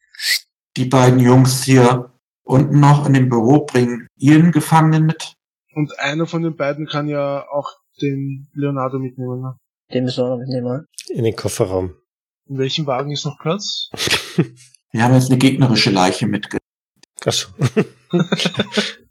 Die 0.76 0.86
beiden 0.86 1.20
Jungs 1.20 1.64
hier 1.64 2.12
unten 2.44 2.80
noch 2.80 3.08
in 3.08 3.14
dem 3.14 3.30
Büro 3.30 3.66
bringen 3.66 4.08
ihren 4.18 4.52
Gefangenen 4.52 5.06
mit. 5.06 5.34
Und 5.74 5.98
einer 6.00 6.26
von 6.26 6.44
den 6.44 6.56
beiden 6.56 6.88
kann 6.88 7.08
ja 7.08 7.48
auch 7.50 7.70
den 8.02 8.50
Leonardo 8.54 9.00
mitnehmen. 9.00 9.42
Ne? 9.42 9.56
Den 9.94 10.04
müssen 10.04 10.24
wir 10.24 10.30
noch 10.30 10.38
mitnehmen. 10.38 10.86
in 11.10 11.24
den 11.24 11.36
Kofferraum. 11.36 11.96
In 12.48 12.58
welchem 12.58 12.86
Wagen 12.86 13.12
ist 13.12 13.26
noch 13.26 13.40
Platz? 13.40 13.90
Wir 14.92 15.04
haben 15.04 15.14
jetzt 15.16 15.32
eine 15.32 15.40
gegnerische 15.40 15.90
Leiche 15.90 16.28
mitge... 16.28 16.60
Achso. 17.26 17.50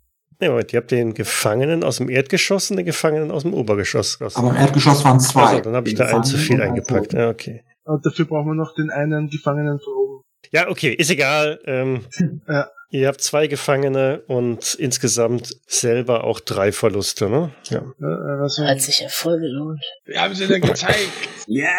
nee, 0.43 0.49
Moment, 0.49 0.72
ihr 0.72 0.80
habt 0.80 0.90
den 0.90 1.14
Gefangenen 1.14 1.84
aus 1.84 1.97
dem 1.99 2.11
Erdgeschoss 2.11 2.70
und 2.70 2.76
den 2.76 2.86
Gefangenen 2.86 3.30
aus 3.30 3.43
dem 3.43 3.55
Obergeschoss. 3.55 4.20
raus. 4.20 4.36
Aber 4.36 4.51
im 4.51 4.57
Erdgeschoss 4.57 5.05
waren 5.05 5.20
zwei. 5.20 5.43
Also, 5.45 5.61
dann 5.62 5.74
habe 5.76 5.88
ich 5.88 5.95
da 5.95 6.07
einen 6.07 6.24
zu 6.24 6.36
viel 6.36 6.61
eingepackt. 6.61 7.12
Ja, 7.12 7.28
okay. 7.30 7.64
Und 7.84 8.05
dafür 8.05 8.26
brauchen 8.26 8.49
wir 8.49 8.55
noch 8.55 8.74
den 8.74 8.90
einen 8.90 9.28
Gefangenen 9.30 9.78
von 9.78 9.93
oben. 9.95 10.22
Ja, 10.51 10.68
okay, 10.68 10.93
ist 10.93 11.11
egal. 11.11 11.61
Ähm, 11.64 12.05
Ja. 12.49 12.68
Ihr 12.90 13.09
habt 13.09 13.22
zwei 13.22 13.47
Gefangene 13.47 14.22
und 14.26 14.74
insgesamt 14.74 15.57
selber 15.66 16.24
auch 16.24 16.40
drei 16.40 16.72
Verluste, 16.72 17.30
ne? 17.30 17.51
Ja. 17.70 17.82
Ja, 17.99 18.07
also, 18.43 18.66
Hat 18.66 18.82
sich 18.82 19.01
ja 19.01 19.09
voll 19.09 19.40
gelohnt. 19.40 19.80
wir 20.05 20.20
haben 20.20 20.34
sie 20.34 20.47
denn 20.47 20.61
gezeigt. 20.61 20.99
Yeah! 21.49 21.70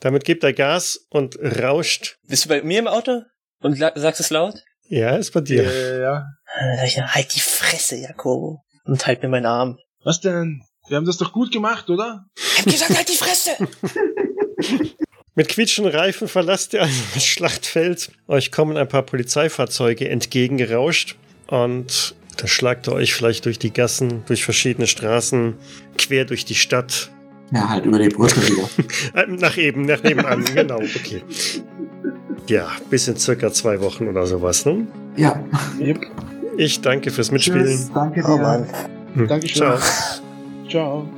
Damit 0.00 0.24
gebt 0.24 0.44
er 0.44 0.52
Gas 0.52 1.06
und 1.10 1.36
rauscht. 1.42 2.18
Bist 2.28 2.44
du 2.44 2.48
bei 2.50 2.62
mir 2.62 2.78
im 2.78 2.86
Auto? 2.86 3.22
Und 3.62 3.76
sagst 3.76 4.20
es 4.20 4.30
laut? 4.30 4.54
Ja, 4.86 5.16
ist 5.16 5.32
bei 5.32 5.40
dir. 5.40 5.64
Ja, 5.64 5.98
ja. 6.00 6.24
Dann 6.58 6.76
sag 6.76 6.86
ich, 6.86 7.00
halt 7.00 7.34
die 7.34 7.40
Fresse, 7.40 7.96
Jakobo. 7.96 8.62
Und 8.84 9.06
halt 9.06 9.22
mir 9.22 9.28
meinen 9.28 9.46
Arm. 9.46 9.78
Was 10.04 10.20
denn? 10.20 10.62
Wir 10.88 10.98
haben 10.98 11.06
das 11.06 11.16
doch 11.16 11.32
gut 11.32 11.50
gemacht, 11.50 11.88
oder? 11.88 12.26
Ich 12.36 12.58
hab 12.58 12.64
gesagt, 12.66 12.96
halt 12.96 13.08
die 13.08 13.16
Fresse! 13.16 13.50
Mit 15.36 15.48
quietschenden 15.48 15.92
Reifen 15.92 16.28
verlasst 16.28 16.74
ihr 16.74 16.82
also 16.82 17.02
das 17.14 17.24
Schlachtfeld. 17.24 18.12
Euch 18.28 18.52
kommen 18.52 18.76
ein 18.76 18.86
paar 18.86 19.02
Polizeifahrzeuge 19.02 20.08
entgegengerauscht 20.08 21.16
und 21.48 22.14
da 22.36 22.46
schlagt 22.46 22.86
ihr 22.88 22.92
euch 22.92 23.14
vielleicht 23.14 23.44
durch 23.46 23.58
die 23.58 23.72
Gassen, 23.72 24.22
durch 24.26 24.44
verschiedene 24.44 24.86
Straßen, 24.86 25.54
quer 25.98 26.24
durch 26.24 26.44
die 26.44 26.54
Stadt. 26.54 27.10
Ja, 27.52 27.68
halt 27.68 27.84
über 27.84 27.98
die 27.98 28.08
Brücke 28.10 28.40
wieder. 28.46 28.68
Äh, 29.14 29.26
Nach 29.26 29.56
eben, 29.56 29.86
nach 29.86 30.02
nebenan, 30.02 30.44
genau, 30.54 30.76
okay. 30.76 31.22
Ja, 32.48 32.70
bis 32.90 33.08
in 33.08 33.16
circa 33.16 33.52
zwei 33.52 33.80
Wochen 33.80 34.08
oder 34.08 34.26
sowas, 34.26 34.64
ne? 34.66 34.86
Ja. 35.16 35.42
Yep. 35.80 36.00
Ich 36.56 36.80
danke 36.80 37.10
fürs 37.10 37.30
Mitspielen. 37.30 37.66
Tschüss, 37.66 37.90
danke 37.92 38.22
dir. 38.22 38.28
Oh 38.28 38.38
Mann. 38.38 38.66
Hm. 39.14 39.28
Dankeschön. 39.28 39.62
Ciao. 39.62 39.78
Ciao. 40.68 41.08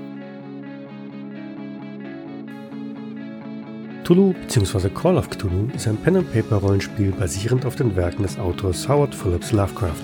Cthulhu 4.04 4.34
bzw. 4.34 4.88
Call 4.90 5.16
of 5.16 5.28
Cthulhu 5.30 5.68
ist 5.74 5.88
ein 5.88 5.96
Pen-and-Paper-Rollenspiel 5.96 7.10
basierend 7.10 7.66
auf 7.66 7.74
den 7.74 7.96
Werken 7.96 8.22
des 8.22 8.38
Autors 8.38 8.88
Howard 8.88 9.14
Phillips 9.14 9.50
Lovecraft. 9.50 10.02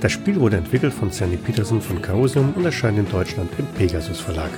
Das 0.00 0.10
Spiel 0.10 0.40
wurde 0.40 0.56
entwickelt 0.56 0.92
von 0.92 1.10
Sandy 1.10 1.36
Peterson 1.36 1.80
von 1.80 2.02
Chaosium 2.02 2.52
und 2.56 2.64
erscheint 2.64 2.98
in 2.98 3.08
Deutschland 3.08 3.48
im 3.58 3.66
Pegasus 3.66 4.18
Verlag. 4.18 4.50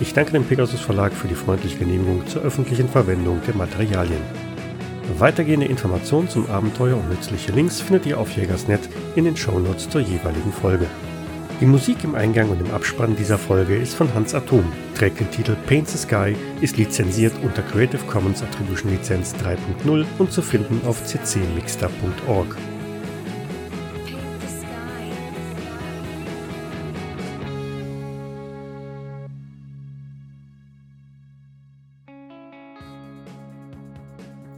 Ich 0.00 0.12
danke 0.12 0.32
dem 0.32 0.44
Pegasus 0.44 0.80
Verlag 0.80 1.14
für 1.14 1.28
die 1.28 1.34
freundliche 1.34 1.78
Genehmigung 1.78 2.26
zur 2.26 2.42
öffentlichen 2.42 2.88
Verwendung 2.88 3.40
der 3.46 3.56
Materialien. 3.56 4.20
Weitergehende 5.18 5.66
Informationen 5.66 6.28
zum 6.28 6.50
Abenteuer 6.50 6.96
und 6.96 7.08
nützliche 7.08 7.52
Links 7.52 7.80
findet 7.80 8.06
ihr 8.06 8.18
auf 8.18 8.32
Jägersnet 8.32 8.80
in 9.14 9.24
den 9.24 9.36
Shownotes 9.36 9.88
zur 9.88 10.00
jeweiligen 10.00 10.52
Folge. 10.52 10.86
Die 11.60 11.64
Musik 11.64 12.04
im 12.04 12.14
Eingang 12.14 12.50
und 12.50 12.60
im 12.60 12.70
Abspann 12.70 13.16
dieser 13.16 13.38
Folge 13.38 13.76
ist 13.76 13.94
von 13.94 14.12
Hans 14.14 14.34
Atom, 14.34 14.64
trägt 14.94 15.20
den 15.20 15.30
Titel 15.30 15.56
Paint 15.66 15.88
the 15.88 15.96
Sky, 15.96 16.36
ist 16.60 16.76
lizenziert 16.76 17.32
unter 17.42 17.62
Creative 17.62 18.04
Commons 18.06 18.42
Attribution 18.42 18.90
Lizenz 18.90 19.34
3.0 19.36 20.04
und 20.18 20.32
zu 20.32 20.42
finden 20.42 20.80
auf 20.86 21.02
ccmixter.org. 21.06 22.56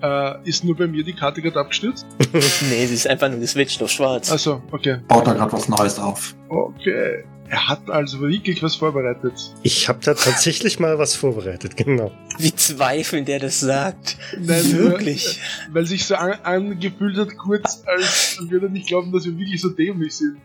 Äh, 0.01 0.49
ist 0.49 0.65
nur 0.65 0.77
bei 0.77 0.87
mir 0.87 1.03
die 1.03 1.13
Karte 1.13 1.43
gerade 1.43 1.59
abgestürzt? 1.59 2.07
nee, 2.33 2.87
sie 2.87 2.95
ist 2.95 3.07
einfach 3.09 3.29
nur 3.29 3.41
geswitcht 3.41 3.83
auf 3.83 3.91
schwarz. 3.91 4.31
Also, 4.31 4.63
okay. 4.71 4.99
Baut 5.09 5.27
da 5.27 5.33
gerade 5.33 5.53
was 5.53 5.69
Neues 5.69 5.99
auf. 5.99 6.35
Okay. 6.49 7.25
Er 7.51 7.67
hat 7.67 7.89
also 7.91 8.21
wirklich 8.21 8.63
was 8.63 8.77
vorbereitet. 8.77 9.33
Ich 9.63 9.89
habe 9.89 10.01
da 10.05 10.13
tatsächlich 10.13 10.79
mal 10.81 10.99
was 10.99 11.17
vorbereitet, 11.17 11.77
genau. 11.77 12.13
Wie 12.39 12.55
zweifelnd 12.55 13.27
der 13.27 13.41
das 13.41 13.61
sagt. 13.61 14.19
Nein, 14.39 14.71
Wirklich. 14.73 15.41
Weil 15.73 15.87
sich 15.87 16.05
so 16.05 16.15
an, 16.15 16.33
angefühlt 16.43 17.17
hat 17.17 17.37
kurz, 17.39 17.83
als 17.87 18.39
würde 18.49 18.67
er 18.67 18.71
nicht 18.71 18.89
glauben, 18.89 19.13
dass 19.13 19.25
wir 19.25 19.37
wirklich 19.39 19.61
so 19.63 19.71
dämlich 19.71 20.15
sind. 20.15 20.37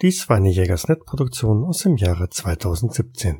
Dies 0.00 0.30
war 0.30 0.38
eine 0.38 0.50
Jägersnet-Produktion 0.50 1.64
aus 1.64 1.80
dem 1.80 1.96
Jahre 1.96 2.30
2017. 2.30 3.38